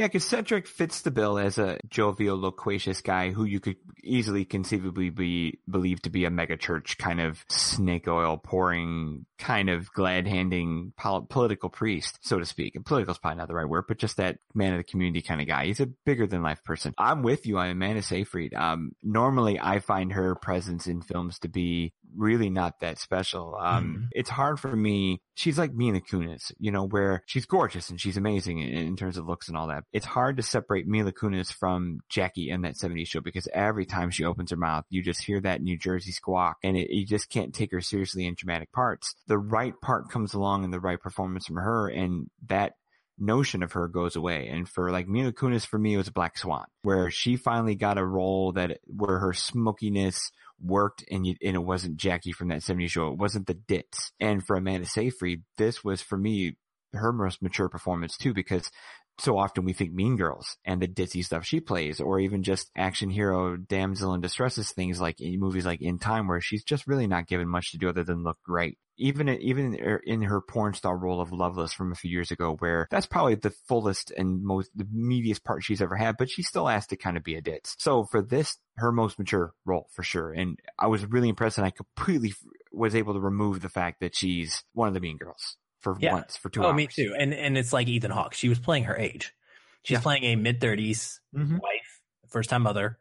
Yeah, 0.00 0.06
because 0.06 0.24
Cedric 0.24 0.66
fits 0.66 1.02
the 1.02 1.10
bill 1.10 1.36
as 1.38 1.58
a 1.58 1.78
jovial, 1.86 2.40
loquacious 2.40 3.02
guy 3.02 3.32
who 3.32 3.44
you 3.44 3.60
could 3.60 3.76
easily 4.02 4.46
conceivably 4.46 5.10
be 5.10 5.58
believed 5.68 6.04
to 6.04 6.10
be 6.10 6.24
a 6.24 6.30
megachurch 6.30 6.96
kind 6.96 7.20
of 7.20 7.44
snake 7.50 8.08
oil 8.08 8.38
pouring, 8.38 9.26
kind 9.38 9.68
of 9.68 9.92
glad 9.92 10.26
handing 10.26 10.94
pol- 10.96 11.26
political 11.28 11.68
priest, 11.68 12.18
so 12.22 12.38
to 12.38 12.46
speak. 12.46 12.76
And 12.76 12.86
political 12.86 13.12
is 13.12 13.18
probably 13.18 13.36
not 13.36 13.48
the 13.48 13.54
right 13.54 13.68
word, 13.68 13.84
but 13.88 13.98
just 13.98 14.16
that 14.16 14.38
man 14.54 14.72
of 14.72 14.78
the 14.78 14.84
community 14.84 15.20
kind 15.20 15.42
of 15.42 15.46
guy. 15.46 15.66
He's 15.66 15.80
a 15.80 15.90
bigger 16.06 16.26
than 16.26 16.42
life 16.42 16.64
person. 16.64 16.94
I'm 16.96 17.22
with 17.22 17.44
you 17.44 17.58
on 17.58 17.68
Amanda 17.68 18.00
Seyfried. 18.00 18.54
Um, 18.54 18.92
normally 19.02 19.60
I 19.60 19.80
find 19.80 20.14
her 20.14 20.34
presence 20.34 20.86
in 20.86 21.02
films 21.02 21.40
to 21.40 21.48
be 21.48 21.92
really 22.16 22.50
not 22.50 22.80
that 22.80 22.98
special. 22.98 23.56
Um, 23.56 23.96
Mhm. 23.96 24.08
it's 24.12 24.30
hard 24.30 24.58
for 24.60 24.74
me. 24.74 25.20
She's 25.34 25.58
like 25.58 25.72
Mila 25.72 26.00
Kunis, 26.00 26.52
you 26.58 26.70
know, 26.70 26.84
where 26.86 27.22
she's 27.26 27.46
gorgeous 27.46 27.88
and 27.90 28.00
she's 28.00 28.16
amazing 28.16 28.58
in, 28.58 28.68
in 28.76 28.96
terms 28.96 29.16
of 29.16 29.26
looks 29.26 29.48
and 29.48 29.56
all 29.56 29.68
that. 29.68 29.84
It's 29.92 30.06
hard 30.06 30.36
to 30.36 30.42
separate 30.42 30.86
Mila 30.86 31.12
Kunis 31.12 31.52
from 31.52 32.00
Jackie 32.08 32.50
in 32.50 32.62
that 32.62 32.76
70s 32.76 33.08
show 33.08 33.20
because 33.20 33.48
every 33.54 33.86
time 33.86 34.10
she 34.10 34.24
opens 34.24 34.50
her 34.50 34.56
mouth, 34.56 34.84
you 34.90 35.02
just 35.02 35.24
hear 35.24 35.40
that 35.40 35.62
New 35.62 35.78
Jersey 35.78 36.12
squawk 36.12 36.56
and 36.62 36.76
it, 36.76 36.90
you 36.90 37.06
just 37.06 37.30
can't 37.30 37.54
take 37.54 37.72
her 37.72 37.80
seriously 37.80 38.26
in 38.26 38.34
dramatic 38.36 38.70
parts. 38.72 39.14
The 39.26 39.38
right 39.38 39.74
part 39.80 40.10
comes 40.10 40.34
along 40.34 40.64
and 40.64 40.72
the 40.72 40.80
right 40.80 41.00
performance 41.00 41.46
from 41.46 41.56
her 41.56 41.88
and 41.88 42.28
that 42.48 42.74
notion 43.22 43.62
of 43.62 43.72
her 43.72 43.86
goes 43.86 44.16
away. 44.16 44.48
And 44.48 44.66
for 44.66 44.90
like 44.90 45.06
Mila 45.06 45.32
Kunis, 45.32 45.66
for 45.66 45.78
me, 45.78 45.92
it 45.92 45.98
was 45.98 46.08
Black 46.08 46.38
Swan, 46.38 46.64
where 46.82 47.10
she 47.10 47.36
finally 47.36 47.74
got 47.74 47.98
a 47.98 48.04
role 48.04 48.52
that 48.52 48.78
where 48.86 49.18
her 49.18 49.34
smokiness 49.34 50.32
worked 50.62 51.04
and, 51.10 51.26
you, 51.26 51.34
and 51.42 51.56
it 51.56 51.64
wasn't 51.64 51.96
Jackie 51.96 52.32
from 52.32 52.48
that 52.48 52.60
70s 52.60 52.90
show. 52.90 53.08
It 53.08 53.18
wasn't 53.18 53.46
the 53.46 53.54
dits. 53.54 54.12
And 54.20 54.44
for 54.46 54.56
Amanda 54.56 54.86
Seyfried, 54.86 55.42
this 55.56 55.82
was 55.84 56.02
for 56.02 56.18
me 56.18 56.56
her 56.92 57.12
most 57.12 57.42
mature 57.42 57.68
performance 57.68 58.16
too, 58.16 58.34
because 58.34 58.70
so 59.20 59.38
often 59.38 59.64
we 59.64 59.72
think 59.72 59.92
Mean 59.92 60.16
Girls 60.16 60.56
and 60.64 60.80
the 60.80 60.88
ditzy 60.88 61.24
stuff 61.24 61.44
she 61.44 61.60
plays, 61.60 62.00
or 62.00 62.20
even 62.20 62.42
just 62.42 62.70
action 62.76 63.10
hero 63.10 63.56
damsel 63.56 64.14
in 64.14 64.20
distresses 64.20 64.72
things 64.72 65.00
like 65.00 65.20
in 65.20 65.38
movies 65.38 65.66
like 65.66 65.80
In 65.80 65.98
Time, 65.98 66.26
where 66.26 66.40
she's 66.40 66.64
just 66.64 66.86
really 66.86 67.06
not 67.06 67.26
given 67.26 67.48
much 67.48 67.72
to 67.72 67.78
do 67.78 67.88
other 67.88 68.04
than 68.04 68.22
look 68.22 68.38
great. 68.42 68.78
Even 68.96 69.28
even 69.28 69.74
in 69.74 69.82
her, 69.82 69.96
in 70.04 70.22
her 70.22 70.40
porn 70.40 70.74
star 70.74 70.96
role 70.96 71.20
of 71.20 71.32
Lovelace 71.32 71.72
from 71.72 71.92
a 71.92 71.94
few 71.94 72.10
years 72.10 72.30
ago, 72.30 72.56
where 72.58 72.86
that's 72.90 73.06
probably 73.06 73.34
the 73.34 73.52
fullest 73.66 74.10
and 74.10 74.42
most 74.42 74.70
the 74.74 74.84
meatiest 74.84 75.42
part 75.42 75.62
she's 75.62 75.80
ever 75.80 75.96
had, 75.96 76.16
but 76.18 76.30
she 76.30 76.42
still 76.42 76.66
has 76.66 76.86
to 76.88 76.96
kind 76.96 77.16
of 77.16 77.24
be 77.24 77.34
a 77.34 77.40
ditz. 77.40 77.76
So 77.78 78.04
for 78.04 78.20
this, 78.20 78.58
her 78.76 78.92
most 78.92 79.18
mature 79.18 79.52
role 79.64 79.88
for 79.92 80.02
sure, 80.02 80.32
and 80.32 80.58
I 80.78 80.88
was 80.88 81.06
really 81.06 81.30
impressed, 81.30 81.58
and 81.58 81.66
I 81.66 81.70
completely 81.70 82.34
was 82.72 82.94
able 82.94 83.14
to 83.14 83.20
remove 83.20 83.60
the 83.60 83.68
fact 83.68 84.00
that 84.00 84.14
she's 84.14 84.62
one 84.74 84.88
of 84.88 84.94
the 84.94 85.00
Mean 85.00 85.16
Girls 85.16 85.56
for 85.80 85.96
Yeah. 86.00 86.12
once 86.12 86.36
for 86.36 86.48
two 86.50 86.62
oh 86.62 86.66
hours. 86.66 86.72
Oh, 86.72 86.76
me 86.76 86.86
too 86.86 87.14
and 87.18 87.32
and 87.34 87.56
it's 87.58 87.72
like 87.72 87.88
ethan 87.88 88.10
hawke 88.10 88.34
she 88.34 88.48
was 88.48 88.58
playing 88.58 88.84
her 88.84 88.96
age 88.96 89.32
she's 89.82 89.96
Yeah. 89.96 90.00
playing 90.02 90.24
a 90.24 90.36
mid-30s 90.36 91.20
Mhm. 91.34 91.60
wife 91.60 92.00
first 92.28 92.50
time 92.50 92.62
mother 92.62 92.98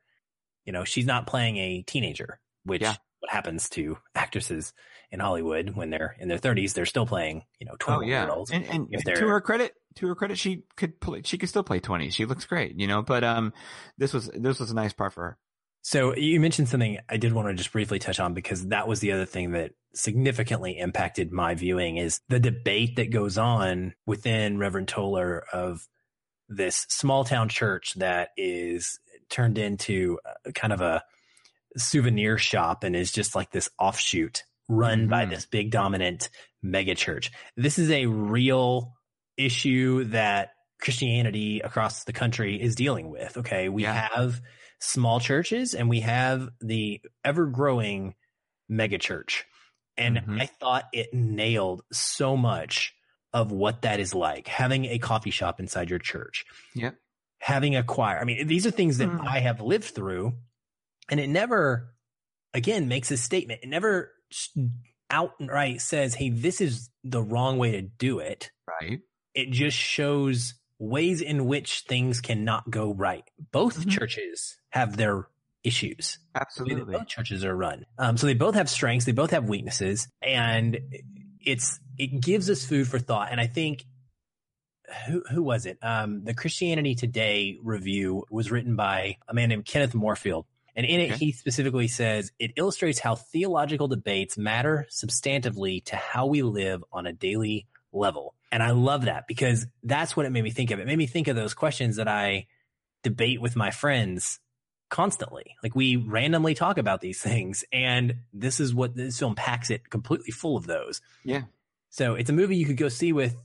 you 0.65 0.72
know 0.74 0.84
she's 0.86 1.06
not 1.06 1.28
playing 1.28 1.58
a 1.58 1.82
teenager 1.84 2.39
which 2.63 2.82
Yeah. 2.82 2.96
what 3.20 3.32
happens 3.32 3.70
to 3.70 3.98
actresses 4.15 4.74
in 5.12 5.20
Hollywood 5.20 5.72
when 5.76 5.89
they're 5.89 6.15
in 6.20 6.28
their 6.28 6.38
30s, 6.38 6.74
they're 6.74 6.86
still 6.86 7.08
playing, 7.08 7.44
you 7.60 7.65
know, 7.65 7.76
20 7.80 8.06
Oh 8.06 8.08
yeah, 8.08 8.22
year 8.26 8.32
olds. 8.32 8.52
and, 8.52 8.63
and 8.63 8.88
to 9.15 9.28
her 9.28 9.42
credit, 9.42 9.74
to 9.96 10.08
her 10.08 10.13
credit, 10.13 10.38
she 10.38 10.63
could 10.76 11.00
play. 11.02 11.22
She 11.26 11.38
could 11.39 11.50
still 11.50 11.63
play 11.63 11.80
twenty. 11.80 12.12
She 12.12 12.26
looks 12.26 12.46
great, 12.46 12.80
you 12.80 12.86
know. 12.86 13.02
But 13.02 13.24
um, 13.24 13.52
this 13.98 14.13
was 14.13 14.28
this 14.36 14.60
was 14.60 14.70
a 14.70 14.76
nice 14.76 14.94
part 14.94 15.13
for 15.13 15.24
her. 15.24 15.38
So 15.82 16.15
you 16.15 16.39
mentioned 16.39 16.70
something 16.70 17.00
I 17.10 17.18
did 17.18 17.34
want 17.34 17.48
to 17.48 17.54
just 17.54 17.72
briefly 17.72 18.00
touch 18.00 18.20
on 18.20 18.34
because 18.34 18.68
that 18.68 18.88
was 18.88 19.00
the 19.00 19.12
other 19.13 19.26
thing 19.26 19.52
that 19.52 19.72
significantly 19.94 20.78
impacted 20.78 21.32
my 21.32 21.56
viewing 21.56 21.98
is 21.98 22.22
the 22.30 22.39
debate 22.39 22.98
that 22.98 23.12
goes 23.12 23.38
on 23.38 23.94
within 24.06 24.58
Reverend 24.58 24.88
Toller 24.88 25.44
of 25.54 25.88
this 26.48 26.86
small 26.89 27.24
town 27.24 27.50
church 27.50 27.94
that 27.96 28.30
is 28.38 29.00
turned 29.30 29.58
into 29.58 30.20
kind 30.54 30.74
of 30.74 30.82
a 30.82 31.04
souvenir 31.78 32.38
shop 32.38 32.84
and 32.84 32.96
is 32.96 33.12
just 33.12 33.36
like 33.36 33.52
this 33.52 33.70
offshoot 33.80 34.44
run 34.68 35.08
by 35.08 35.26
Mhm. 35.26 35.30
this 35.30 35.46
big 35.46 35.72
dominant 35.72 36.30
mega 36.62 36.94
church. 36.94 37.32
This 37.56 37.80
is 37.80 37.89
a 37.89 38.06
real 38.08 38.94
issue 39.38 40.04
that 40.06 40.52
Christianity 40.82 41.62
across 41.62 42.04
the 42.04 42.13
country 42.13 42.62
is 42.62 42.76
dealing 42.76 43.10
with. 43.10 43.38
Okay. 43.38 43.70
We 43.70 43.84
Yeah. 43.84 44.08
have 44.13 44.42
small 44.80 45.20
churches 45.20 45.74
and 45.74 45.89
we 45.89 46.00
have 46.02 46.50
the 46.62 47.02
ever 47.24 47.46
growing 47.48 48.15
mega 48.68 48.98
church. 48.98 49.46
And 49.98 50.18
Mhm. 50.18 50.42
I 50.42 50.46
thought 50.46 50.86
it 50.94 51.13
nailed 51.13 51.84
so 51.92 52.38
much 52.38 52.94
of 53.34 53.52
what 53.52 53.82
that 53.84 54.00
is 54.00 54.13
like 54.15 54.48
having 54.48 54.86
a 54.86 54.98
coffee 55.00 55.32
shop 55.32 55.60
inside 55.60 55.89
your 55.89 56.00
church, 56.00 56.46
Yeah. 56.74 56.92
having 57.39 57.76
a 57.76 57.84
choir. 57.84 58.20
I 58.20 58.24
mean, 58.24 58.48
these 58.48 58.65
are 58.65 58.72
things 58.72 58.98
that 59.00 59.10
Mm. 59.10 59.28
I 59.28 59.39
have 59.39 59.62
lived 59.62 59.86
through 59.94 60.38
and 61.10 61.20
it 61.20 61.28
never, 61.28 61.96
again, 62.54 62.88
makes 62.88 63.12
a 63.12 63.18
statement. 63.18 63.62
It 63.63 63.68
never 63.68 64.13
outright 65.10 65.82
says, 65.82 66.15
Hey, 66.15 66.30
this 66.30 66.62
is 66.62 66.89
the 67.04 67.22
wrong 67.22 67.58
way 67.58 67.72
to 67.72 67.82
do 67.82 68.20
it 68.20 68.52
Right. 68.68 69.02
it 69.34 69.52
just 69.52 69.78
shows 69.78 70.59
ways 70.80 71.22
in 71.22 71.46
which 71.46 71.82
things 71.88 72.22
cannot 72.22 72.70
go 72.72 72.94
right. 72.94 73.24
Both 73.52 73.80
Mhm. 73.86 73.92
churches 73.92 74.58
have 74.70 74.98
their 74.98 75.28
issues. 75.63 76.18
The 76.18 76.20
way 76.24 76.32
that 76.34 76.42
Absolutely. 76.42 76.94
Both 76.98 77.08
churches 77.08 77.44
are 77.44 77.56
run. 77.56 77.86
Um, 77.98 78.15
so 78.18 78.26
they 78.28 78.34
both 78.34 78.56
have 78.56 78.70
strengths. 78.70 79.06
They 79.06 79.12
both 79.12 79.32
have 79.32 79.50
weaknesses 79.50 80.08
and 80.22 80.80
it's, 81.46 81.80
it 81.98 82.22
gives 82.22 82.50
us 82.50 82.65
food 82.65 82.88
for 82.88 82.98
thought. 82.98 83.30
And 83.32 83.42
I 83.42 83.48
think 83.48 83.84
who, 85.08 85.22
who 85.32 85.44
was 85.44 85.65
it? 85.65 85.78
Um, 85.82 86.24
the 86.24 86.34
Christianity 86.34 86.96
Today 86.96 87.58
review 87.62 88.24
was 88.32 88.50
written 88.52 88.76
by 88.76 89.18
a 89.28 89.34
man 89.34 89.50
named 89.50 89.65
Kenneth 89.65 89.94
Morefield. 89.94 90.46
And 90.76 90.86
in 90.86 91.02
it, 91.02 91.12
Okay. 91.12 91.26
he 91.26 91.32
specifically 91.34 91.89
says 91.89 92.32
it 92.39 92.52
illustrates 92.56 93.00
how 93.00 93.15
theological 93.15 93.88
debates 93.89 94.38
matter 94.38 94.88
substantively 94.89 95.84
to 95.86 95.96
how 95.98 96.26
we 96.28 96.42
live 96.42 96.84
on 96.94 97.06
a 97.06 97.12
daily 97.12 97.68
level. 97.91 98.36
And 98.52 98.63
I 98.63 98.71
love 98.71 99.06
that 99.06 99.28
because 99.28 99.67
that's 99.84 100.15
what 100.15 100.25
it 100.25 100.32
made 100.32 100.43
me 100.43 100.52
think 100.52 100.71
of. 100.71 100.80
It 100.80 100.88
made 100.88 100.97
me 100.97 101.08
think 101.08 101.28
of 101.28 101.36
those 101.36 101.54
questions 101.54 101.97
that 101.97 102.08
I 102.08 102.47
debate 103.04 103.41
with 103.41 103.56
my 103.56 103.71
friends 103.71 104.39
constantly. 104.89 105.56
Like 105.62 105.75
we 105.75 105.95
randomly 105.95 106.56
talk 106.56 106.78
about 106.78 107.02
these 107.02 107.21
things 107.21 107.63
and 107.71 108.15
this 108.34 108.60
is 108.60 108.73
what 108.73 108.95
this 108.95 109.19
film 109.19 109.36
packs 109.36 109.69
it 109.69 109.89
completely 109.89 110.32
full 110.32 110.58
of 110.58 110.65
those. 110.65 111.02
Yeah. 111.23 111.43
So 111.89 112.15
it's 112.15 112.30
a 112.30 112.34
movie 112.34 112.58
you 112.58 112.65
could 112.65 112.78
go 112.78 112.89
see 112.89 113.13
with, 113.13 113.36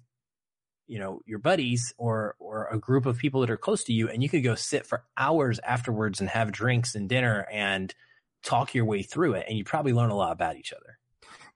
you 0.86 0.98
know, 0.98 1.20
your 1.24 1.38
buddies 1.38 1.94
or, 1.96 2.34
or 2.38 2.68
a 2.70 2.78
group 2.78 3.06
of 3.06 3.18
people 3.18 3.40
that 3.40 3.50
are 3.50 3.56
close 3.56 3.84
to 3.84 3.92
you 3.92 4.08
and 4.08 4.22
you 4.22 4.28
could 4.28 4.44
go 4.44 4.54
sit 4.54 4.86
for 4.86 5.04
hours 5.16 5.58
afterwards 5.60 6.20
and 6.20 6.28
have 6.28 6.52
drinks 6.52 6.94
and 6.94 7.08
dinner 7.08 7.46
and 7.50 7.94
talk 8.42 8.74
your 8.74 8.84
way 8.84 9.02
through 9.02 9.34
it. 9.34 9.46
And 9.48 9.56
you 9.56 9.64
probably 9.64 9.94
learn 9.94 10.10
a 10.10 10.16
lot 10.16 10.32
about 10.32 10.56
each 10.56 10.72
other. 10.74 10.98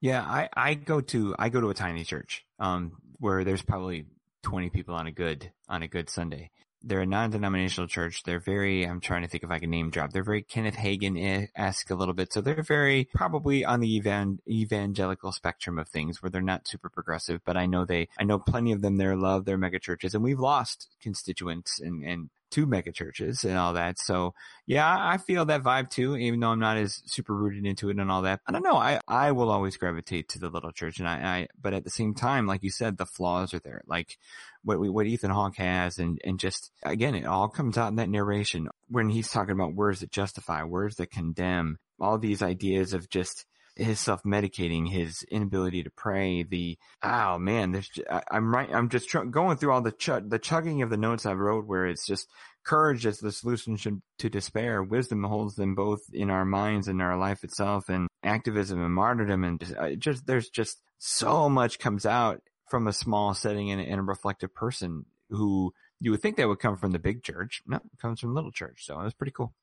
Yeah, 0.01 0.23
I, 0.23 0.49
I 0.55 0.75
go 0.75 1.01
to 1.01 1.35
I 1.39 1.49
go 1.49 1.61
to 1.61 1.71
a 1.71 1.75
tiny 1.75 2.05
church, 2.05 2.45
um, 2.59 2.93
where 3.19 3.45
there's 3.45 3.63
probably 3.63 4.07
twenty 4.43 4.71
people 4.71 4.95
on 4.95 5.07
a 5.07 5.13
good 5.13 5.51
on 5.69 5.83
a 5.83 5.89
good 5.89 6.09
Sunday. 6.09 6.51
They're 6.85 7.01
a 7.01 7.07
non-denominational 7.07 7.89
church. 7.89 8.23
They're 8.23 8.39
very. 8.39 8.85
I'm 8.85 9.01
trying 9.01 9.23
to 9.23 9.29
think 9.29 9.43
if 9.43 9.51
I 9.51 9.59
can 9.59 9.71
name 9.71 9.91
drop. 9.91 10.13
They're 10.13 10.23
very 10.23 10.43
Kenneth 10.43 10.77
Hagin 10.77 11.49
esque 11.57 11.91
a 11.91 11.97
little 11.97 12.15
bit. 12.15 12.33
So 12.33 12.41
they're 12.41 12.63
very 12.63 13.09
probably 13.13 13.65
on 13.65 13.81
the 13.81 13.99
evan, 13.99 14.39
evangelical 14.49 15.33
spectrum 15.33 15.81
of 15.81 15.89
things, 15.89 16.23
where 16.23 16.31
they're 16.31 16.41
not 16.41 16.69
super 16.69 16.89
progressive. 16.89 17.41
But 17.45 17.57
I 17.57 17.67
know 17.67 17.85
they. 17.85 18.09
I 18.17 18.23
know 18.23 18.39
plenty 18.39 18.71
of 18.71 18.83
them 18.83 18.97
there 18.97 19.17
love 19.17 19.45
their 19.45 19.59
mega 19.59 19.81
churches, 19.81 20.15
and 20.15 20.23
we've 20.23 20.39
lost 20.39 20.87
constituents 21.03 21.81
and 21.81 22.05
and 22.05 22.31
to 22.53 22.67
mega 22.67 22.93
churches 22.93 23.45
and 23.45 23.57
all 23.57 23.75
that. 23.75 23.99
So 23.99 24.35
yeah, 24.67 24.87
I 24.87 25.15
I 25.15 25.17
feel 25.19 25.45
that 25.47 25.63
vibe 25.63 25.91
too, 25.91 26.17
even 26.17 26.41
though 26.41 26.51
I'm 26.51 26.59
not 26.61 26.77
as 26.77 27.03
super 27.07 27.35
rooted 27.35 27.67
into 27.67 27.91
it 27.91 27.99
and 27.99 28.11
all 28.11 28.23
that. 28.23 28.41
I 28.47 28.53
don't 28.53 28.63
know. 28.63 28.77
I, 28.77 29.01
I 29.09 29.33
will 29.33 29.51
always 29.51 29.77
gravitate 29.77 30.29
to 30.31 30.39
the 30.39 30.49
little 30.49 30.73
church 30.73 30.99
and 30.99 31.09
I, 31.09 31.15
I, 31.17 31.49
but 31.61 31.75
at 31.75 31.85
the 31.85 31.91
same 31.91 32.15
time, 32.15 32.47
like 32.47 32.63
you 32.63 32.71
said, 32.71 32.97
the 32.97 33.07
flaws 33.07 33.53
are 33.55 33.59
there. 33.61 33.83
Like 33.87 34.17
what, 34.63 34.79
we- 34.79 34.91
what 34.91 35.07
Ethan 35.07 35.31
Hawke 35.31 35.57
has 35.57 35.99
and, 35.99 36.21
and 36.25 36.39
just, 36.39 36.71
again, 36.83 37.15
it 37.15 37.27
all 37.27 37.49
comes 37.49 37.77
out 37.77 37.89
in 37.89 37.97
that 37.97 38.09
narration 38.11 38.69
when 38.89 39.09
he's 39.09 39.31
talking 39.31 39.53
about 39.53 39.75
words 39.75 40.01
that 40.01 40.11
justify, 40.11 40.63
words 40.65 40.97
that 40.97 41.11
condemn, 41.11 41.79
all 42.01 42.19
these 42.19 42.43
ideas 42.43 42.93
of 42.93 43.09
just, 43.09 43.45
his 43.79 44.01
self-medicating, 44.01 44.88
his 44.88 45.23
inability 45.31 45.85
to 45.85 45.91
pray, 45.91 46.43
the 46.43 46.77
oh 47.03 47.38
man, 47.38 47.73
there's 47.73 47.91
I, 48.11 48.23
I'm 48.31 48.53
right. 48.53 48.69
I'm 48.73 48.88
just 48.88 49.09
tr- 49.09 49.21
going 49.21 49.57
through 49.57 49.73
all 49.73 49.81
the 49.81 49.93
ch- 49.93 50.27
the 50.27 50.38
chugging 50.38 50.83
of 50.83 50.91
the 50.91 50.97
notes 50.97 51.25
I 51.25 51.33
wrote, 51.33 51.67
where 51.67 51.87
it's 51.87 52.07
just 52.07 52.29
courage 52.64 53.07
is 53.07 53.19
the 53.19 53.33
solution 53.33 54.03
to- 54.19 54.29
despair. 54.29 54.83
Wisdom 54.83 55.23
holds 55.23 55.55
them 55.55 55.75
both 55.75 56.01
in 56.12 56.29
our 56.29 56.45
minds 56.45 56.88
and 56.88 57.01
our 57.01 57.17
life 57.17 57.45
itself, 57.45 57.88
and 57.88 58.09
activism 58.23 58.83
and 58.85 58.95
martyrdom, 58.95 59.45
and 59.45 59.61
just, 59.61 59.75
just 59.99 60.27
there's 60.27 60.49
just 60.49 60.83
so 60.99 61.49
much 61.49 61.79
comes 61.79 62.05
out 62.05 62.43
from 62.69 62.88
a 62.88 62.93
small 62.93 63.33
setting 63.33 63.71
and, 63.71 63.81
and 63.81 64.01
a 64.01 64.03
reflective 64.03 64.53
person 64.55 65.07
who 65.31 65.73
you 66.01 66.11
would 66.11 66.21
think 66.21 66.37
that 66.37 66.49
would 66.49 66.59
come 66.59 66.77
from 66.77 66.91
the 66.91 66.99
big 66.99 67.23
church. 67.23 67.62
No, 67.67 67.77
it 67.77 68.01
comes 68.01 68.21
from 68.21 68.35
little 68.35 68.53
church. 68.53 68.85
So 68.85 68.99
it 69.01 69.05
was 69.05 69.14
pretty 69.14 69.33
cool. 69.33 69.55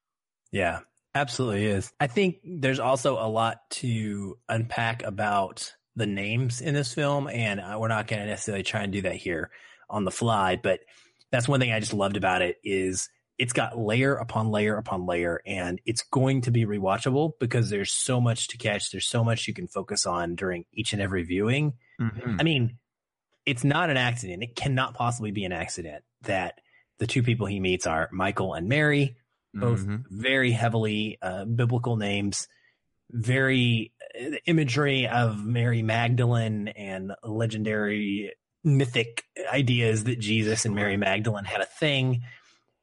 Yeah, 0.52 0.80
absolutely 1.16 1.66
is. 1.66 1.92
I 2.00 2.08
think 2.08 2.38
there's 2.44 2.80
also 2.80 3.18
a 3.18 3.28
lot 3.28 3.58
to 3.72 4.38
unpack 4.48 5.04
about 5.04 5.74
the 5.96 6.06
names 6.06 6.62
in 6.62 6.74
this 6.74 6.94
film, 6.94 7.28
and 7.28 7.60
uh, 7.60 7.78
we're 7.80 7.88
not 7.88 8.08
going 8.08 8.22
to 8.22 8.28
necessarily 8.28 8.64
try 8.64 8.84
and 8.84 8.92
do 8.92 9.02
that 9.04 9.16
here 9.16 9.50
on 9.90 10.04
the 10.04 10.12
fly. 10.12 10.58
But 10.62 10.82
that's 11.32 11.48
one 11.48 11.60
thing 11.60 11.72
I 11.72 11.80
just 11.80 11.94
loved 11.94 12.18
about 12.18 12.42
it 12.42 12.58
is 12.64 13.10
it's 13.38 13.54
got 13.54 13.78
layer 13.78 14.16
upon 14.16 14.50
layer 14.50 14.78
upon 14.78 15.06
layer, 15.06 15.42
and 15.46 15.80
it's 15.86 16.04
going 16.04 16.42
to 16.42 16.52
be 16.52 16.66
rewatchable 16.66 17.32
because 17.40 17.70
there's 17.70 17.92
so 17.92 18.20
much 18.22 18.50
to 18.50 18.58
catch. 18.58 18.92
There's 18.92 19.08
so 19.08 19.24
much 19.24 19.48
you 19.48 19.54
can 19.54 19.68
focus 19.68 20.06
on 20.06 20.36
during 20.36 20.66
each 20.74 20.94
and 20.94 21.02
every 21.02 21.24
viewing. 21.24 21.74
Mhm. 22.00 22.40
I 22.40 22.44
mean, 22.44 22.78
it's 23.46 23.64
not 23.64 23.90
an 23.90 23.98
accident. 23.98 24.44
It 24.44 24.56
cannot 24.56 24.96
possibly 24.96 25.32
be 25.32 25.46
an 25.46 25.52
accident 25.52 26.04
that 26.24 26.60
the 26.98 27.08
two 27.08 27.24
people 27.24 27.46
he 27.48 27.60
meets 27.60 27.86
are 27.86 28.10
Michael 28.12 28.54
and 28.54 28.68
Mary, 28.68 29.18
both 29.56 29.86
Mhm. 29.86 30.04
very 30.10 30.52
heavily 30.52 31.18
uh, 31.22 31.46
biblical 31.46 31.96
names, 31.98 32.48
very 33.10 33.92
uh, 34.20 34.38
imagery 34.46 35.08
of 35.08 35.44
Mary 35.46 35.82
Magdalene 35.82 36.68
and 36.70 37.14
legendary 37.24 38.34
mythic 38.64 39.24
ideas 39.52 40.04
that 40.06 40.20
Jesus 40.20 40.66
and 40.66 40.74
Mary 40.76 40.98
Magdalene 40.98 41.46
had 41.46 41.62
a 41.62 41.66
thing 41.66 42.24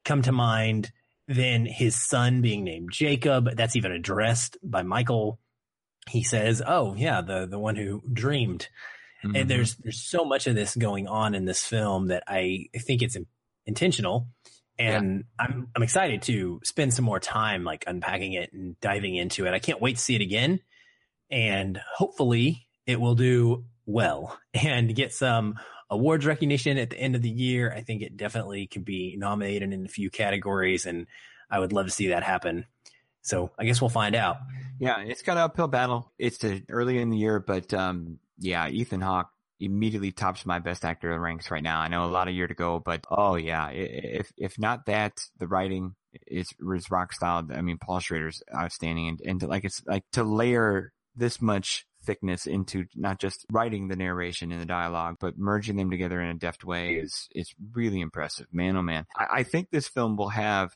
come 0.05 0.23
to 0.23 0.33
mind. 0.33 0.93
Then 1.29 1.67
his 1.67 1.95
son 1.97 2.41
being 2.41 2.65
named 2.65 2.91
Jacob, 2.93 3.57
that's 3.57 3.77
even 3.77 3.93
addressed 3.93 4.57
by 4.63 4.83
Michael. 4.83 5.39
He 6.09 6.23
says, 6.25 6.61
"Oh 6.67 6.95
yeah, 6.95 7.21
the 7.21 7.47
the 7.47 7.59
one 7.59 7.77
who 7.77 8.03
dreamed." 8.13 8.69
Mhm. 9.25 9.39
and 9.41 9.49
there's 9.51 9.77
there's 9.77 10.01
so 10.03 10.25
much 10.25 10.49
of 10.49 10.57
this 10.57 10.75
going 10.75 11.07
on 11.07 11.35
in 11.37 11.45
this 11.45 11.65
film 11.65 12.09
that 12.09 12.25
I 12.27 12.67
think 12.77 13.03
it's 13.03 13.15
in, 13.15 13.27
intentional, 13.67 14.27
and 14.79 15.25
I'm 15.39 15.69
I'm 15.75 15.83
excited 15.83 16.23
to 16.23 16.61
spend 16.65 16.95
some 16.95 17.05
more 17.05 17.21
time 17.21 17.65
like 17.65 17.85
unpacking 17.87 18.33
it 18.33 18.53
and 18.53 18.79
diving 18.81 19.15
into 19.17 19.47
it. 19.47 19.55
I 19.55 19.59
can't 19.59 19.81
wait 19.81 19.97
to 19.97 20.03
see 20.03 20.15
it 20.15 20.21
again, 20.21 20.61
and 21.31 21.81
hopefully 21.97 22.67
it 22.87 23.01
will 23.01 23.15
do 23.15 23.65
well 23.87 24.39
and 24.55 24.95
get 24.95 25.13
some 25.13 25.59
awards 25.91 26.25
recognition 26.25 26.79
at 26.79 26.91
the 26.91 26.99
end 26.99 27.15
of 27.15 27.23
the 27.23 27.31
year. 27.31 27.73
I 27.73 27.83
think 27.83 28.03
it 28.03 28.17
definitely 28.17 28.67
could 28.67 28.85
be 28.85 29.15
nominated 29.17 29.73
in 29.73 29.85
a 29.85 29.89
few 29.89 30.11
categories, 30.11 30.87
and 30.87 31.07
I 31.51 31.59
would 31.59 31.73
love 31.73 31.87
to 31.87 31.93
see 31.93 32.09
that 32.09 32.23
happen. 32.23 32.67
So 33.21 33.51
I 33.59 33.65
guess 33.65 33.81
we'll 33.81 33.89
find 33.89 34.17
out. 34.17 34.39
Yeah, 34.81 34.99
it's 35.01 35.23
got 35.23 35.37
an 35.37 35.45
uphill 35.45 35.69
battle. 35.69 36.11
It's 36.19 36.45
early 36.69 36.99
in 36.99 37.11
the 37.11 37.17
year, 37.17 37.39
but 37.39 37.73
um, 37.73 38.19
yeah, 38.39 38.69
Ethan 38.69 39.01
Hawke 39.01 39.31
immediately 39.63 40.13
tops 40.13 40.45
my 40.45 40.59
best 40.59 40.85
actor 40.85 41.19
ranks 41.19 41.51
right 41.51 41.63
now. 41.63 41.81
I 41.81 41.89
know 41.89 42.05
a 42.05 42.07
lot 42.07 42.29
of 42.29 42.35
year 42.35 42.47
to 42.47 42.55
go, 42.55 42.79
but 42.79 43.05
oh 43.11 43.37
yeah, 43.37 43.69
if 43.71 44.33
if 44.37 44.59
not 44.59 44.87
that, 44.87 45.13
the 45.39 45.47
writing 45.47 45.95
is 46.27 46.53
is 46.75 46.91
rock 46.91 47.13
solid. 47.13 47.53
I 47.53 47.63
mean, 47.63 47.79
Paul 47.79 48.01
Schrader's 48.01 48.43
outstanding, 48.55 49.09
and 49.09 49.21
and 49.25 49.41
to, 49.41 49.47
like 49.47 49.65
it's 49.65 49.83
like 49.87 50.05
to 50.13 50.25
layer 50.25 50.93
this 51.15 51.41
much 51.41 51.87
thickness 52.05 52.47
into 52.47 52.85
not 52.97 53.21
just 53.21 53.47
writing 53.51 53.89
the 53.89 53.97
narration 53.97 54.51
and 54.51 54.61
the 54.61 54.67
dialogue, 54.67 55.17
but 55.21 55.39
merging 55.39 55.77
them 55.77 55.91
together 55.91 56.21
in 56.21 56.29
a 56.29 56.35
deft 56.35 56.65
way 56.65 56.95
is 56.95 57.29
is 57.35 57.55
really 57.73 58.01
impressive. 58.01 58.47
Man, 58.53 58.77
oh 58.77 58.83
man, 58.83 59.07
I, 59.17 59.27
I 59.33 59.43
think 59.43 59.69
this 59.71 59.89
film 59.89 60.17
will 60.17 60.31
have 60.31 60.75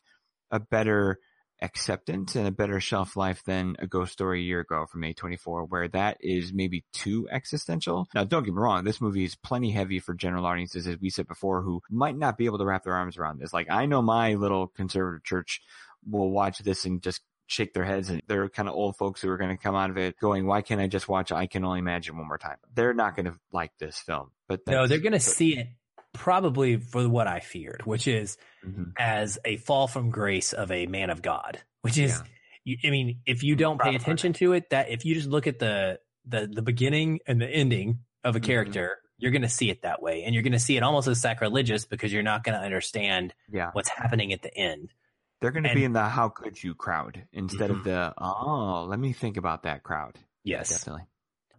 a 0.51 0.59
better 0.59 1.19
acceptance 1.61 2.35
and 2.35 2.47
a 2.47 2.51
better 2.51 2.79
shelf 2.79 3.15
life 3.15 3.43
than 3.45 3.75
a 3.79 3.87
ghost 3.87 4.13
story 4.13 4.39
a 4.39 4.43
year 4.43 4.59
ago 4.59 4.85
from 4.85 5.01
A24, 5.01 5.67
where 5.69 5.87
that 5.89 6.17
is 6.19 6.53
maybe 6.53 6.85
too 6.93 7.27
existential. 7.31 8.07
Now, 8.13 8.23
don't 8.23 8.43
get 8.43 8.53
me 8.53 8.59
wrong. 8.59 8.83
This 8.83 9.01
movie 9.01 9.23
is 9.23 9.35
plenty 9.35 9.71
heavy 9.71 9.99
for 9.99 10.13
general 10.13 10.45
audiences, 10.45 10.87
as 10.87 10.99
we 10.99 11.09
said 11.09 11.27
before, 11.27 11.61
who 11.61 11.81
might 11.89 12.17
not 12.17 12.37
be 12.37 12.45
able 12.45 12.59
to 12.59 12.65
wrap 12.65 12.83
their 12.83 12.95
arms 12.95 13.17
around 13.17 13.39
this. 13.39 13.53
Like, 13.53 13.67
I 13.69 13.85
know 13.85 14.01
my 14.01 14.35
little 14.35 14.67
conservative 14.67 15.23
church 15.23 15.61
will 16.09 16.29
watch 16.29 16.59
this 16.59 16.85
and 16.85 17.01
just 17.01 17.21
shake 17.47 17.73
their 17.73 17.85
heads 17.85 18.09
and 18.09 18.21
they're 18.27 18.49
kind 18.49 18.67
of 18.67 18.75
old 18.75 18.97
folks 18.97 19.21
who 19.21 19.29
are 19.29 19.37
going 19.37 19.55
to 19.55 19.61
come 19.61 19.75
out 19.75 19.89
of 19.89 19.97
it 19.97 20.19
going, 20.19 20.45
why 20.45 20.61
can't 20.61 20.81
I 20.81 20.87
just 20.87 21.07
watch 21.07 21.31
I 21.31 21.47
Can 21.47 21.63
Only 21.63 21.79
Imagine 21.79 22.17
one 22.17 22.27
more 22.27 22.37
time? 22.37 22.57
They're 22.75 22.93
not 22.93 23.15
going 23.15 23.25
to 23.25 23.35
like 23.51 23.71
this 23.79 23.97
film, 23.97 24.31
but 24.47 24.67
no, 24.67 24.85
they're 24.85 24.99
going 24.99 25.13
to 25.13 25.19
see 25.19 25.57
it 25.57 25.67
probably 26.13 26.77
for 26.77 27.07
what 27.07 27.27
I 27.27 27.39
feared, 27.39 27.85
which 27.85 28.07
is 28.07 28.37
mm-hmm. 28.67 28.83
as 28.97 29.39
a 29.45 29.57
fall 29.57 29.87
from 29.87 30.09
grace 30.09 30.53
of 30.53 30.71
a 30.71 30.85
man 30.85 31.09
of 31.09 31.21
God, 31.21 31.59
which 31.81 31.97
is, 31.97 32.11
yeah. 32.11 32.23
you, 32.63 32.77
I 32.83 32.91
mean, 32.91 33.19
if 33.25 33.43
you 33.43 33.55
don't 33.55 33.79
pay 33.79 33.95
attention 33.95 34.33
to 34.33 34.53
it, 34.53 34.69
that 34.71 34.89
if 34.89 35.05
you 35.05 35.15
just 35.15 35.29
look 35.29 35.47
at 35.47 35.59
the, 35.59 35.99
the, 36.25 36.47
the 36.51 36.61
beginning 36.61 37.19
and 37.25 37.41
the 37.41 37.47
ending 37.47 37.99
of 38.23 38.35
a 38.35 38.39
mm-hmm. 38.39 38.45
character, 38.45 38.97
you're 39.17 39.31
going 39.31 39.41
to 39.41 39.49
see 39.49 39.69
it 39.69 39.81
that 39.81 40.01
way. 40.01 40.23
And 40.23 40.33
you're 40.33 40.43
going 40.43 40.53
to 40.53 40.59
see 40.59 40.77
it 40.77 40.83
almost 40.83 41.07
as 41.07 41.19
sacrilegious 41.19 41.85
because 41.85 42.13
you're 42.13 42.23
not 42.23 42.43
going 42.43 42.57
to 42.57 42.63
understand 42.63 43.33
yeah. 43.51 43.71
what's 43.73 43.89
happening 43.89 44.33
at 44.33 44.41
the 44.41 44.55
end. 44.55 44.93
They're 45.41 45.51
going 45.51 45.63
to 45.63 45.73
be 45.73 45.83
in 45.83 45.93
the 45.93 46.03
how 46.03 46.29
could 46.29 46.61
you 46.61 46.75
crowd 46.75 47.23
instead 47.31 47.69
mm-hmm. 47.69 47.79
of 47.79 47.83
the, 47.83 48.13
oh, 48.17 48.85
let 48.89 48.99
me 48.99 49.13
think 49.13 49.37
about 49.37 49.63
that 49.63 49.83
crowd. 49.83 50.17
Yes. 50.43 50.69
Definitely. 50.69 51.03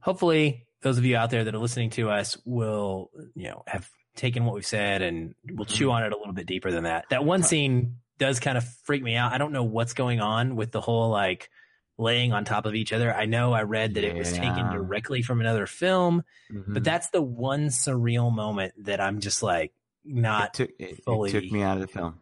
Hopefully, 0.00 0.66
those 0.82 0.98
of 0.98 1.04
you 1.04 1.16
out 1.16 1.30
there 1.30 1.44
that 1.44 1.54
are 1.54 1.58
listening 1.58 1.90
to 1.90 2.10
us 2.10 2.36
will, 2.44 3.10
you 3.34 3.48
know, 3.48 3.62
have 3.66 3.88
taken 4.18 4.44
what 4.44 4.54
we've 4.54 4.66
said 4.66 5.00
and 5.00 5.34
we'll 5.50 5.64
chew 5.64 5.86
mm-hmm. 5.86 5.92
on 5.92 6.02
it 6.04 6.12
a 6.12 6.18
little 6.18 6.34
bit 6.34 6.46
deeper 6.46 6.70
than 6.70 6.84
that. 6.84 7.06
That 7.08 7.24
one 7.24 7.42
scene 7.42 7.96
does 8.18 8.40
kind 8.40 8.58
of 8.58 8.64
freak 8.84 9.02
me 9.02 9.16
out. 9.16 9.32
I 9.32 9.38
don't 9.38 9.52
know 9.52 9.64
what's 9.64 9.94
going 9.94 10.20
on 10.20 10.56
with 10.56 10.72
the 10.72 10.80
whole 10.80 11.08
like 11.08 11.50
laying 11.96 12.32
on 12.32 12.44
top 12.44 12.66
of 12.66 12.74
each 12.74 12.92
other. 12.92 13.12
I 13.14 13.26
know 13.26 13.52
I 13.52 13.62
read 13.62 13.94
that 13.94 14.04
yeah. 14.04 14.10
it 14.10 14.16
was 14.16 14.32
taken 14.32 14.70
directly 14.70 15.22
from 15.22 15.40
another 15.40 15.66
film, 15.66 16.22
mm-hmm. 16.52 16.74
but 16.74 16.84
that's 16.84 17.10
the 17.10 17.22
one 17.22 17.68
surreal 17.68 18.34
moment 18.34 18.74
that 18.84 19.00
I'm 19.00 19.20
just 19.20 19.42
like 19.42 19.72
not 20.04 20.48
it 20.48 20.52
took, 20.54 20.70
it, 20.78 21.04
fully. 21.04 21.30
It 21.30 21.40
took 21.40 21.50
me 21.50 21.62
out 21.62 21.76
of 21.76 21.80
the 21.80 21.88
film. 21.88 22.20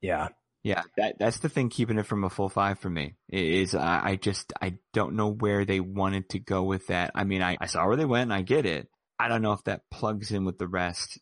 Yeah. 0.00 0.28
Yeah, 0.64 0.82
that 0.96 1.16
that's 1.18 1.40
the 1.40 1.48
thing 1.48 1.70
keeping 1.70 1.98
it 1.98 2.06
from 2.06 2.22
a 2.22 2.30
full 2.30 2.48
five 2.48 2.78
for 2.78 2.88
me. 2.88 3.16
Is 3.28 3.74
I, 3.74 4.10
I 4.10 4.16
just 4.16 4.52
I 4.62 4.74
don't 4.92 5.16
know 5.16 5.28
where 5.28 5.64
they 5.64 5.80
wanted 5.80 6.28
to 6.30 6.38
go 6.38 6.62
with 6.62 6.86
that. 6.86 7.10
I 7.16 7.24
mean, 7.24 7.42
I, 7.42 7.56
I 7.60 7.66
saw 7.66 7.84
where 7.84 7.96
they 7.96 8.04
went 8.04 8.30
and 8.30 8.32
I 8.32 8.42
get 8.42 8.64
it. 8.64 8.88
I 9.18 9.26
don't 9.26 9.42
know 9.42 9.54
if 9.54 9.64
that 9.64 9.90
plugs 9.90 10.30
in 10.30 10.44
with 10.44 10.58
the 10.58 10.68
rest 10.68 11.18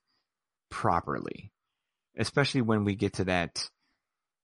properly, 0.71 1.53
especially 2.17 2.63
when 2.63 2.85
we 2.85 2.95
get 2.95 3.15
to 3.15 3.25
that 3.25 3.69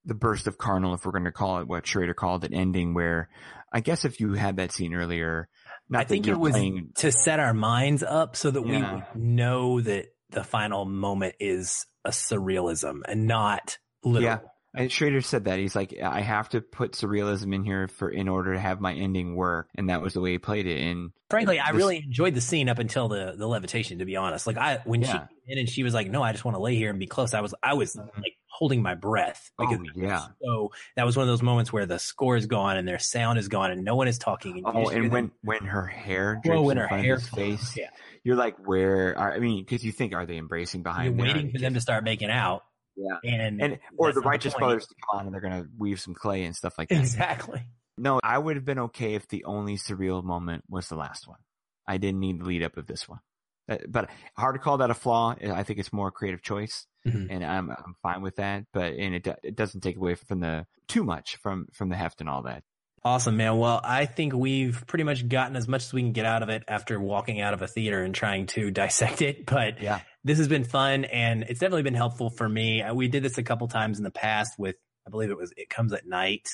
the 0.04 0.14
burst 0.14 0.46
of 0.46 0.56
carnal, 0.56 0.94
if 0.94 1.04
we're 1.04 1.12
going 1.12 1.24
to 1.24 1.32
call 1.32 1.58
it 1.58 1.66
what 1.66 1.86
Schrader 1.86 2.14
called 2.14 2.44
it, 2.44 2.52
ending 2.54 2.94
where 2.94 3.28
I 3.72 3.80
guess 3.80 4.04
if 4.04 4.20
you 4.20 4.34
had 4.34 4.56
that 4.56 4.72
scene 4.72 4.94
earlier, 4.94 5.48
I 5.92 6.04
think 6.04 6.26
it 6.26 6.38
was 6.38 6.52
playing, 6.52 6.90
to 6.96 7.10
set 7.10 7.40
our 7.40 7.52
minds 7.52 8.02
up 8.02 8.36
so 8.36 8.50
that 8.50 8.66
yeah. 8.66 9.02
we 9.14 9.20
know 9.20 9.80
that 9.80 10.06
the 10.30 10.44
final 10.44 10.84
moment 10.84 11.34
is 11.40 11.86
a 12.04 12.10
surrealism 12.10 13.00
and 13.06 13.26
not 13.26 13.78
literal. 14.04 14.22
Yeah. 14.22 14.38
And 14.76 14.92
Schrader 14.92 15.22
said 15.22 15.44
that 15.46 15.58
he's 15.58 15.74
like, 15.74 15.98
I 16.02 16.20
have 16.20 16.50
to 16.50 16.60
put 16.60 16.92
surrealism 16.92 17.54
in 17.54 17.64
here 17.64 17.88
for 17.88 18.10
in 18.10 18.28
order 18.28 18.52
to 18.52 18.60
have 18.60 18.80
my 18.80 18.92
ending 18.92 19.34
work, 19.34 19.68
and 19.74 19.88
that 19.88 20.02
was 20.02 20.12
the 20.14 20.20
way 20.20 20.32
he 20.32 20.38
played 20.38 20.66
it. 20.66 20.80
And 20.80 21.12
frankly, 21.30 21.58
I 21.58 21.70
really 21.70 21.96
enjoyed 21.98 22.34
the 22.34 22.42
scene 22.42 22.68
up 22.68 22.78
until 22.78 23.08
the 23.08 23.34
the 23.36 23.48
levitation. 23.48 24.00
To 24.00 24.04
be 24.04 24.16
honest, 24.16 24.46
like 24.46 24.58
I 24.58 24.80
when 24.84 25.00
yeah. 25.00 25.06
she 25.06 25.18
came 25.18 25.28
in 25.48 25.58
and 25.58 25.68
she 25.68 25.82
was 25.82 25.94
like, 25.94 26.10
"No, 26.10 26.22
I 26.22 26.32
just 26.32 26.44
want 26.44 26.56
to 26.56 26.60
lay 26.60 26.76
here 26.76 26.90
and 26.90 26.98
be 26.98 27.06
close," 27.06 27.32
I 27.32 27.40
was 27.40 27.54
I 27.62 27.72
was 27.72 27.96
mm-hmm. 27.96 28.20
like 28.20 28.34
holding 28.56 28.82
my 28.82 28.94
breath 28.94 29.50
because 29.58 29.78
oh, 29.80 29.84
yeah. 29.94 30.26
So 30.42 30.72
that 30.96 31.04
was 31.06 31.16
one 31.16 31.24
of 31.24 31.28
those 31.28 31.42
moments 31.42 31.72
where 31.72 31.86
the 31.86 31.98
score 31.98 32.36
is 32.36 32.46
gone 32.46 32.76
and 32.76 32.86
their 32.86 32.98
sound 32.98 33.38
is 33.38 33.48
gone 33.48 33.70
and 33.70 33.82
no 33.84 33.96
one 33.96 34.08
is 34.08 34.18
talking. 34.18 34.58
And 34.58 34.66
oh, 34.66 34.88
and 34.88 35.10
when 35.10 35.24
them. 35.24 35.32
when 35.42 35.64
her 35.64 35.86
hair 35.86 36.38
drapes 36.44 36.62
when 36.62 36.76
her 36.76 36.86
hair 36.86 37.18
face, 37.18 37.78
yeah. 37.78 37.88
you're 38.24 38.36
like, 38.36 38.56
where? 38.66 39.16
Are, 39.18 39.32
I 39.32 39.38
mean, 39.38 39.64
because 39.64 39.84
you 39.84 39.92
think, 39.92 40.14
are 40.14 40.26
they 40.26 40.36
embracing 40.36 40.82
behind? 40.82 41.16
You're 41.16 41.26
waiting 41.26 41.50
for 41.50 41.58
them 41.58 41.72
to 41.74 41.80
start 41.80 42.04
making 42.04 42.30
out 42.30 42.62
yeah. 42.96 43.18
And, 43.24 43.62
and 43.62 43.78
or 43.96 44.12
the 44.12 44.20
righteous 44.20 44.54
the 44.54 44.58
brothers 44.58 44.86
to 44.86 44.94
come 44.94 45.20
on 45.20 45.26
and 45.26 45.34
they're 45.34 45.40
going 45.40 45.62
to 45.62 45.68
weave 45.78 46.00
some 46.00 46.14
clay 46.14 46.44
and 46.44 46.56
stuff 46.56 46.78
like 46.78 46.88
that. 46.88 46.98
Exactly. 46.98 47.62
No, 47.98 48.20
I 48.22 48.38
would 48.38 48.56
have 48.56 48.64
been 48.64 48.78
okay 48.78 49.14
if 49.14 49.28
the 49.28 49.44
only 49.44 49.76
surreal 49.76 50.22
moment 50.22 50.64
was 50.68 50.88
the 50.88 50.96
last 50.96 51.26
one. 51.26 51.38
I 51.86 51.98
didn't 51.98 52.20
need 52.20 52.40
the 52.40 52.44
lead 52.44 52.62
up 52.62 52.76
of 52.76 52.86
this 52.86 53.08
one. 53.08 53.20
Uh, 53.68 53.78
but 53.88 54.10
hard 54.36 54.54
to 54.54 54.58
call 54.58 54.78
that 54.78 54.90
a 54.90 54.94
flaw. 54.94 55.34
I 55.40 55.62
think 55.62 55.78
it's 55.78 55.92
more 55.92 56.08
a 56.08 56.12
creative 56.12 56.42
choice, 56.42 56.86
mm-hmm. 57.06 57.30
and 57.30 57.44
I'm 57.44 57.70
I'm 57.70 57.96
fine 58.00 58.22
with 58.22 58.36
that. 58.36 58.64
But 58.72 58.92
and 58.92 59.14
it 59.16 59.26
it 59.42 59.56
doesn't 59.56 59.80
take 59.80 59.96
away 59.96 60.14
from 60.14 60.40
the 60.40 60.66
too 60.86 61.02
much 61.02 61.36
from 61.42 61.66
from 61.72 61.88
the 61.88 61.96
heft 61.96 62.20
and 62.20 62.30
all 62.30 62.42
that. 62.42 62.62
Awesome, 63.04 63.36
man. 63.36 63.58
Well, 63.58 63.80
I 63.84 64.06
think 64.06 64.34
we've 64.34 64.84
pretty 64.86 65.04
much 65.04 65.28
gotten 65.28 65.54
as 65.54 65.68
much 65.68 65.84
as 65.84 65.92
we 65.92 66.02
can 66.02 66.12
get 66.12 66.26
out 66.26 66.42
of 66.42 66.48
it 66.48 66.64
after 66.66 66.98
walking 66.98 67.40
out 67.40 67.54
of 67.54 67.62
a 67.62 67.68
theater 67.68 68.02
and 68.02 68.14
trying 68.14 68.46
to 68.46 68.70
dissect 68.72 69.22
it. 69.22 69.46
But 69.46 69.80
yeah, 69.80 70.00
this 70.26 70.38
has 70.38 70.48
been 70.48 70.64
fun 70.64 71.04
and 71.04 71.44
it's 71.44 71.60
definitely 71.60 71.84
been 71.84 71.94
helpful 71.94 72.30
for 72.30 72.48
me. 72.48 72.82
Uh, 72.82 72.92
we 72.92 73.06
did 73.06 73.22
this 73.22 73.38
a 73.38 73.44
couple 73.44 73.68
times 73.68 73.98
in 73.98 74.04
the 74.04 74.10
past 74.10 74.58
with, 74.58 74.74
I 75.06 75.10
believe 75.10 75.30
it 75.30 75.38
was, 75.38 75.52
it 75.56 75.70
comes 75.70 75.92
at 75.92 76.04
night. 76.04 76.48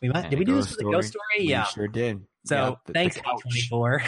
We 0.00 0.08
might, 0.08 0.30
did 0.30 0.38
we 0.38 0.46
do 0.46 0.54
this 0.54 0.70
for 0.70 0.78
the 0.78 0.90
ghost 0.90 1.08
story? 1.08 1.24
We 1.40 1.50
yeah. 1.50 1.64
sure 1.64 1.88
did. 1.88 2.24
So 2.46 2.78
the, 2.86 2.94
thanks, 2.94 3.18
A24. 3.18 4.02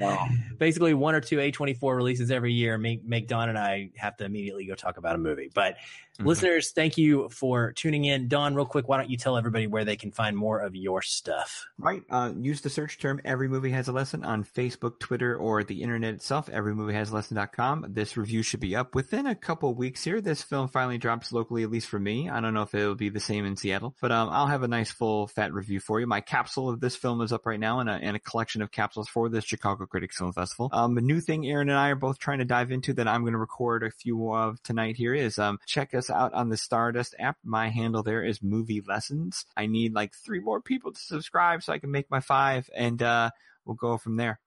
no. 0.00 0.18
Basically, 0.58 0.92
one 0.94 1.14
or 1.14 1.20
two 1.20 1.36
A24 1.36 1.94
releases 1.94 2.32
every 2.32 2.52
year 2.52 2.76
make 2.78 3.04
make 3.04 3.28
Don 3.28 3.48
and 3.48 3.56
I 3.56 3.90
have 3.96 4.16
to 4.16 4.24
immediately 4.24 4.66
go 4.66 4.74
talk 4.74 4.96
about 4.96 5.14
a 5.14 5.18
movie. 5.18 5.48
But 5.54 5.76
mm-hmm. 6.18 6.26
listeners, 6.26 6.72
thank 6.72 6.98
you 6.98 7.28
for 7.30 7.72
tuning 7.72 8.04
in. 8.04 8.28
Don, 8.28 8.54
real 8.54 8.66
quick, 8.66 8.88
why 8.88 8.96
don't 8.96 9.10
you 9.10 9.16
tell 9.16 9.36
everybody 9.36 9.66
where 9.66 9.84
they 9.84 9.96
can 9.96 10.12
find 10.12 10.36
more 10.36 10.60
of 10.60 10.74
your 10.74 11.02
stuff? 11.02 11.66
Right. 11.78 12.02
Uh, 12.10 12.32
use 12.38 12.60
the 12.60 12.70
search 12.70 12.98
term 12.98 13.20
Every 13.24 13.48
Movie 13.48 13.70
Has 13.70 13.88
a 13.88 13.92
Lesson 13.92 14.24
on 14.24 14.44
Facebook, 14.44 14.98
Twitter, 14.98 15.36
or 15.36 15.64
the 15.64 15.82
internet 15.82 16.14
itself, 16.14 16.48
everymoviehaslesson.com. 16.48 17.86
This 17.90 18.16
review 18.16 18.42
should 18.42 18.60
be 18.60 18.76
up 18.76 18.94
within 18.94 19.26
a 19.26 19.34
couple 19.34 19.74
weeks 19.74 20.04
here. 20.04 20.20
This 20.20 20.42
film 20.42 20.68
finally 20.68 20.98
drops 20.98 21.32
locally, 21.32 21.62
at 21.62 21.70
least 21.70 21.88
for 21.88 21.98
me. 21.98 22.28
I 22.28 22.40
don't 22.40 22.54
know 22.54 22.62
if 22.62 22.74
it'll 22.74 22.94
be 22.94 23.08
the 23.08 23.20
same 23.20 23.44
in 23.44 23.56
Seattle, 23.56 23.94
but 24.00 24.12
um, 24.12 24.28
I'll 24.30 24.46
have 24.46 24.62
a 24.62 24.68
nice 24.68 24.90
full 24.90 25.26
fat 25.26 25.52
review 25.52 25.80
for 25.80 26.00
you. 26.00 26.06
My 26.06 26.20
capsule 26.20 26.68
of 26.68 26.80
this 26.80 26.96
film 26.96 27.20
is 27.20 27.32
up 27.32 27.46
right 27.46 27.60
now 27.60 27.80
and 27.80 27.88
a, 27.88 27.94
and 27.94 28.16
a 28.16 28.20
collection 28.20 28.62
of 28.62 28.70
capsules 28.70 29.08
for 29.08 29.28
this 29.28 29.44
Chicago 29.44 29.86
Critics 29.86 30.18
Film 30.18 30.32
Festival. 30.32 30.70
Um, 30.72 30.96
a 30.98 31.00
new 31.00 31.20
thing 31.20 31.46
Aaron 31.46 31.68
and 31.68 31.78
I 31.78 31.90
are 31.90 31.96
both 31.96 32.18
trying 32.18 32.38
to 32.38 32.44
dive 32.44 32.70
into 32.70 32.94
that 32.94 33.08
I'm 33.08 33.22
going 33.22 33.32
to 33.32 33.38
record 33.38 33.82
a 33.82 33.90
few 33.90 34.32
of 34.32 34.62
tonight 34.62 34.96
here 34.96 35.14
is 35.14 35.38
um, 35.38 35.58
check 35.66 35.94
us 35.94 36.01
out 36.10 36.34
on 36.34 36.48
the 36.48 36.56
Stardust 36.56 37.14
app. 37.18 37.36
My 37.44 37.68
handle 37.68 38.02
there 38.02 38.24
is 38.24 38.42
Movie 38.42 38.82
Lessons. 38.86 39.44
I 39.56 39.66
need 39.66 39.94
like 39.94 40.14
three 40.14 40.40
more 40.40 40.60
people 40.60 40.92
to 40.92 41.00
subscribe 41.00 41.62
so 41.62 41.72
I 41.72 41.78
can 41.78 41.90
make 41.90 42.10
my 42.10 42.20
five, 42.20 42.68
and 42.74 43.02
uh, 43.02 43.30
we'll 43.64 43.76
go 43.76 43.98
from 43.98 44.16
there. 44.16 44.40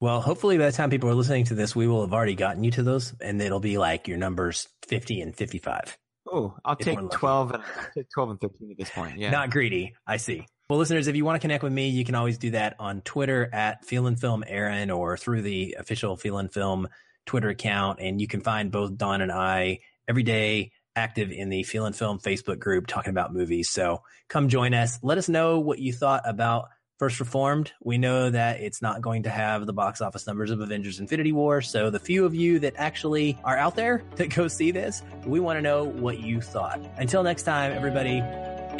Well, 0.00 0.22
hopefully 0.22 0.56
by 0.56 0.66
the 0.66 0.72
time 0.72 0.88
people 0.88 1.10
are 1.10 1.14
listening 1.14 1.44
to 1.46 1.54
this, 1.54 1.76
we 1.76 1.86
will 1.86 2.00
have 2.00 2.14
already 2.14 2.34
gotten 2.34 2.64
you 2.64 2.70
to 2.72 2.82
those, 2.82 3.14
and 3.20 3.40
it'll 3.42 3.60
be 3.60 3.76
like 3.76 4.08
your 4.08 4.16
numbers 4.16 4.66
50 4.88 5.20
and 5.20 5.36
55. 5.36 5.98
Oh, 6.26 6.56
I'll 6.64 6.76
take 6.76 6.98
12 7.10 7.50
and 7.50 8.06
12 8.14 8.30
and 8.30 8.40
13 8.40 8.70
at 8.70 8.78
this 8.78 8.90
point. 8.90 9.18
Yeah. 9.18 9.30
Not 9.30 9.50
greedy. 9.50 9.94
I 10.06 10.16
see. 10.16 10.46
Well, 10.68 10.78
listeners, 10.78 11.08
if 11.08 11.16
you 11.16 11.24
want 11.24 11.34
to 11.34 11.40
connect 11.40 11.64
with 11.64 11.72
me, 11.72 11.88
you 11.88 12.04
can 12.04 12.14
always 12.14 12.38
do 12.38 12.52
that 12.52 12.76
on 12.78 13.00
Twitter 13.00 13.50
at 13.52 13.84
Feelin' 13.84 14.16
Film 14.16 14.44
Aaron 14.46 14.90
or 14.90 15.16
through 15.16 15.42
the 15.42 15.76
official 15.78 16.16
Feelin' 16.16 16.48
Film 16.48 16.88
Twitter 17.26 17.48
account. 17.48 17.98
And 18.00 18.20
you 18.20 18.28
can 18.28 18.40
find 18.40 18.70
both 18.70 18.96
Don 18.96 19.20
and 19.20 19.32
I 19.32 19.80
every 20.10 20.24
day 20.24 20.72
active 20.96 21.30
in 21.30 21.50
the 21.50 21.62
Feelin' 21.62 21.92
Film 21.92 22.18
Facebook 22.18 22.58
group 22.58 22.88
talking 22.88 23.10
about 23.10 23.32
movies. 23.32 23.70
So 23.70 24.02
come 24.28 24.48
join 24.48 24.74
us. 24.74 24.98
Let 25.04 25.18
us 25.18 25.28
know 25.28 25.60
what 25.60 25.78
you 25.78 25.92
thought 25.92 26.22
about 26.24 26.64
First 26.98 27.20
Reformed. 27.20 27.70
We 27.80 27.96
know 27.96 28.28
that 28.28 28.60
it's 28.60 28.82
not 28.82 29.00
going 29.00 29.22
to 29.22 29.30
have 29.30 29.66
the 29.66 29.72
box 29.72 30.00
office 30.00 30.26
numbers 30.26 30.50
of 30.50 30.60
Avengers 30.60 30.98
Infinity 30.98 31.30
War. 31.30 31.62
So 31.62 31.90
the 31.90 32.00
few 32.00 32.24
of 32.24 32.34
you 32.34 32.58
that 32.58 32.74
actually 32.76 33.38
are 33.44 33.56
out 33.56 33.76
there 33.76 34.02
that 34.16 34.34
go 34.34 34.48
see 34.48 34.72
this, 34.72 35.00
we 35.24 35.38
want 35.38 35.58
to 35.58 35.62
know 35.62 35.84
what 35.84 36.18
you 36.18 36.40
thought. 36.40 36.80
Until 36.98 37.22
next 37.22 37.44
time, 37.44 37.72
everybody, 37.72 38.18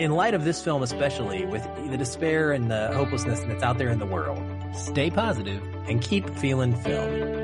in 0.03 0.11
light 0.11 0.35
of 0.35 0.45
this 0.45 0.61
film, 0.61 0.83
especially 0.83 1.47
with 1.47 1.62
the 1.89 1.97
despair 1.97 2.51
and 2.51 2.68
the 2.68 2.89
hopelessness 2.93 3.39
that's 3.45 3.62
out 3.62 3.78
there 3.78 3.89
in 3.89 4.01
the 4.01 4.07
world, 4.07 4.43
stay 4.74 5.11
positive 5.11 5.62
and 5.87 6.03
keep 6.03 6.28
feeling 6.39 6.74
film. 6.74 7.39